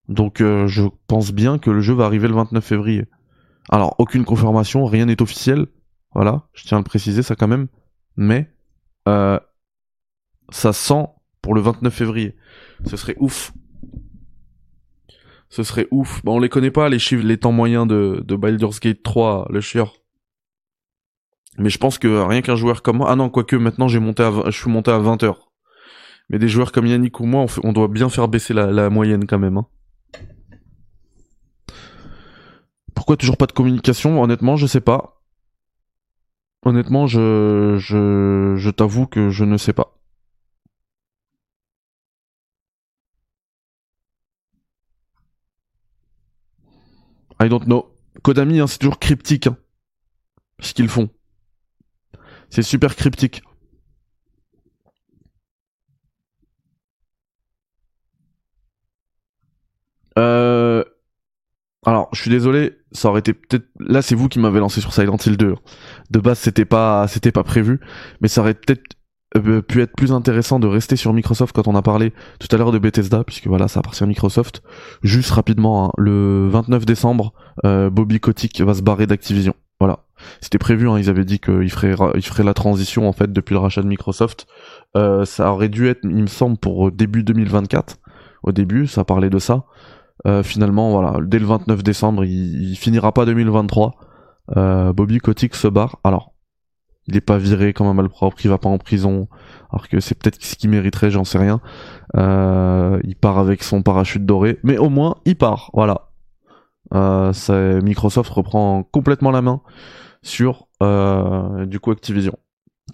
Donc 0.07 0.39
euh, 0.39 0.67
je 0.67 0.83
pense 1.07 1.31
bien 1.31 1.57
que 1.57 1.71
le 1.71 1.81
jeu 1.81 1.95
va 1.95 2.05
arriver 2.05 2.27
le 2.27 2.35
29 2.35 2.63
février. 2.63 3.05
Alors 3.69 3.95
aucune 3.97 4.23
confirmation, 4.23 4.85
rien 4.85 5.07
n'est 5.07 5.23
officiel. 5.23 5.65
Voilà, 6.13 6.47
je 6.53 6.63
tiens 6.65 6.77
à 6.77 6.79
le 6.79 6.85
préciser 6.85 7.23
ça 7.23 7.35
quand 7.35 7.47
même. 7.47 7.67
Mais 8.17 8.53
euh, 9.07 9.39
ça 10.49 10.73
sent 10.73 11.07
pour 11.41 11.55
le 11.55 11.61
29 11.61 11.91
février. 11.91 12.35
Ce 12.85 12.97
serait 12.97 13.15
ouf. 13.19 13.51
Ce 15.49 15.63
serait 15.63 15.87
ouf. 15.89 16.23
Bon, 16.23 16.35
on 16.35 16.39
les 16.39 16.49
connaît 16.49 16.69
pas 16.69 16.87
les 16.87 16.99
chiffres, 16.99 17.25
les 17.25 17.37
temps 17.37 17.51
moyens 17.51 17.87
de, 17.87 18.21
de 18.23 18.35
Baldur's 18.35 18.79
Gate 18.79 19.01
3, 19.01 19.47
le 19.49 19.59
chieur. 19.59 19.95
Mais 21.57 21.71
je 21.71 21.79
pense 21.79 21.97
que 21.97 22.07
rien 22.07 22.43
qu'un 22.43 22.55
joueur 22.55 22.83
comme 22.83 22.97
moi, 22.97 23.09
ah 23.09 23.15
non, 23.15 23.31
quoique 23.31 23.55
maintenant 23.55 23.87
j'ai 23.87 23.99
monté 23.99 24.29
je 24.45 24.51
suis 24.51 24.69
monté 24.69 24.91
à 24.91 24.99
20 24.99 25.23
heures. 25.23 25.49
Mais 26.29 26.39
des 26.39 26.47
joueurs 26.47 26.71
comme 26.71 26.87
Yannick 26.87 27.19
ou 27.19 27.25
moi, 27.25 27.45
on, 27.63 27.73
doit 27.73 27.87
bien 27.87 28.09
faire 28.09 28.27
baisser 28.27 28.53
la, 28.53 28.89
moyenne 28.89 29.25
quand 29.27 29.39
même. 29.39 29.57
hein. 29.57 29.67
Pourquoi 32.95 33.17
toujours 33.17 33.37
pas 33.37 33.45
de 33.45 33.51
communication? 33.51 34.21
Honnêtement, 34.21 34.55
je 34.55 34.65
sais 34.65 34.81
pas. 34.81 35.21
Honnêtement, 36.63 37.05
je 37.07 38.69
t'avoue 38.71 39.05
que 39.05 39.29
je 39.29 39.45
ne 39.45 39.57
sais 39.57 39.73
pas. 39.73 39.95
I 47.41 47.49
don't 47.49 47.65
know. 47.65 47.93
Kodami, 48.23 48.59
hein, 48.59 48.67
c'est 48.67 48.79
toujours 48.79 48.99
cryptique. 48.99 49.47
Hein, 49.47 49.57
ce 50.59 50.73
qu'ils 50.73 50.89
font. 50.89 51.09
C'est 52.49 52.63
super 52.63 52.95
cryptique. 52.95 53.43
Alors, 61.85 62.09
je 62.13 62.21
suis 62.21 62.31
désolé, 62.31 62.73
ça 62.91 63.09
aurait 63.09 63.19
été 63.19 63.33
peut-être 63.33 63.65
là 63.79 64.01
c'est 64.01 64.15
vous 64.15 64.27
qui 64.27 64.39
m'avez 64.39 64.59
lancé 64.59 64.81
sur 64.81 64.91
Silent 64.93 65.17
Hill 65.25 65.37
2. 65.37 65.55
De 66.09 66.19
base, 66.19 66.39
c'était 66.39 66.65
pas 66.65 67.07
c'était 67.07 67.31
pas 67.31 67.43
prévu, 67.43 67.79
mais 68.21 68.27
ça 68.27 68.41
aurait 68.41 68.55
peut-être 68.55 68.81
euh, 69.37 69.61
pu 69.61 69.81
être 69.81 69.93
plus 69.95 70.11
intéressant 70.11 70.59
de 70.59 70.67
rester 70.67 70.95
sur 70.95 71.13
Microsoft 71.13 71.53
quand 71.55 71.67
on 71.67 71.75
a 71.75 71.81
parlé 71.81 72.13
tout 72.39 72.47
à 72.51 72.57
l'heure 72.57 72.71
de 72.71 72.79
Bethesda 72.79 73.23
puisque 73.23 73.47
voilà, 73.47 73.67
ça 73.67 73.81
appartient 73.81 74.03
à 74.03 74.07
Microsoft. 74.07 74.63
Juste 75.03 75.29
rapidement, 75.31 75.85
hein, 75.87 75.91
le 75.97 76.47
29 76.49 76.85
décembre, 76.85 77.33
euh, 77.65 77.89
Bobby 77.91 78.19
Kotick 78.19 78.59
va 78.61 78.73
se 78.73 78.81
barrer 78.81 79.05
d'Activision. 79.05 79.53
Voilà. 79.79 79.99
C'était 80.41 80.57
prévu, 80.57 80.89
hein, 80.89 80.97
ils 80.97 81.09
avaient 81.09 81.25
dit 81.25 81.39
qu'il 81.39 81.69
ferait, 81.69 81.93
ra- 81.93 82.13
il 82.15 82.21
ferait 82.25 82.43
la 82.43 82.53
transition 82.53 83.07
en 83.09 83.13
fait 83.13 83.31
depuis 83.31 83.53
le 83.53 83.59
rachat 83.59 83.81
de 83.83 83.87
Microsoft. 83.87 84.47
Euh, 84.95 85.25
ça 85.25 85.51
aurait 85.51 85.69
dû 85.69 85.87
être, 85.87 85.99
il 86.03 86.15
me 86.15 86.27
semble, 86.27 86.57
pour 86.57 86.91
début 86.91 87.23
2024. 87.23 87.97
Au 88.43 88.51
début, 88.53 88.87
ça 88.87 89.03
parlait 89.03 89.29
de 89.29 89.39
ça. 89.39 89.65
Euh, 90.25 90.43
finalement, 90.43 90.91
voilà, 90.91 91.19
dès 91.21 91.39
le 91.39 91.45
29 91.45 91.83
décembre, 91.83 92.25
il, 92.25 92.75
finira 92.75 93.11
pas 93.11 93.25
2023. 93.25 93.95
Euh, 94.57 94.93
Bobby 94.93 95.19
Kotick 95.19 95.55
se 95.55 95.67
barre. 95.67 95.99
Alors, 96.03 96.35
il 97.07 97.15
est 97.15 97.21
pas 97.21 97.37
viré 97.37 97.73
comme 97.73 97.87
un 97.87 97.93
malpropre, 97.93 98.37
il 98.43 98.49
va 98.49 98.57
pas 98.57 98.69
en 98.69 98.77
prison. 98.77 99.27
Alors 99.71 99.87
que 99.87 99.99
c'est 99.99 100.15
peut-être 100.15 100.41
ce 100.43 100.55
qu'il 100.55 100.69
mériterait, 100.69 101.11
j'en 101.11 101.23
sais 101.23 101.37
rien. 101.37 101.61
Euh, 102.15 102.99
il 103.03 103.15
part 103.15 103.37
avec 103.37 103.63
son 103.63 103.83
parachute 103.83 104.25
doré, 104.25 104.59
mais 104.63 104.77
au 104.77 104.89
moins 104.89 105.15
il 105.25 105.35
part. 105.35 105.69
Voilà. 105.73 106.09
Euh, 106.93 107.31
Microsoft 107.81 108.29
reprend 108.31 108.83
complètement 108.83 109.31
la 109.31 109.41
main 109.41 109.61
sur 110.21 110.67
euh, 110.81 111.65
du 111.65 111.79
coup 111.79 111.91
Activision. 111.91 112.37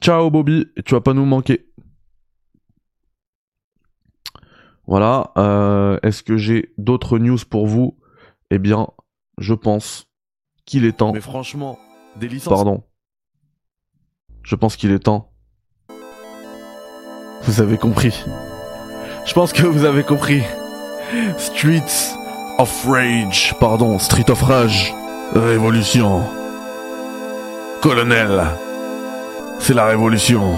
Ciao 0.01 0.29
Bobby, 0.29 0.67
tu 0.85 0.93
vas 0.93 1.01
pas 1.01 1.13
nous 1.13 1.25
manquer. 1.25 1.67
Voilà. 4.87 5.31
euh, 5.37 5.97
Est-ce 6.03 6.23
que 6.23 6.37
j'ai 6.37 6.71
d'autres 6.77 7.17
news 7.19 7.37
pour 7.49 7.67
vous? 7.67 7.97
Eh 8.49 8.57
bien, 8.59 8.87
je 9.37 9.53
pense 9.53 10.07
qu'il 10.65 10.85
est 10.85 10.97
temps. 10.97 11.13
Mais 11.13 11.21
franchement, 11.21 11.77
des 12.17 12.27
licences. 12.27 12.53
Pardon. 12.53 12.83
Je 14.43 14.55
pense 14.55 14.75
qu'il 14.75 14.91
est 14.91 14.99
temps. 14.99 15.31
Vous 17.43 17.61
avez 17.61 17.77
compris. 17.77 18.23
Je 19.25 19.33
pense 19.33 19.53
que 19.53 19.63
vous 19.63 19.85
avez 19.85 20.03
compris. 20.03 20.41
Streets 21.37 22.13
of 22.57 22.85
Rage. 22.87 23.55
Pardon, 23.59 23.97
Street 23.99 24.29
of 24.29 24.41
Rage. 24.41 24.93
Révolution. 25.33 26.21
Colonel. 27.81 28.43
C'est 29.59 29.73
la 29.73 29.85
révolution. 29.85 30.53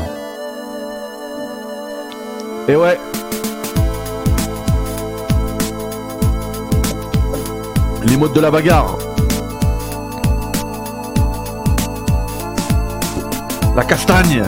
Et 2.67 2.75
ouais. 2.75 2.97
Les 8.05 8.17
modes 8.17 8.33
de 8.33 8.41
la 8.41 8.51
bagarre. 8.51 8.97
La 13.75 13.83
castagne. 13.83 14.43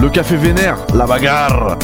Le 0.00 0.08
café 0.10 0.36
vénère, 0.36 0.78
la 0.94 1.06
bagarre. 1.06 1.76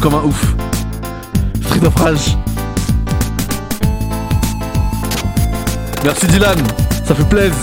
Comme 0.00 0.14
un 0.14 0.22
ouf. 0.24 0.54
Street 1.62 1.86
of. 1.86 1.94
Merci 6.02 6.26
Dylan, 6.26 6.56
ça 7.04 7.14
fait 7.14 7.28
plaisir. 7.28 7.54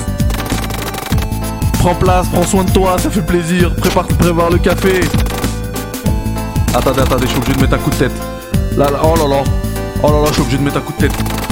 Prends 1.79 1.95
place, 1.95 2.27
prends 2.27 2.43
soin 2.43 2.63
de 2.63 2.71
toi, 2.71 2.97
ça 2.99 3.09
fait 3.09 3.21
plaisir. 3.21 3.73
Prépare, 3.75 4.07
prépare 4.07 4.49
le 4.51 4.57
café. 4.59 5.01
Attendez, 6.75 7.01
attendez, 7.01 7.25
je 7.25 7.31
suis 7.31 7.37
obligé 7.37 7.55
de 7.55 7.61
mettre 7.61 7.73
un 7.73 7.79
coup 7.79 7.89
de 7.89 7.95
tête. 7.95 8.11
Là, 8.77 8.89
là, 8.91 8.99
oh 9.03 9.15
là 9.17 9.27
là. 9.27 9.43
Oh 10.03 10.11
là 10.11 10.21
là, 10.21 10.25
je 10.27 10.33
suis 10.33 10.41
obligé 10.41 10.57
de 10.57 10.63
mettre 10.63 10.77
un 10.77 10.81
coup 10.81 10.93
de 10.93 11.07
tête. 11.07 11.46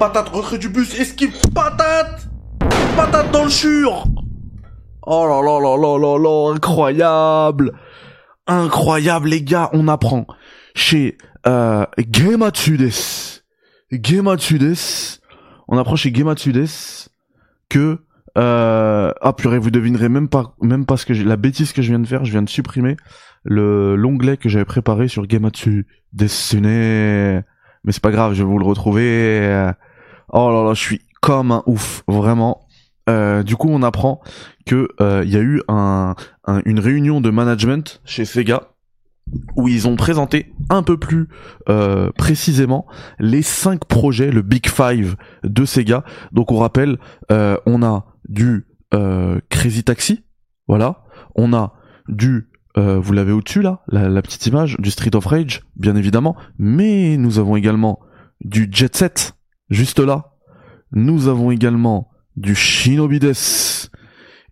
Patate, 0.00 0.30
retrait 0.30 0.56
du 0.56 0.70
bus, 0.70 0.98
esquive, 0.98 1.38
patate 1.54 2.26
Patate 2.96 3.30
dans 3.32 3.44
le 3.44 3.50
chur 3.50 4.06
Oh 5.02 5.26
là 5.28 5.42
là 5.42 5.60
là 5.60 5.76
là 5.76 5.98
là 5.98 6.18
là, 6.18 6.54
incroyable 6.54 7.74
Incroyable 8.46 9.28
les 9.28 9.42
gars, 9.42 9.68
on 9.74 9.88
apprend 9.88 10.26
chez 10.74 11.18
euh, 11.46 11.84
Gematsudes. 12.10 13.42
Gematsudes. 13.92 14.78
On 15.68 15.76
apprend 15.76 15.96
chez 15.96 16.14
Gematsudes 16.14 16.66
que 17.68 17.98
euh, 18.38 19.12
ah 19.20 19.32
purée, 19.34 19.58
vous 19.58 19.70
devinerez 19.70 20.08
même 20.08 20.30
pas 20.30 20.54
même 20.62 20.86
pas 20.86 20.96
ce 20.96 21.04
que 21.04 21.12
la 21.12 21.36
bêtise 21.36 21.74
que 21.74 21.82
je 21.82 21.90
viens 21.90 21.98
de 21.98 22.06
faire, 22.06 22.24
je 22.24 22.30
viens 22.30 22.42
de 22.42 22.48
supprimer 22.48 22.96
le 23.44 23.96
l'onglet 23.96 24.38
que 24.38 24.48
j'avais 24.48 24.64
préparé 24.64 25.08
sur 25.08 25.28
Gematsu 25.28 25.86
Desune. 26.14 27.44
Mais 27.84 27.92
c'est 27.92 28.02
pas 28.02 28.12
grave, 28.12 28.32
je 28.32 28.42
vais 28.42 28.48
vous 28.48 28.58
le 28.58 28.64
retrouver. 28.64 29.72
Oh 30.32 30.50
là 30.50 30.64
là, 30.64 30.74
je 30.74 30.80
suis 30.80 31.00
comme 31.20 31.52
un 31.52 31.62
ouf, 31.66 32.02
vraiment. 32.08 32.66
Euh, 33.08 33.42
du 33.42 33.56
coup, 33.56 33.68
on 33.70 33.82
apprend 33.82 34.20
que 34.66 34.88
euh, 35.00 35.22
il 35.24 35.30
y 35.32 35.36
a 35.36 35.40
eu 35.40 35.60
un, 35.68 36.14
un- 36.46 36.62
une 36.64 36.78
réunion 36.78 37.20
de 37.20 37.30
management 37.30 38.00
chez 38.04 38.24
Sega 38.24 38.68
où 39.56 39.68
ils 39.68 39.86
ont 39.88 39.96
présenté 39.96 40.52
un 40.70 40.82
peu 40.82 40.96
plus 40.96 41.28
euh, 41.68 42.10
précisément 42.16 42.86
les 43.18 43.42
cinq 43.42 43.84
projets, 43.84 44.30
le 44.30 44.42
Big 44.42 44.68
Five 44.68 45.16
de 45.44 45.64
Sega. 45.64 46.04
Donc 46.32 46.52
on 46.52 46.58
rappelle, 46.58 46.98
euh, 47.30 47.56
on 47.66 47.82
a 47.82 48.06
du 48.28 48.66
euh, 48.94 49.40
Crazy 49.48 49.84
Taxi, 49.84 50.24
voilà, 50.68 51.04
on 51.36 51.52
a 51.52 51.74
du 52.08 52.48
euh, 52.78 52.98
vous 53.00 53.12
l'avez 53.12 53.32
au-dessus 53.32 53.62
là, 53.62 53.80
la 53.88 54.22
petite 54.22 54.46
image 54.46 54.76
du 54.78 54.90
Street 54.92 55.14
of 55.16 55.26
Rage, 55.26 55.62
bien 55.76 55.96
évidemment, 55.96 56.36
mais 56.58 57.16
nous 57.16 57.38
avons 57.40 57.56
également 57.56 57.98
du 58.44 58.68
Jet 58.70 58.94
Set, 58.96 59.32
juste 59.70 59.98
là. 59.98 60.32
Nous 60.92 61.28
avons 61.28 61.50
également 61.50 62.10
du 62.36 62.54
Shinobi 62.54 63.18
Death 63.20 63.90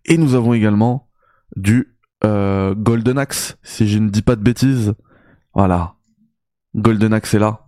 et 0.05 0.17
nous 0.17 0.35
avons 0.35 0.53
également 0.53 1.09
du 1.55 1.97
euh, 2.23 2.73
Golden 2.75 3.17
Axe, 3.17 3.57
si 3.63 3.87
je 3.87 3.99
ne 3.99 4.09
dis 4.09 4.21
pas 4.21 4.35
de 4.35 4.41
bêtises. 4.41 4.93
Voilà. 5.53 5.95
Golden 6.75 7.13
Axe 7.13 7.33
est 7.33 7.39
là. 7.39 7.65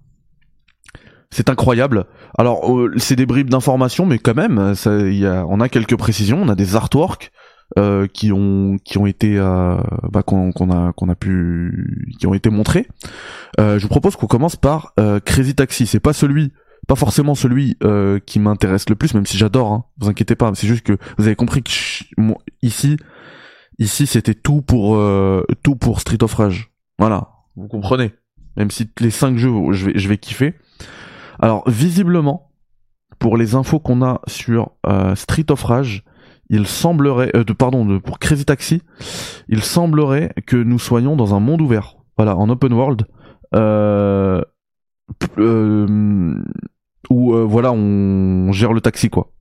C'est 1.31 1.49
incroyable. 1.49 2.05
Alors, 2.37 2.77
euh, 2.77 2.93
c'est 2.97 3.15
des 3.15 3.25
bribes 3.25 3.49
d'informations, 3.49 4.05
mais 4.05 4.19
quand 4.19 4.35
même, 4.35 4.73
on 4.85 5.59
a 5.61 5.69
quelques 5.69 5.95
précisions. 5.95 6.41
On 6.41 6.49
a 6.49 6.55
des 6.55 6.75
artworks 6.75 7.31
euh, 7.79 8.05
qui 8.07 8.33
ont 8.33 8.77
été 9.05 9.37
euh, 9.37 9.77
bah, 10.11 10.23
qu'on 10.23 10.51
a 10.51 11.15
pu 11.15 12.13
qui 12.19 12.27
ont 12.27 12.33
été 12.33 12.49
montrés. 12.49 12.87
Je 13.57 13.81
vous 13.81 13.87
propose 13.87 14.17
qu'on 14.17 14.27
commence 14.27 14.57
par 14.57 14.93
Crazy 15.25 15.55
Taxi. 15.55 15.87
C'est 15.87 16.01
pas 16.01 16.13
celui, 16.13 16.51
pas 16.91 16.95
forcément 16.97 17.35
celui 17.35 17.77
euh, 17.83 18.19
qui 18.19 18.37
m'intéresse 18.37 18.89
le 18.89 18.95
plus, 18.95 19.13
même 19.13 19.25
si 19.25 19.37
j'adore. 19.37 19.71
Hein, 19.71 19.85
vous 19.99 20.09
inquiétez 20.09 20.35
pas. 20.35 20.51
C'est 20.55 20.67
juste 20.67 20.85
que 20.85 20.97
vous 21.17 21.25
avez 21.25 21.37
compris 21.37 21.63
que 21.63 21.71
je- 21.71 22.03
moi, 22.17 22.35
ici, 22.61 22.97
ici, 23.79 24.05
c'était 24.05 24.33
tout 24.33 24.61
pour 24.61 24.97
euh, 24.97 25.45
tout 25.63 25.77
pour 25.77 26.01
Street 26.01 26.21
of 26.21 26.33
Rage. 26.33 26.69
Voilà, 26.99 27.29
vous 27.55 27.69
comprenez. 27.69 28.11
Même 28.57 28.71
si 28.71 28.89
les 28.99 29.09
cinq 29.09 29.37
jeux, 29.37 29.53
je 29.71 29.85
vais 29.85 29.93
je 29.97 30.09
vais 30.09 30.17
kiffer. 30.17 30.53
Alors 31.39 31.63
visiblement, 31.69 32.51
pour 33.19 33.37
les 33.37 33.55
infos 33.55 33.79
qu'on 33.79 34.03
a 34.03 34.19
sur 34.27 34.71
euh, 34.85 35.15
Street 35.15 35.49
of 35.49 35.63
Rage, 35.63 36.03
il 36.49 36.67
semblerait, 36.67 37.31
euh, 37.37 37.45
de, 37.45 37.53
pardon, 37.53 37.85
de, 37.85 37.99
pour 37.99 38.19
Crazy 38.19 38.43
Taxi, 38.43 38.81
il 39.47 39.63
semblerait 39.63 40.33
que 40.45 40.57
nous 40.57 40.77
soyons 40.79 41.15
dans 41.15 41.33
un 41.35 41.39
monde 41.39 41.61
ouvert, 41.61 41.95
voilà, 42.17 42.35
en 42.35 42.49
open 42.49 42.73
world, 42.73 43.07
euh, 43.55 44.41
euh, 45.37 46.35
où 47.11 47.35
euh, 47.35 47.43
voilà, 47.43 47.71
on 47.73 48.51
gère 48.53 48.73
le 48.73 48.81
taxi 48.81 49.09
quoi. 49.09 49.31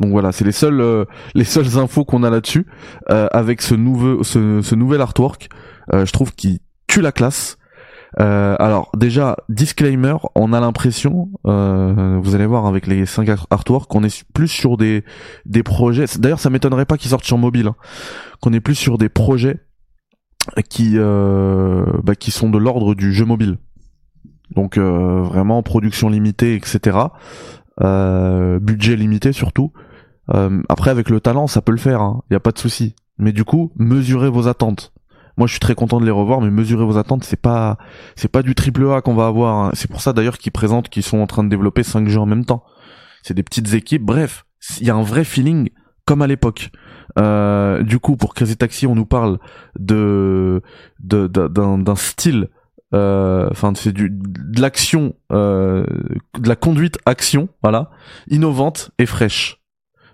Donc 0.00 0.10
voilà, 0.10 0.32
c'est 0.32 0.44
les 0.44 0.52
seules 0.52 0.80
euh, 0.80 1.04
les 1.34 1.44
seules 1.44 1.78
infos 1.78 2.04
qu'on 2.04 2.24
a 2.24 2.30
là-dessus 2.30 2.66
euh, 3.10 3.28
avec 3.30 3.62
ce 3.62 3.76
nouveau 3.76 4.24
ce, 4.24 4.60
ce 4.60 4.74
nouvel 4.74 5.00
artwork. 5.00 5.48
euh, 5.92 6.04
je 6.04 6.12
trouve 6.12 6.34
qu'il 6.34 6.58
tue 6.88 7.00
la 7.00 7.12
classe. 7.12 7.58
Alors 8.16 8.92
déjà 8.96 9.36
disclaimer, 9.48 10.14
on 10.36 10.52
a 10.52 10.60
l'impression, 10.60 11.30
vous 11.44 12.34
allez 12.34 12.46
voir 12.46 12.66
avec 12.66 12.86
les 12.86 13.06
5 13.06 13.28
artworks, 13.50 13.90
qu'on 13.90 14.04
est 14.04 14.22
plus 14.32 14.46
sur 14.46 14.76
des 14.76 15.02
des 15.46 15.64
projets. 15.64 16.04
D'ailleurs, 16.20 16.38
ça 16.38 16.48
m'étonnerait 16.48 16.86
pas 16.86 16.96
qu'ils 16.96 17.10
sortent 17.10 17.24
sur 17.24 17.38
mobile, 17.38 17.66
hein. 17.66 17.76
qu'on 18.40 18.52
est 18.52 18.60
plus 18.60 18.76
sur 18.76 18.98
des 18.98 19.08
projets 19.08 19.64
qui 20.70 20.96
bah, 20.96 22.14
qui 22.16 22.30
sont 22.30 22.50
de 22.50 22.58
l'ordre 22.58 22.94
du 22.94 23.12
jeu 23.12 23.24
mobile. 23.24 23.58
Donc 24.50 24.78
euh, 24.78 25.22
vraiment 25.22 25.62
production 25.62 26.08
limitée, 26.08 26.54
etc. 26.54 26.98
Euh, 27.80 28.58
budget 28.60 28.96
limité 28.96 29.32
surtout. 29.32 29.72
Euh, 30.32 30.62
après 30.68 30.90
avec 30.90 31.10
le 31.10 31.20
talent, 31.20 31.46
ça 31.46 31.60
peut 31.60 31.72
le 31.72 31.78
faire, 31.78 32.14
il 32.30 32.34
y 32.34 32.36
a 32.36 32.40
pas 32.40 32.52
de 32.52 32.58
souci. 32.58 32.94
Mais 33.18 33.32
du 33.32 33.44
coup, 33.44 33.72
mesurez 33.76 34.30
vos 34.30 34.48
attentes. 34.48 34.92
Moi, 35.36 35.48
je 35.48 35.52
suis 35.52 35.60
très 35.60 35.74
content 35.74 36.00
de 36.00 36.04
les 36.04 36.12
revoir, 36.12 36.40
mais 36.40 36.50
mesurez 36.50 36.84
vos 36.84 36.96
attentes. 36.96 37.24
C'est 37.24 37.40
pas, 37.40 37.76
c'est 38.14 38.30
pas 38.30 38.42
du 38.42 38.54
triple 38.54 38.88
A 38.90 39.00
qu'on 39.00 39.14
va 39.14 39.26
avoir. 39.26 39.56
hein. 39.66 39.70
C'est 39.74 39.90
pour 39.90 40.00
ça 40.00 40.12
d'ailleurs 40.12 40.38
qu'ils 40.38 40.52
présentent 40.52 40.88
qu'ils 40.88 41.02
sont 41.02 41.18
en 41.18 41.26
train 41.26 41.42
de 41.42 41.48
développer 41.48 41.82
cinq 41.82 42.08
jeux 42.08 42.20
en 42.20 42.26
même 42.26 42.44
temps. 42.44 42.64
C'est 43.22 43.34
des 43.34 43.42
petites 43.42 43.74
équipes. 43.74 44.02
Bref, 44.02 44.46
il 44.80 44.86
y 44.86 44.90
a 44.90 44.94
un 44.94 45.02
vrai 45.02 45.24
feeling 45.24 45.70
comme 46.06 46.22
à 46.22 46.26
l'époque. 46.26 46.70
Euh, 47.18 47.82
du 47.82 47.98
coup, 47.98 48.16
pour 48.16 48.34
Crazy 48.34 48.56
Taxi, 48.56 48.86
on 48.86 48.94
nous 48.94 49.06
parle 49.06 49.38
de 49.78 50.62
d'un 51.00 51.96
style. 51.96 52.48
Euh, 52.94 53.48
Enfin, 53.50 53.72
c'est 53.74 53.92
du 53.92 54.10
de 54.10 54.60
l'action, 54.60 55.14
euh, 55.32 55.84
de 56.38 56.48
la 56.48 56.56
conduite 56.56 56.98
action, 57.06 57.48
voilà, 57.62 57.90
innovante 58.28 58.90
et 58.98 59.06
fraîche. 59.06 59.60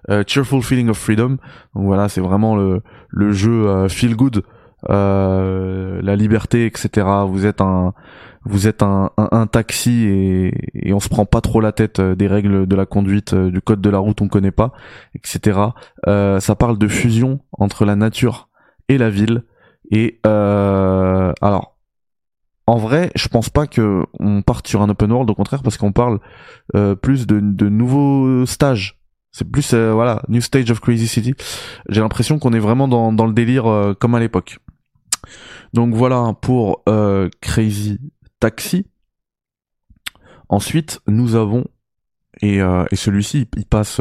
Euh, 0.08 0.24
Cheerful 0.26 0.62
Feeling 0.62 0.88
of 0.88 0.98
Freedom. 0.98 1.36
Donc 1.74 1.84
voilà, 1.84 2.08
c'est 2.08 2.20
vraiment 2.20 2.56
le 2.56 2.82
le 3.08 3.32
jeu 3.32 3.88
feel 3.88 4.16
good, 4.16 4.42
euh, 4.88 6.00
la 6.02 6.16
liberté, 6.16 6.66
etc. 6.66 7.06
Vous 7.28 7.46
êtes 7.46 7.60
un 7.60 7.92
vous 8.44 8.66
êtes 8.66 8.82
un, 8.82 9.10
un, 9.18 9.28
un 9.32 9.46
taxi 9.46 10.06
et, 10.06 10.54
et 10.72 10.94
on 10.94 11.00
se 11.00 11.10
prend 11.10 11.26
pas 11.26 11.42
trop 11.42 11.60
la 11.60 11.72
tête 11.72 12.00
des 12.00 12.26
règles 12.26 12.66
de 12.66 12.76
la 12.76 12.86
conduite, 12.86 13.34
du 13.34 13.60
code 13.60 13.82
de 13.82 13.90
la 13.90 13.98
route 13.98 14.22
on 14.22 14.28
connaît 14.28 14.50
pas, 14.50 14.72
etc. 15.14 15.60
Euh, 16.06 16.40
ça 16.40 16.54
parle 16.54 16.78
de 16.78 16.88
fusion 16.88 17.40
entre 17.52 17.84
la 17.84 17.96
nature 17.96 18.48
et 18.88 18.96
la 18.96 19.10
ville. 19.10 19.44
Et 19.90 20.20
euh, 20.26 21.32
alors, 21.42 21.69
en 22.66 22.76
vrai, 22.76 23.10
je 23.16 23.28
pense 23.28 23.50
pas 23.50 23.66
que 23.66 24.04
on 24.18 24.42
parte 24.42 24.68
sur 24.68 24.82
un 24.82 24.88
open 24.88 25.10
world, 25.10 25.30
au 25.30 25.34
contraire, 25.34 25.62
parce 25.62 25.76
qu'on 25.76 25.92
parle 25.92 26.20
euh, 26.76 26.94
plus 26.94 27.26
de, 27.26 27.68
nouveaux 27.68 28.46
stages. 28.46 28.98
C'est 29.32 29.48
plus 29.48 29.74
euh, 29.74 29.92
voilà, 29.92 30.22
new 30.28 30.40
stage 30.40 30.70
of 30.70 30.80
Crazy 30.80 31.08
City. 31.08 31.34
J'ai 31.88 32.00
l'impression 32.00 32.38
qu'on 32.38 32.52
est 32.52 32.60
vraiment 32.60 32.88
dans, 32.88 33.26
le 33.26 33.32
délire 33.32 33.66
euh, 33.66 33.94
comme 33.94 34.14
à 34.14 34.20
l'époque. 34.20 34.58
Donc 35.72 35.94
voilà 35.94 36.34
pour 36.40 36.84
Crazy 37.40 38.00
Taxi. 38.40 38.86
Ensuite, 40.48 41.00
nous 41.06 41.36
avons 41.36 41.64
et, 42.42 42.60
celui-ci, 42.92 43.46
il 43.56 43.66
passe 43.66 44.00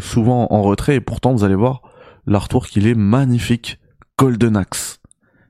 souvent 0.00 0.46
en 0.50 0.62
retrait 0.62 0.94
et 0.96 1.00
pourtant 1.00 1.32
vous 1.32 1.44
allez 1.44 1.56
voir 1.56 1.82
l'artwork 2.26 2.74
il 2.76 2.86
est 2.86 2.94
magnifique. 2.94 3.78
Golden 4.18 4.56
Axe. 4.56 5.00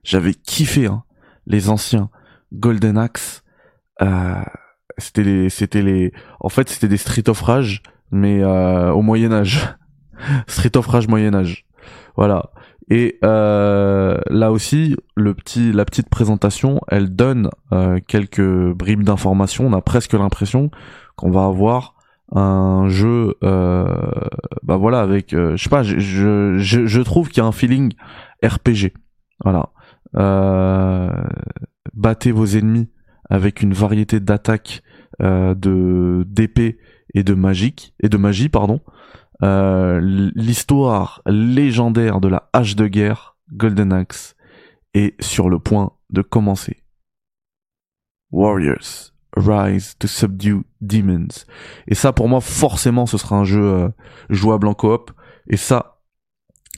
J'avais 0.04 0.32
kiffé 0.32 0.86
hein, 0.86 1.02
les 1.46 1.68
anciens 1.68 2.08
Golden 2.52 2.98
Axe, 2.98 3.42
euh, 4.02 4.42
c'était 4.98 5.24
les, 5.24 5.48
c'était 5.48 5.82
les, 5.82 6.12
en 6.40 6.48
fait, 6.48 6.68
c'était 6.68 6.88
des 6.88 6.96
Street 6.96 7.28
of 7.28 7.40
Rage, 7.40 7.82
mais 8.10 8.42
euh, 8.42 8.92
au 8.92 9.02
Moyen 9.02 9.32
Âge. 9.32 9.74
Street 10.46 10.76
of 10.76 10.86
Rage 10.86 11.08
Moyen 11.08 11.34
Âge. 11.34 11.66
Voilà. 12.16 12.50
Et 12.90 13.18
euh, 13.24 14.18
là 14.28 14.50
aussi, 14.50 14.96
le 15.14 15.32
petit, 15.32 15.72
la 15.72 15.84
petite 15.84 16.08
présentation, 16.08 16.80
elle 16.88 17.14
donne 17.14 17.50
euh, 17.72 18.00
quelques 18.06 18.72
bribes 18.72 19.04
d'informations. 19.04 19.66
On 19.66 19.72
a 19.72 19.80
presque 19.80 20.12
l'impression 20.12 20.70
qu'on 21.14 21.30
va 21.30 21.44
avoir 21.44 21.94
un 22.32 22.88
jeu, 22.88 23.34
euh, 23.44 23.86
bah 24.62 24.76
voilà, 24.76 25.00
avec, 25.00 25.34
euh, 25.34 25.56
je 25.56 25.62
sais 25.62 25.70
pas, 25.70 25.82
je, 25.82 25.98
je, 25.98 26.58
je, 26.58 27.00
trouve 27.02 27.28
qu'il 27.28 27.42
y 27.42 27.44
a 27.44 27.46
un 27.46 27.52
feeling 27.52 27.92
RPG. 28.44 28.92
Voilà. 29.42 29.70
Euh, 30.16 31.10
battez 31.94 32.32
vos 32.32 32.46
ennemis 32.46 32.88
avec 33.28 33.62
une 33.62 33.72
variété 33.72 34.20
d'attaques 34.20 34.82
euh, 35.22 35.54
de 35.54 36.24
d'épée 36.26 36.78
et 37.14 37.22
de 37.22 37.34
magique 37.34 37.94
et 38.02 38.08
de 38.08 38.16
magie 38.16 38.48
pardon. 38.48 38.80
Euh, 39.42 40.00
l'histoire 40.34 41.22
légendaire 41.26 42.20
de 42.20 42.28
la 42.28 42.50
hache 42.52 42.76
de 42.76 42.86
guerre 42.86 43.36
Golden 43.52 43.92
Axe 43.92 44.36
est 44.92 45.20
sur 45.22 45.48
le 45.48 45.58
point 45.58 45.92
de 46.10 46.20
commencer. 46.20 46.82
Warriors 48.30 49.12
Rise 49.36 49.96
to 49.98 50.08
Subdue 50.08 50.62
Demons. 50.80 51.46
Et 51.86 51.94
ça 51.94 52.12
pour 52.12 52.28
moi 52.28 52.40
forcément 52.40 53.06
ce 53.06 53.16
sera 53.16 53.36
un 53.36 53.44
jeu 53.44 53.62
euh, 53.62 53.88
jouable 54.28 54.66
en 54.66 54.74
coop. 54.74 55.12
Et 55.48 55.56
ça 55.56 56.02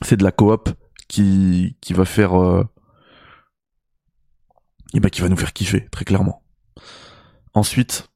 c'est 0.01 0.17
de 0.17 0.23
la 0.23 0.31
coop 0.31 0.69
qui 1.07 1.77
qui 1.81 1.93
va 1.93 2.05
faire 2.05 2.41
euh, 2.41 2.63
et 4.93 4.99
bah 4.99 5.09
qui 5.09 5.21
va 5.21 5.29
nous 5.29 5.37
faire 5.37 5.53
kiffer 5.53 5.87
très 5.91 6.05
clairement. 6.05 6.41
Ensuite 7.53 8.09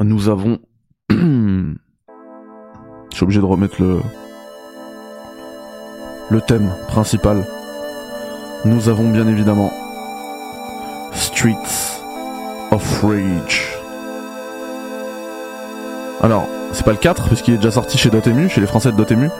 nous 0.00 0.28
avons 0.28 0.58
je 1.10 1.74
suis 3.12 3.24
obligé 3.24 3.40
de 3.40 3.46
remettre 3.46 3.80
le 3.80 4.00
le 6.28 6.40
thème 6.40 6.74
principal. 6.88 7.46
Nous 8.64 8.88
avons 8.88 9.10
bien 9.10 9.28
évidemment 9.28 9.70
Streets 11.12 12.00
of 12.72 13.02
Rage. 13.02 13.76
Alors 16.20 16.48
c'est 16.72 16.84
pas 16.84 16.92
le 16.92 16.98
4 16.98 17.28
puisqu'il 17.28 17.54
est 17.54 17.58
déjà 17.58 17.70
sorti 17.70 17.96
chez 17.96 18.10
Dotemu 18.10 18.48
chez 18.48 18.60
les 18.60 18.66
français 18.66 18.92
de 18.92 18.96
Dotemu. 18.96 19.30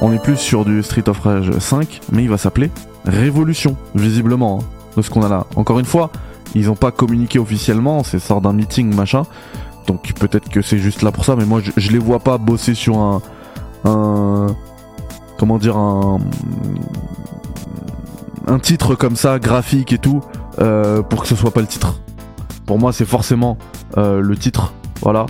On 0.00 0.12
est 0.12 0.22
plus 0.22 0.36
sur 0.36 0.66
du 0.66 0.82
Street 0.82 1.08
of 1.08 1.20
Rage 1.20 1.50
5 1.58 2.00
mais 2.12 2.22
il 2.22 2.28
va 2.28 2.36
s'appeler 2.36 2.70
Révolution 3.06 3.76
visiblement 3.94 4.60
hein, 4.60 4.75
ce 5.02 5.10
qu'on 5.10 5.22
a 5.22 5.28
là 5.28 5.46
encore 5.56 5.78
une 5.78 5.86
fois 5.86 6.10
ils 6.54 6.70
ont 6.70 6.76
pas 6.76 6.90
communiqué 6.90 7.38
officiellement 7.38 8.02
c'est 8.04 8.18
sort 8.18 8.40
d'un 8.40 8.52
meeting 8.52 8.94
machin 8.94 9.24
donc 9.86 10.12
peut-être 10.14 10.48
que 10.48 10.62
c'est 10.62 10.78
juste 10.78 11.02
là 11.02 11.12
pour 11.12 11.24
ça, 11.24 11.36
mais 11.36 11.44
moi 11.44 11.60
je, 11.76 11.90
les 11.90 11.98
vois 11.98 12.18
pas 12.18 12.38
bosser 12.38 12.74
sur 12.74 12.98
un, 12.98 13.22
un 13.84 14.46
comment 15.38 15.58
dire 15.58 15.76
un 15.76 16.18
un 18.48 18.58
titre 18.58 18.94
comme 18.94 19.16
ça, 19.16 19.38
graphique 19.38 19.92
et 19.92 19.98
tout, 19.98 20.20
euh, 20.60 21.02
pour 21.02 21.22
que 21.22 21.28
ce 21.28 21.34
soit 21.34 21.50
pas 21.50 21.60
le 21.60 21.66
titre. 21.66 22.00
Pour 22.64 22.78
moi, 22.78 22.92
c'est 22.92 23.04
forcément 23.04 23.58
euh, 23.96 24.20
le 24.20 24.36
titre, 24.36 24.72
voilà. 25.02 25.26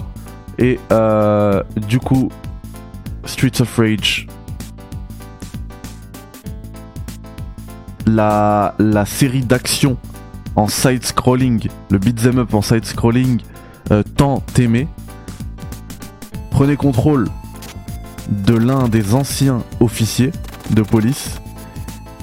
Et 0.59 0.79
euh, 0.93 1.63
du 1.77 1.99
coup, 1.99 2.29
Streets 3.25 3.63
of 3.63 3.75
Rage, 3.79 4.27
la 8.07 9.05
série 9.07 9.45
d'action 9.45 9.97
en 10.57 10.69
side 10.69 11.05
scrolling, 11.05 11.69
le 11.91 11.99
beat'em 11.99 12.39
up 12.39 12.55
en 12.55 12.63
side 12.63 12.85
scrolling 12.85 13.41
euh, 13.93 14.03
tant 14.17 14.43
aimé. 14.59 14.89
Prenez 16.51 16.77
contrôle 16.77 17.29
de 18.29 18.57
l'un 18.57 18.89
des 18.89 19.15
anciens 19.15 19.63
officiers 19.81 20.33
de 20.71 20.83
police 20.83 21.41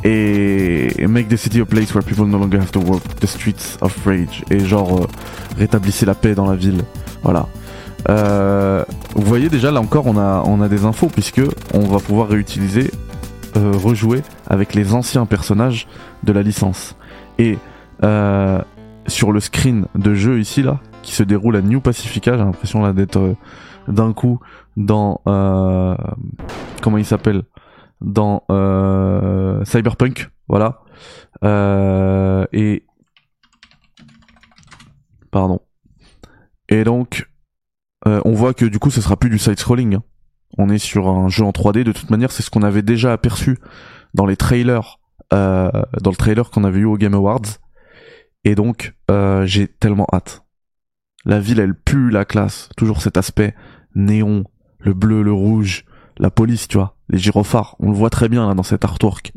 et 0.03 1.05
make 1.07 1.29
the 1.29 1.38
city 1.38 1.61
a 1.61 1.65
place 1.65 1.93
where 1.93 2.03
people 2.03 2.25
no 2.25 2.38
longer 2.38 2.59
have 2.59 2.71
to 2.71 2.81
walk 2.81 3.01
the 3.21 3.27
streets 3.27 3.77
of 3.79 3.95
rage 4.05 4.43
et 4.49 4.59
genre 4.59 5.03
euh, 5.03 5.07
rétablissez 5.57 6.05
la 6.05 6.15
paix 6.15 6.34
dans 6.36 6.49
la 6.49 6.55
ville. 6.55 6.84
Voilà. 7.21 7.47
Euh, 8.09 8.84
vous 9.15 9.25
voyez 9.25 9.47
déjà 9.47 9.71
là 9.71 9.79
encore 9.79 10.07
on 10.07 10.17
a 10.17 10.43
on 10.45 10.59
a 10.59 10.67
des 10.67 10.84
infos 10.84 11.07
puisque 11.07 11.41
on 11.73 11.88
va 11.88 11.99
pouvoir 11.99 12.27
réutiliser 12.27 12.91
euh, 13.55 13.71
rejouer 13.71 14.21
avec 14.47 14.73
les 14.73 14.93
anciens 14.93 15.25
personnages 15.25 15.87
de 16.23 16.31
la 16.33 16.41
licence 16.41 16.95
et 17.37 17.57
euh, 18.03 18.61
sur 19.07 19.31
le 19.31 19.39
screen 19.39 19.85
de 19.95 20.13
jeu 20.13 20.39
ici 20.39 20.63
là 20.63 20.79
qui 21.03 21.13
se 21.13 21.23
déroule 21.23 21.55
à 21.55 21.61
New 21.61 21.81
Pacifica. 21.81 22.37
J'ai 22.37 22.43
l'impression 22.43 22.81
là 22.81 22.93
d'être 22.93 23.19
euh, 23.19 23.35
d'un 23.87 24.13
coup 24.13 24.39
dans 24.77 25.21
euh, 25.27 25.95
comment 26.81 26.97
il 26.97 27.05
s'appelle? 27.05 27.43
Dans 28.01 28.43
Cyberpunk, 29.63 30.29
voilà. 30.49 30.81
Et 32.51 32.85
pardon. 35.31 35.61
Et 36.67 36.83
donc 36.83 37.29
on 38.05 38.33
voit 38.33 38.53
que 38.53 38.65
du 38.65 38.79
coup 38.79 38.89
ce 38.89 38.99
sera 38.99 39.15
plus 39.15 39.29
du 39.29 39.37
side 39.37 39.57
scrolling. 39.57 39.95
Hein. 39.95 40.03
On 40.57 40.69
est 40.69 40.77
sur 40.77 41.07
un 41.07 41.29
jeu 41.29 41.43
en 41.43 41.51
3D. 41.51 41.83
De 41.83 41.91
toute 41.91 42.09
manière, 42.09 42.31
c'est 42.31 42.43
ce 42.43 42.49
qu'on 42.49 42.63
avait 42.63 42.81
déjà 42.81 43.13
aperçu 43.13 43.57
dans 44.13 44.25
les 44.25 44.37
trailers, 44.37 44.99
euh, 45.33 45.71
dans 46.01 46.11
le 46.11 46.15
trailer 46.15 46.49
qu'on 46.49 46.63
avait 46.63 46.79
eu 46.79 46.85
au 46.85 46.97
Game 46.97 47.13
Awards. 47.13 47.59
Et 48.43 48.55
donc, 48.55 48.93
euh, 49.09 49.45
j'ai 49.45 49.67
tellement 49.67 50.07
hâte. 50.13 50.43
La 51.25 51.39
ville, 51.39 51.59
elle 51.59 51.75
pue 51.75 52.09
la 52.09 52.25
classe. 52.25 52.69
Toujours 52.75 53.01
cet 53.01 53.17
aspect 53.17 53.55
néon, 53.95 54.43
le 54.79 54.93
bleu, 54.93 55.21
le 55.23 55.31
rouge, 55.31 55.85
la 56.17 56.29
police, 56.29 56.67
tu 56.67 56.77
vois, 56.77 56.97
les 57.09 57.17
gyrophares. 57.17 57.75
On 57.79 57.89
le 57.89 57.95
voit 57.95 58.09
très 58.09 58.29
bien 58.29 58.47
là 58.47 58.53
dans 58.53 58.63
cet 58.63 58.83
artwork. 58.83 59.33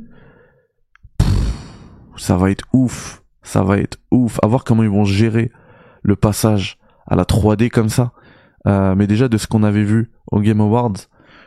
Ça 2.16 2.36
va 2.36 2.50
être 2.50 2.64
ouf. 2.72 3.22
Ça 3.42 3.62
va 3.62 3.78
être 3.78 3.98
ouf. 4.10 4.38
À 4.42 4.46
voir 4.46 4.64
comment 4.64 4.82
ils 4.82 4.90
vont 4.90 5.04
gérer 5.04 5.52
le 6.02 6.16
passage 6.16 6.78
à 7.06 7.14
la 7.14 7.24
3D 7.24 7.70
comme 7.70 7.88
ça. 7.88 8.12
Euh, 8.66 8.94
mais 8.96 9.06
déjà 9.06 9.28
de 9.28 9.36
ce 9.38 9.46
qu'on 9.46 9.62
avait 9.62 9.84
vu 9.84 10.10
au 10.30 10.40
Game 10.40 10.60
Awards, 10.60 10.94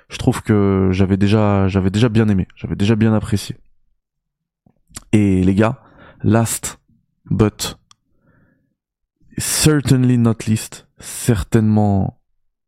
je 0.10 0.18
trouve 0.18 0.42
que 0.42 0.90
j'avais 0.92 1.18
déjà, 1.18 1.68
j'avais 1.68 1.92
déjà 1.92 2.10
bien 2.10 2.28
aimé, 2.30 2.48
j'avais 2.56 2.76
déjà 2.76 2.96
bien 2.96 3.14
apprécié. 3.14 3.58
Et 5.12 5.44
les 5.44 5.56
gars, 5.56 5.82
last 6.24 6.80
but 7.30 7.78
certainly 9.38 10.18
not 10.18 10.36
least, 10.48 10.88
certainement 11.00 12.20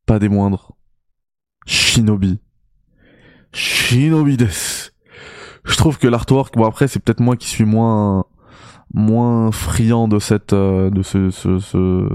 pas 0.06 0.20
des 0.20 0.30
moindres, 0.30 0.76
Shinobi. 1.66 2.40
Shinobi 3.54 4.38
des. 4.38 4.48
Je 5.64 5.76
trouve 5.76 5.98
que 5.98 6.08
l'artwork, 6.08 6.56
bon 6.56 6.66
après 6.66 6.88
c'est 6.88 7.00
peut-être 7.00 7.20
moi 7.20 7.36
qui 7.36 7.48
suis 7.48 7.66
moins 7.66 8.26
moins 8.94 9.52
friand 9.52 10.08
de 10.08 10.20
cette 10.20 10.54
euh, 10.54 10.90
de 10.90 11.02
ce, 11.02 11.30
ce, 11.30 11.60
ce 11.60 12.08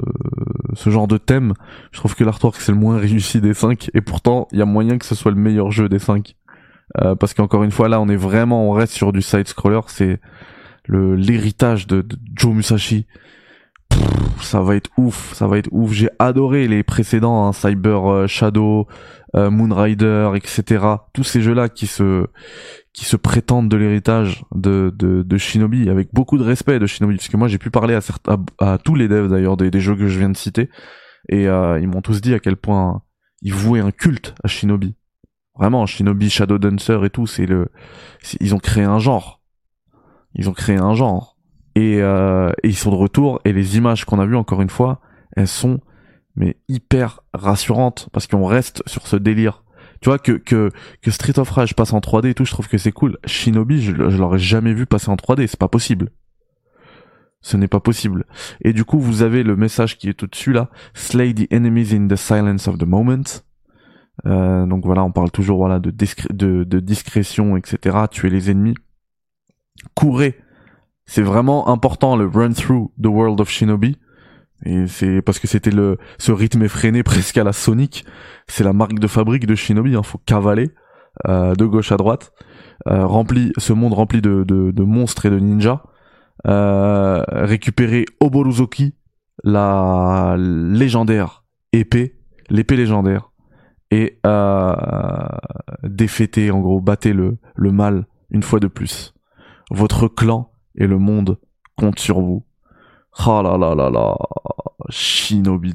ce 0.75 0.91
genre 0.91 1.09
de 1.09 1.19
thème. 1.19 1.55
Je 1.93 1.99
trouve 1.99 2.15
que 2.15 2.25
l'artwork 2.25 2.57
c'est 2.61 2.73
le 2.73 2.79
moins 2.79 2.99
réussi 2.99 3.41
des 3.41 3.55
5 3.55 3.91
et 3.95 4.01
pourtant 4.01 4.49
il 4.53 4.59
y 4.59 4.63
a 4.63 4.67
moyen 4.67 4.99
que 4.99 5.07
ce 5.07 5.15
soit 5.15 5.31
le 5.31 5.39
meilleur 5.39 5.71
jeu 5.71 5.89
des 5.89 5.99
5. 5.99 6.35
Euh, 6.99 7.15
parce 7.15 7.35
qu'encore 7.35 7.65
une 7.65 7.73
fois 7.73 7.89
là 7.89 8.01
on 8.01 8.09
est 8.09 8.17
vraiment 8.17 8.69
on 8.69 8.73
reste 8.73 8.93
sur 8.93 9.13
du 9.13 9.23
side 9.23 9.49
scroller, 9.49 9.81
c'est 9.89 10.21
le 10.87 11.17
l'héritage 11.17 11.87
de, 11.87 12.03
de 12.03 12.17
Joe 12.35 12.55
Musashi 12.55 13.07
ça 14.41 14.61
va 14.61 14.77
être 14.77 14.91
ouf, 14.97 15.33
ça 15.35 15.47
va 15.47 15.59
être 15.59 15.69
ouf. 15.73 15.93
J'ai 15.93 16.09
adoré 16.19 16.69
les 16.69 16.83
précédents, 16.83 17.47
hein, 17.47 17.53
Cyber 17.53 18.11
euh, 18.11 18.27
Shadow, 18.27 18.87
euh, 19.37 19.51
Moonrider, 19.51 20.33
etc. 20.35 20.85
Tous 21.13 21.25
ces 21.25 21.41
jeux-là 21.41 21.69
qui 21.69 21.87
se 21.87 22.27
qui 22.93 23.05
se 23.05 23.17
prétendent 23.17 23.69
de 23.69 23.77
l'héritage 23.77 24.45
de, 24.55 24.91
de, 24.97 25.23
de 25.23 25.37
Shinobi, 25.37 25.91
avec 25.91 26.09
beaucoup 26.15 26.39
de 26.39 26.43
respect 26.43 26.79
de 26.79 26.87
Shinobi, 26.87 27.17
parce 27.17 27.29
que 27.29 27.37
moi 27.37 27.47
j'ai 27.47 27.59
pu 27.59 27.71
parler 27.71 27.95
à, 27.95 28.01
à 28.59 28.79
tous 28.79 28.95
les 28.95 29.07
devs 29.07 29.29
d'ailleurs 29.29 29.59
des, 29.59 29.71
des, 29.71 29.81
jeux 29.81 29.97
que 29.97 30.09
je 30.09 30.19
viens 30.19 30.31
de 30.31 30.37
citer, 30.37 30.71
et 31.29 31.47
euh, 31.47 31.79
ils 31.79 31.89
m'ont 31.89 32.01
tous 32.01 32.23
dit 32.23 32.33
à 32.33 32.39
quel 32.39 32.57
point 32.57 33.03
ils 33.43 33.53
vouaient 33.53 33.81
un 33.81 33.91
culte 33.91 34.35
à 34.43 34.49
Shinobi. 34.49 34.95
Vraiment, 35.59 35.85
Shinobi, 35.85 36.31
Shadow 36.31 36.59
Dancer 36.59 37.05
et 37.05 37.11
tout, 37.11 37.27
c'est 37.27 37.45
le, 37.45 37.69
ils 38.41 38.55
ont 38.55 38.59
créé 38.59 38.85
un 38.85 38.99
genre. 38.99 39.43
Ils 40.35 40.49
ont 40.49 40.55
créé 40.55 40.77
un 40.77 40.95
genre 40.95 41.37
et, 41.75 42.01
euh, 42.01 42.51
et, 42.63 42.69
ils 42.69 42.77
sont 42.77 42.91
de 42.91 42.97
retour 42.97 43.41
et 43.45 43.53
les 43.53 43.77
images 43.77 44.05
qu'on 44.07 44.19
a 44.19 44.27
vues 44.27 44.37
encore 44.37 44.63
une 44.63 44.71
fois 44.71 45.01
elles 45.37 45.49
sont 45.49 45.81
mais 46.37 46.57
hyper 46.69 47.21
rassurantes 47.33 48.09
parce 48.13 48.27
qu'on 48.27 48.45
reste 48.45 48.83
sur 48.87 49.07
ce 49.07 49.17
délire. 49.17 49.65
Tu 50.01 50.11
vois 50.11 50.19
que 50.19 50.33
que 50.33 50.71
que 51.01 51.11
Street 51.11 51.39
of 51.39 51.51
Rage 51.51 51.75
passe 51.75 51.93
en 51.93 52.01
3D 52.01 52.29
et 52.29 52.35
tout 52.35 52.45
je 52.45 52.53
trouve 52.53 52.69
que 52.69 52.79
c'est 52.79 52.93
cool. 52.93 53.19
Shinobi 53.25 53.83
je, 53.83 53.93
je 53.93 54.17
l'aurais 54.19 54.39
jamais 54.39 54.75
vu 54.75 54.87
passer 54.87 55.09
en 55.11 55.17
3D 55.17 55.47
c'est 55.47 55.59
pas 55.59 55.69
possible. 55.69 56.11
Ce 57.41 57.57
n'est 57.57 57.69
pas 57.69 57.81
possible. 57.81 58.27
Et 58.61 58.73
du 58.73 58.85
coup 58.85 59.01
vous 59.01 59.23
avez 59.23 59.43
le 59.43 59.57
message 59.57 59.97
qui 59.97 60.09
est 60.09 60.23
au 60.23 60.27
dessus 60.27 60.53
là. 60.53 60.71
Slay 60.95 61.33
the 61.33 61.51
enemies 61.53 61.95
in 61.95 62.09
the 62.09 62.17
silence 62.17 62.69
of 62.69 62.79
the 62.79 62.87
moment. 62.87 63.23
Euh, 64.27 64.67
donc 64.67 64.85
voilà 64.85 65.03
on 65.05 65.13
parle 65.13 65.31
toujours 65.31 65.59
voilà 65.59 65.79
de, 65.79 65.91
de, 65.91 66.65
de 66.65 66.81
discrétion 66.81 67.57
etc 67.57 67.97
tuer 68.11 68.31
les 68.31 68.51
ennemis. 68.51 68.75
Courez. 69.95 70.39
C'est 71.07 71.23
vraiment 71.23 71.69
important 71.69 72.17
le 72.17 72.27
run 72.27 72.53
through 72.53 72.91
the 73.01 73.07
world 73.07 73.41
of 73.41 73.49
Shinobi. 73.49 73.97
Et 74.65 74.87
c'est 74.87 75.23
parce 75.23 75.39
que 75.39 75.47
c'était 75.47 75.71
le 75.71 75.99
ce 76.19 76.33
rythme 76.33 76.63
effréné 76.63 77.03
presque 77.03 77.37
à 77.37 77.45
la 77.45 77.53
Sonic. 77.53 78.05
C'est 78.49 78.65
la 78.65 78.73
marque 78.73 78.99
de 78.99 79.07
fabrique 79.07 79.47
de 79.47 79.55
Shinobi. 79.55 79.91
Il 79.91 79.97
hein. 79.97 80.03
faut 80.03 80.19
cavaler 80.19 80.71
euh, 81.29 81.55
de 81.55 81.65
gauche 81.67 81.93
à 81.93 81.97
droite. 81.97 82.33
Euh, 82.89 83.07
rempli 83.07 83.53
ce 83.59 83.73
monde 83.73 83.95
rempli 83.95 84.21
de, 84.21 84.45
de, 84.45 84.83
monstres 84.83 85.27
et 85.27 85.31
de 85.31 85.39
ninjas. 85.39 85.83
Euh, 86.47 87.25
récupérer 87.29 88.05
Oboruzoki, 88.21 88.95
la 89.43 90.37
légendaire 90.39 91.45
épée, 91.73 92.19
l'épée 92.51 92.77
légendaire, 92.77 93.31
et 93.91 94.21
euh, 94.27 94.75
défaiter 95.83 96.51
en 96.51 96.61
gros, 96.61 96.81
battez 96.81 97.13
le, 97.13 97.39
le 97.55 97.73
mal 97.73 98.07
une 98.31 98.43
fois 98.43 98.61
de 98.61 98.69
plus. 98.69 99.15
Votre 99.71 100.09
clan 100.09 100.51
et 100.77 100.87
le 100.87 100.99
monde 100.99 101.39
comptent 101.77 101.99
sur 101.99 102.21
vous. 102.21 102.46
Oh 103.25 103.41
là 103.43 103.57
là 103.57 103.75
là 103.75 103.89
là, 103.91 104.17
Shinobi 104.91 105.73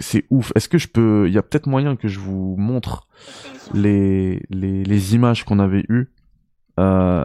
C'est 0.00 0.24
ouf. 0.30 0.52
Est-ce 0.54 0.68
que 0.68 0.78
je 0.78 0.88
peux, 0.88 1.26
il 1.28 1.32
y 1.32 1.38
a 1.38 1.42
peut-être 1.42 1.66
moyen 1.66 1.96
que 1.96 2.08
je 2.08 2.18
vous 2.18 2.56
montre 2.58 3.06
les 3.72 4.42
les, 4.50 5.14
images 5.14 5.44
qu'on 5.44 5.58
avait 5.58 5.84
eues 5.88 6.10
euh, 6.80 7.24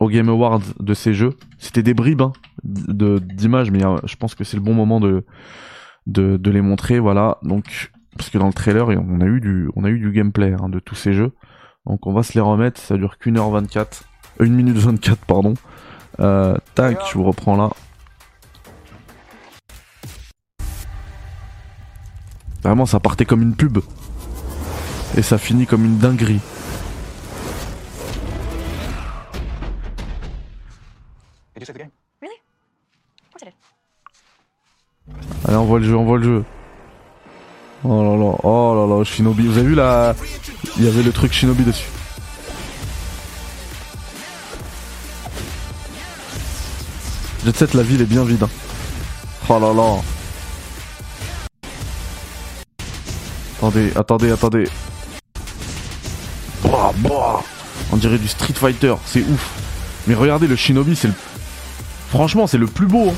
au 0.00 0.08
Game 0.08 0.28
Awards 0.28 0.60
de 0.78 0.94
ces 0.94 1.14
jeux? 1.14 1.34
C'était 1.58 1.82
des 1.82 1.94
bribes 1.94 2.22
hein, 2.22 2.32
d'images, 2.62 3.70
mais 3.70 3.84
euh, 3.84 3.96
je 4.04 4.16
pense 4.16 4.34
que 4.34 4.44
c'est 4.44 4.56
le 4.56 4.62
bon 4.62 4.74
moment 4.74 5.00
de, 5.00 5.24
de 6.06 6.50
les 6.50 6.60
montrer. 6.60 6.98
Voilà. 6.98 7.38
Donc 7.42 7.90
parce 8.16 8.28
que 8.28 8.38
dans 8.38 8.48
le 8.48 8.52
trailer, 8.52 8.88
on 8.88 9.20
a 9.20 9.26
eu 9.26 9.40
du 9.40 9.70
on 9.76 9.84
a 9.84 9.88
eu 9.88 9.98
du 9.98 10.12
gameplay 10.12 10.52
hein, 10.52 10.68
de 10.68 10.78
tous 10.78 10.94
ces 10.94 11.14
jeux. 11.14 11.32
Donc 11.86 12.06
on 12.06 12.12
va 12.12 12.22
se 12.22 12.34
les 12.34 12.40
remettre. 12.40 12.80
Ça 12.80 12.96
dure 12.96 13.18
qu'une 13.18 13.38
heure 13.38 13.50
24, 13.50 14.04
euh, 14.40 14.44
une 14.44 14.54
minute 14.54 14.76
24 14.76 15.24
pardon. 15.24 15.54
Euh, 16.20 16.54
tac, 16.74 16.98
je 17.08 17.14
vous 17.14 17.24
reprends 17.24 17.56
là. 17.56 17.70
Vraiment, 22.62 22.84
ça 22.84 23.00
partait 23.00 23.24
comme 23.24 23.42
une 23.42 23.56
pub. 23.56 23.78
Et 25.16 25.22
ça 25.22 25.38
finit 25.38 25.66
comme 25.66 25.84
une 25.84 25.98
dinguerie. 25.98 26.40
Allez, 35.46 35.56
on 35.56 35.64
voit 35.64 35.78
le 35.78 35.84
jeu, 35.86 35.96
on 35.96 36.04
voit 36.04 36.18
le 36.18 36.24
jeu. 36.24 36.44
Oh 37.82 38.02
là 38.02 38.16
là, 38.16 38.36
oh 38.42 38.74
là 38.74 38.96
là, 38.98 39.04
Shinobi. 39.04 39.46
Vous 39.46 39.56
avez 39.58 39.68
vu 39.68 39.74
là 39.74 40.14
Il 40.76 40.84
y 40.84 40.88
avait 40.88 41.02
le 41.02 41.12
truc 41.12 41.32
Shinobi 41.32 41.64
dessus. 41.64 41.88
Jet 47.44 47.56
Set, 47.56 47.74
la 47.74 47.82
ville 47.82 48.02
est 48.02 48.06
bien 48.06 48.24
vide. 48.24 48.42
Hein. 48.42 48.50
Oh 49.48 49.58
là 49.58 49.72
là. 49.72 49.96
Attendez, 53.58 53.92
attendez, 53.96 54.30
attendez. 54.30 54.68
On 57.92 57.96
dirait 57.96 58.18
du 58.18 58.28
Street 58.28 58.54
Fighter, 58.54 58.94
c'est 59.04 59.22
ouf. 59.22 59.50
Mais 60.06 60.14
regardez, 60.14 60.46
le 60.46 60.56
Shinobi, 60.56 60.96
c'est 60.96 61.08
le... 61.08 61.14
Franchement, 62.10 62.46
c'est 62.46 62.58
le 62.58 62.66
plus 62.66 62.86
beau. 62.86 63.10
Hein. 63.10 63.14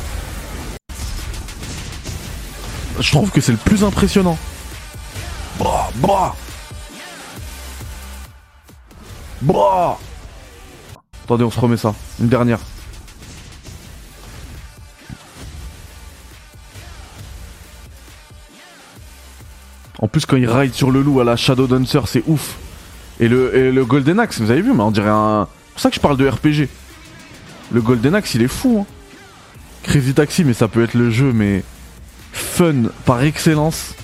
Je 2.99 3.11
trouve 3.11 3.31
que 3.31 3.41
c'est 3.41 3.53
le 3.53 3.59
plus 3.59 3.85
impressionnant. 3.85 4.39
Bah, 5.59 5.91
bah. 5.97 6.35
Bah. 9.43 9.99
Attendez, 11.25 11.45
on 11.45 11.51
se 11.51 11.61
remet 11.61 11.77
ça. 11.77 11.95
Une 12.21 12.29
dernière. 12.29 12.59
En 20.03 20.09
plus, 20.09 20.27
quand 20.27 20.37
il 20.37 20.51
ride 20.51 20.75
sur 20.75 20.91
le 20.91 21.01
loup 21.01 21.21
à 21.21 21.25
la 21.25 21.37
Shadow 21.37 21.69
Dancer, 21.69 22.01
c'est 22.09 22.25
ouf. 22.27 22.59
Et 23.21 23.29
le, 23.29 23.71
le 23.71 23.85
Golden 23.85 24.19
Axe, 24.19 24.41
vous 24.41 24.51
avez 24.51 24.61
vu, 24.61 24.73
mais 24.73 24.83
on 24.83 24.91
dirait 24.91 25.09
un. 25.09 25.47
C'est 25.47 25.73
pour 25.73 25.81
ça 25.81 25.89
que 25.91 25.95
je 25.95 26.01
parle 26.01 26.17
de 26.17 26.29
RPG. 26.29 26.69
Le 27.71 27.81
Golden 27.81 28.17
Axe, 28.17 28.35
il 28.35 28.43
est 28.43 28.49
fou. 28.49 28.81
Hein. 28.81 28.87
Crazy 29.85 30.13
Taxi, 30.13 30.45
mais 30.45 30.55
ça 30.55 30.67
peut 30.67 30.83
être 30.83 30.95
le 30.95 31.11
jeu, 31.11 31.33
mais 31.33 31.63
fun 32.33 32.91
par 33.05 33.23
excellence. 33.23 33.95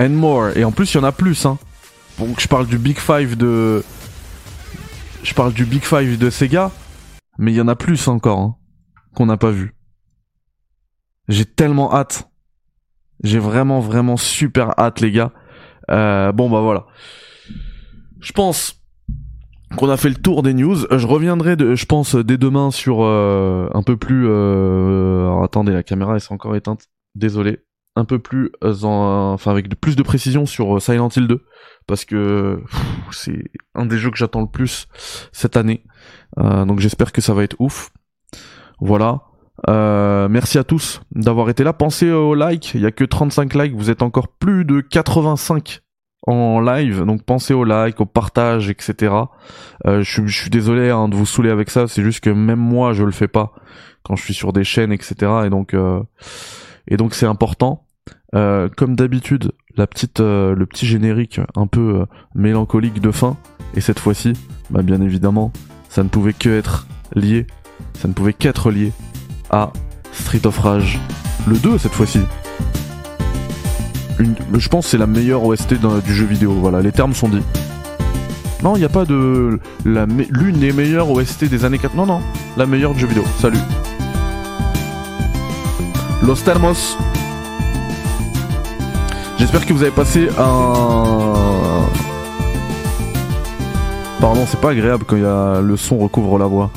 And 0.00 0.08
more. 0.08 0.56
Et 0.56 0.64
en 0.64 0.72
plus, 0.72 0.94
il 0.94 0.96
y 0.96 1.00
en 1.00 1.04
a 1.04 1.12
plus. 1.12 1.44
Hein. 1.44 1.58
Donc, 2.18 2.40
je 2.40 2.48
parle 2.48 2.66
du 2.66 2.78
Big 2.78 2.98
Five 2.98 3.36
de. 3.36 3.84
Je 5.22 5.34
parle 5.34 5.52
du 5.52 5.66
Big 5.66 5.84
Five 5.84 6.16
de 6.16 6.30
Sega, 6.30 6.70
mais 7.36 7.52
il 7.52 7.56
y 7.56 7.60
en 7.60 7.68
a 7.68 7.76
plus 7.76 8.08
encore 8.08 8.38
hein, 8.38 8.56
qu'on 9.14 9.26
n'a 9.26 9.36
pas 9.36 9.50
vu. 9.50 9.74
J'ai 11.28 11.44
tellement 11.44 11.94
hâte. 11.94 12.31
J'ai 13.22 13.38
vraiment, 13.38 13.80
vraiment 13.80 14.16
super 14.16 14.78
hâte, 14.78 15.00
les 15.00 15.12
gars. 15.12 15.32
Euh, 15.90 16.32
bon, 16.32 16.50
bah 16.50 16.60
voilà. 16.60 16.86
Je 18.20 18.32
pense 18.32 18.82
qu'on 19.76 19.88
a 19.88 19.96
fait 19.96 20.08
le 20.08 20.16
tour 20.16 20.42
des 20.42 20.54
news. 20.54 20.76
Je 20.90 21.06
reviendrai, 21.06 21.56
de, 21.56 21.74
je 21.74 21.86
pense, 21.86 22.14
dès 22.14 22.38
demain 22.38 22.70
sur 22.70 23.02
euh, 23.02 23.68
un 23.74 23.82
peu 23.82 23.96
plus. 23.96 24.26
Euh... 24.28 25.26
Alors 25.26 25.44
attendez, 25.44 25.72
la 25.72 25.82
caméra 25.82 26.16
est 26.16 26.32
encore 26.32 26.56
éteinte. 26.56 26.88
Désolé. 27.14 27.60
Un 27.94 28.06
peu 28.06 28.18
plus, 28.18 28.50
en... 28.62 29.32
enfin 29.34 29.50
avec 29.50 29.68
plus 29.78 29.96
de 29.96 30.02
précision 30.02 30.46
sur 30.46 30.80
Silent 30.80 31.10
Hill 31.14 31.28
2 31.28 31.44
parce 31.86 32.04
que 32.04 32.62
c'est 33.10 33.50
un 33.74 33.86
des 33.86 33.98
jeux 33.98 34.10
que 34.10 34.16
j'attends 34.16 34.40
le 34.40 34.46
plus 34.46 34.86
cette 35.32 35.56
année. 35.56 35.84
Euh, 36.38 36.64
donc 36.64 36.80
j'espère 36.80 37.12
que 37.12 37.20
ça 37.20 37.34
va 37.34 37.42
être 37.42 37.56
ouf. 37.58 37.90
Voilà. 38.80 39.22
Euh, 39.68 40.28
merci 40.28 40.58
à 40.58 40.64
tous 40.64 41.00
d'avoir 41.12 41.50
été 41.50 41.64
là. 41.64 41.72
Pensez 41.72 42.10
au 42.10 42.34
like, 42.34 42.74
il 42.74 42.80
y 42.80 42.86
a 42.86 42.90
que 42.90 43.04
35 43.04 43.54
likes, 43.54 43.74
vous 43.74 43.90
êtes 43.90 44.02
encore 44.02 44.28
plus 44.28 44.64
de 44.64 44.80
85 44.80 45.80
en 46.28 46.60
live, 46.60 47.04
donc 47.04 47.24
pensez 47.24 47.52
au 47.52 47.64
like, 47.64 48.00
au 48.00 48.06
partage, 48.06 48.70
etc. 48.70 49.14
Euh, 49.86 50.02
je, 50.02 50.26
suis 50.28 50.50
désolé 50.50 50.90
hein, 50.90 51.08
de 51.08 51.16
vous 51.16 51.26
saouler 51.26 51.50
avec 51.50 51.68
ça, 51.68 51.88
c'est 51.88 52.02
juste 52.02 52.20
que 52.20 52.30
même 52.30 52.60
moi 52.60 52.92
je 52.92 53.02
le 53.02 53.10
fais 53.10 53.26
pas 53.26 53.52
quand 54.04 54.14
je 54.14 54.22
suis 54.22 54.34
sur 54.34 54.52
des 54.52 54.62
chaînes, 54.62 54.92
etc. 54.92 55.14
Et 55.46 55.50
donc 55.50 55.74
euh, 55.74 56.00
et 56.88 56.96
donc 56.96 57.14
c'est 57.14 57.26
important. 57.26 57.86
Comme 58.34 58.96
d'habitude, 58.96 59.52
le 59.76 59.84
petit 60.64 60.86
générique 60.86 61.38
un 61.54 61.66
peu 61.66 62.06
mélancolique 62.34 62.98
de 62.98 63.10
fin. 63.10 63.36
Et 63.74 63.82
cette 63.82 63.98
fois-ci, 63.98 64.32
bah 64.70 64.80
bien 64.80 65.02
évidemment, 65.02 65.52
ça 65.90 66.02
ne 66.02 66.08
pouvait 66.08 66.32
que 66.32 66.48
être 66.48 66.86
lié, 67.14 67.46
ça 67.92 68.08
ne 68.08 68.14
pouvait 68.14 68.32
qu'être 68.32 68.70
lié 68.70 68.92
à 69.52 69.72
Street 70.12 70.44
of 70.44 70.58
Rage. 70.58 70.98
Le 71.46 71.56
2 71.56 71.78
cette 71.78 71.92
fois-ci. 71.92 72.20
je 74.18 74.68
pense 74.68 74.86
c'est 74.86 74.98
la 74.98 75.06
meilleure 75.06 75.44
OST 75.44 75.74
du 76.04 76.14
jeu 76.14 76.26
vidéo, 76.26 76.52
voilà, 76.52 76.80
les 76.80 76.92
termes 76.92 77.14
sont 77.14 77.28
dits. 77.28 77.42
Non, 78.62 78.76
il 78.76 78.78
n'y 78.78 78.84
a 78.84 78.88
pas 78.88 79.04
de... 79.04 79.58
L'une 79.84 80.58
des 80.58 80.72
meilleures 80.72 81.10
OST 81.10 81.44
des 81.44 81.64
années 81.64 81.78
4... 81.78 81.96
Non, 81.96 82.06
non, 82.06 82.20
la 82.56 82.64
meilleure 82.64 82.94
du 82.94 83.00
jeu 83.00 83.08
vidéo. 83.08 83.24
Salut. 83.40 83.58
Los 86.22 86.36
Termos. 86.36 86.96
J'espère 89.38 89.66
que 89.66 89.72
vous 89.72 89.82
avez 89.82 89.90
passé 89.90 90.28
un... 90.38 91.32
Pardon, 94.20 94.44
c'est 94.46 94.60
pas 94.60 94.70
agréable 94.70 95.04
quand 95.08 95.16
le 95.16 95.76
son 95.76 95.98
recouvre 95.98 96.38
la 96.38 96.46
voix. 96.46 96.70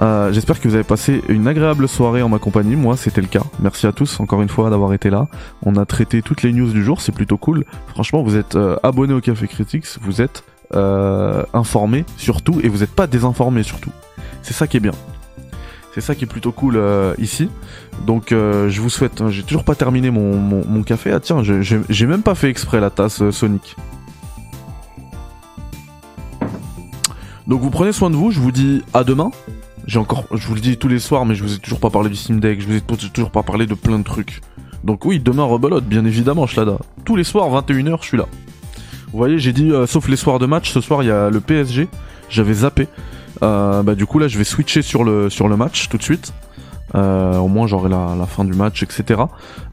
Euh, 0.00 0.32
j'espère 0.32 0.58
que 0.60 0.66
vous 0.66 0.74
avez 0.74 0.84
passé 0.84 1.22
une 1.28 1.46
agréable 1.46 1.86
soirée 1.86 2.22
en 2.22 2.28
ma 2.28 2.38
compagnie. 2.38 2.74
Moi, 2.74 2.96
c'était 2.96 3.20
le 3.20 3.26
cas. 3.26 3.42
Merci 3.60 3.86
à 3.86 3.92
tous 3.92 4.18
encore 4.20 4.40
une 4.40 4.48
fois 4.48 4.70
d'avoir 4.70 4.94
été 4.94 5.10
là. 5.10 5.28
On 5.62 5.76
a 5.76 5.84
traité 5.84 6.22
toutes 6.22 6.42
les 6.42 6.52
news 6.52 6.70
du 6.72 6.82
jour, 6.82 7.00
c'est 7.00 7.12
plutôt 7.12 7.36
cool. 7.36 7.64
Franchement, 7.88 8.22
vous 8.22 8.36
êtes 8.36 8.56
euh, 8.56 8.76
abonné 8.82 9.12
au 9.12 9.20
Café 9.20 9.46
Critics, 9.46 9.86
vous 10.00 10.22
êtes 10.22 10.42
euh, 10.74 11.42
informé 11.52 12.04
surtout 12.16 12.60
et 12.62 12.68
vous 12.68 12.78
n'êtes 12.78 12.94
pas 12.94 13.06
désinformé 13.06 13.62
surtout. 13.62 13.90
C'est 14.42 14.54
ça 14.54 14.66
qui 14.66 14.78
est 14.78 14.80
bien. 14.80 14.94
C'est 15.94 16.00
ça 16.00 16.14
qui 16.14 16.24
est 16.24 16.28
plutôt 16.28 16.52
cool 16.52 16.76
euh, 16.76 17.14
ici. 17.18 17.50
Donc 18.06 18.28
je 18.30 18.80
vous 18.80 18.90
souhaite. 18.90 19.28
J'ai 19.28 19.42
toujours 19.42 19.64
pas 19.64 19.74
terminé 19.74 20.10
mon, 20.10 20.36
mon 20.36 20.82
café. 20.82 21.12
Ah 21.12 21.20
tiens, 21.20 21.42
j'ai 21.42 22.06
même 22.06 22.22
pas 22.22 22.34
fait 22.34 22.48
exprès 22.48 22.80
la 22.80 22.88
tasse 22.88 23.28
Sonic. 23.30 23.76
Donc 27.46 27.60
vous 27.60 27.70
prenez 27.70 27.92
soin 27.92 28.08
de 28.08 28.16
vous. 28.16 28.30
Je 28.30 28.40
vous 28.40 28.52
dis 28.52 28.82
à 28.94 29.04
demain 29.04 29.30
j'ai 29.90 29.98
encore, 29.98 30.24
je 30.32 30.46
vous 30.46 30.54
le 30.54 30.60
dis 30.60 30.76
tous 30.76 30.86
les 30.86 31.00
soirs, 31.00 31.26
mais 31.26 31.34
je 31.34 31.42
vous 31.42 31.52
ai 31.52 31.58
toujours 31.58 31.80
pas 31.80 31.90
parlé 31.90 32.08
du 32.10 32.14
Steam 32.14 32.38
Deck, 32.38 32.60
je 32.60 32.66
vous 32.66 32.76
ai 32.76 32.80
toujours 33.12 33.32
pas 33.32 33.42
parlé 33.42 33.66
de 33.66 33.74
plein 33.74 33.98
de 33.98 34.04
trucs. 34.04 34.40
Donc 34.84 35.04
oui, 35.04 35.18
demain 35.18 35.42
rebelote, 35.42 35.84
bien 35.84 36.04
évidemment, 36.04 36.46
Shlada. 36.46 36.78
Tous 37.04 37.16
les 37.16 37.24
soirs, 37.24 37.50
21h, 37.50 37.96
je 38.00 38.06
suis 38.06 38.16
là. 38.16 38.26
Vous 39.10 39.18
voyez, 39.18 39.40
j'ai 39.40 39.52
dit, 39.52 39.72
euh, 39.72 39.86
sauf 39.86 40.06
les 40.06 40.14
soirs 40.14 40.38
de 40.38 40.46
match, 40.46 40.70
ce 40.70 40.80
soir 40.80 41.02
il 41.02 41.06
y 41.06 41.10
a 41.10 41.28
le 41.28 41.40
PSG, 41.40 41.88
j'avais 42.28 42.54
zappé. 42.54 42.86
Euh, 43.42 43.82
bah 43.82 43.96
du 43.96 44.06
coup 44.06 44.20
là, 44.20 44.28
je 44.28 44.38
vais 44.38 44.44
switcher 44.44 44.82
sur 44.82 45.02
le, 45.02 45.28
sur 45.28 45.48
le 45.48 45.56
match 45.56 45.88
tout 45.88 45.96
de 45.96 46.04
suite. 46.04 46.32
Euh, 46.94 47.38
au 47.38 47.48
moins 47.48 47.66
j'aurai 47.66 47.88
la, 47.88 48.26
fin 48.28 48.44
du 48.44 48.52
match, 48.52 48.84
etc. 48.84 49.22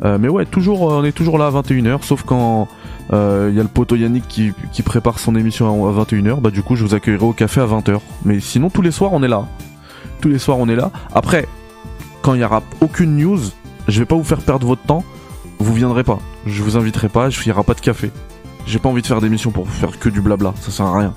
Mais 0.04 0.30
ouais, 0.30 0.48
toujours, 0.48 0.82
on 0.82 1.04
est 1.04 1.12
toujours 1.12 1.38
là 1.38 1.46
à 1.46 1.52
21h, 1.52 2.02
sauf 2.02 2.24
quand 2.24 2.68
il 3.12 3.54
y 3.56 3.60
a 3.60 3.64
le 3.64 3.70
poteau 3.72 3.96
Yannick 3.96 4.28
qui, 4.28 4.52
qui, 4.72 4.82
prépare 4.82 5.20
son 5.20 5.36
émission 5.36 5.88
à 5.88 5.92
21h. 5.92 6.42
Bah 6.42 6.50
du 6.50 6.64
coup, 6.64 6.76
je 6.76 6.84
vous 6.84 6.96
accueillerai 6.96 7.26
au 7.26 7.34
café 7.34 7.62
à 7.62 7.68
20h. 7.68 8.00
Mais 8.26 8.40
sinon, 8.40 8.72
tous 8.72 8.82
les 8.82 8.92
soirs, 8.92 9.14
on 9.14 9.22
est 9.22 9.28
là. 9.28 9.46
Tous 10.22 10.30
les 10.30 10.40
soirs, 10.40 10.58
on 10.58 10.68
est 10.68 10.76
là. 10.76 10.92
Après, 11.14 11.48
quand 12.22 12.34
il 12.34 12.42
y 12.42 12.44
aura 12.44 12.64
aucune 12.82 13.16
news, 13.18 13.40
je 13.88 14.00
vais 14.00 14.06
pas 14.06 14.16
vous 14.16 14.24
faire 14.24 14.42
perdre 14.42 14.66
votre 14.66 14.84
temps. 14.84 15.04
Vous 15.60 15.74
viendrez 15.74 16.04
pas. 16.04 16.20
Je 16.46 16.62
vous 16.64 16.78
inviterai 16.78 17.10
pas. 17.10 17.30
Je 17.30 17.44
n'y 17.44 17.52
aura 17.52 17.64
pas 17.64 17.74
de 17.74 17.82
café. 17.82 18.12
J'ai 18.66 18.80
pas 18.80 18.90
envie 18.90 19.02
de 19.02 19.08
faire 19.08 19.22
d'émission 19.22 19.52
pour 19.52 19.70
faire 19.70 19.98
que 20.00 20.10
du 20.10 20.22
blabla. 20.22 20.54
Ça 20.60 20.72
sert 20.72 20.86
à 20.86 20.98
rien. 20.98 21.14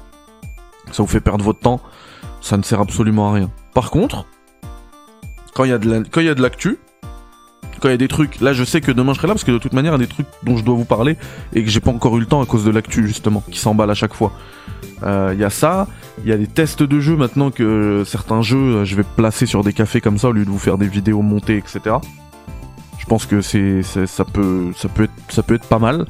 Ça 0.93 1.03
vous 1.03 1.09
fait 1.09 1.21
perdre 1.21 1.45
votre 1.45 1.61
temps. 1.61 1.81
Ça 2.41 2.57
ne 2.57 2.63
sert 2.63 2.81
absolument 2.81 3.31
à 3.31 3.35
rien. 3.35 3.51
Par 3.75 3.91
contre, 3.91 4.27
quand 5.55 5.65
il 5.65 5.71
y 5.71 5.73
a 5.73 5.79
de 5.79 6.43
l'actu, 6.43 6.79
quand 7.81 7.89
il 7.89 7.93
y 7.93 7.95
a 7.95 7.99
des 7.99 8.09
trucs, 8.09 8.41
là 8.41 8.53
je 8.53 8.65
sais 8.65 8.81
que 8.81 8.93
demain 8.93 9.13
je 9.13 9.19
serai 9.19 9.29
là 9.29 9.35
parce 9.35 9.45
que 9.45 9.53
de 9.53 9.59
toute 9.59 9.73
manière 9.73 9.93
il 9.93 10.01
y 10.01 10.05
a 10.05 10.07
des 10.07 10.13
trucs 10.13 10.27
dont 10.43 10.57
je 10.57 10.65
dois 10.65 10.75
vous 10.75 10.85
parler 10.85 11.17
et 11.55 11.65
que 11.65 11.71
j'ai 11.71 11.81
pas 11.81 11.91
encore 11.91 12.17
eu 12.17 12.21
le 12.21 12.27
temps 12.27 12.43
à 12.43 12.47
cause 12.47 12.65
de 12.65 12.71
l'actu 12.71 13.07
justement, 13.07 13.43
qui 13.51 13.59
s'emballe 13.59 13.91
à 13.91 13.95
chaque 13.95 14.15
fois. 14.15 14.33
Euh, 15.03 15.31
il 15.33 15.41
y 15.41 15.45
a 15.45 15.51
ça, 15.51 15.89
il 16.23 16.29
y 16.29 16.33
a 16.33 16.37
des 16.37 16.47
tests 16.47 16.83
de 16.83 17.01
jeux 17.01 17.17
maintenant 17.17 17.51
que 17.51 18.05
certains 18.07 18.43
jeux 18.43 18.85
je 18.85 18.95
vais 18.97 19.05
placer 19.17 19.47
sur 19.47 19.65
des 19.65 19.73
cafés 19.73 20.01
comme 20.01 20.19
ça 20.19 20.29
au 20.29 20.33
lieu 20.33 20.45
de 20.45 20.51
vous 20.51 20.59
faire 20.59 20.79
des 20.79 20.89
vidéos 20.89 21.23
montées, 21.23 21.57
etc. 21.57 21.97
Je 22.99 23.07
pense 23.07 23.27
que 23.27 23.41
c'est 23.41 23.83
ça 23.83 24.25
peut 24.25 24.73
ça 24.77 24.89
peut 24.89 25.09
ça 25.29 25.43
peut 25.43 25.55
être 25.55 25.67
pas 25.67 25.79
mal. 25.79 26.07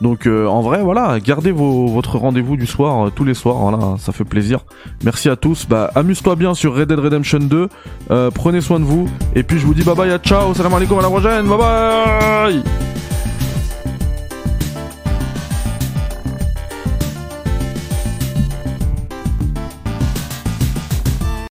Donc 0.00 0.26
euh, 0.26 0.46
en 0.46 0.60
vrai, 0.60 0.82
voilà, 0.82 1.18
gardez 1.20 1.50
votre 1.52 2.18
rendez-vous 2.18 2.56
du 2.56 2.66
soir 2.66 3.06
euh, 3.06 3.10
tous 3.10 3.24
les 3.24 3.34
soirs, 3.34 3.56
voilà, 3.56 3.96
ça 3.98 4.12
fait 4.12 4.24
plaisir. 4.24 4.60
Merci 5.04 5.28
à 5.28 5.36
tous, 5.36 5.66
bah 5.68 5.90
amuse-toi 5.94 6.36
bien 6.36 6.54
sur 6.54 6.74
Red 6.74 6.88
Dead 6.88 6.98
Redemption 6.98 7.40
2, 7.40 7.68
euh, 8.10 8.30
prenez 8.32 8.60
soin 8.60 8.78
de 8.78 8.84
vous, 8.84 9.08
et 9.34 9.42
puis 9.42 9.58
je 9.58 9.66
vous 9.66 9.74
dis 9.74 9.82
bye 9.82 9.96
bye, 9.96 10.16
ciao, 10.18 10.54
salam 10.54 10.74
alaikum, 10.74 10.98
à 10.98 11.02
la 11.02 11.08
prochaine, 11.08 11.46
bye 11.46 11.58
bye 11.58 12.97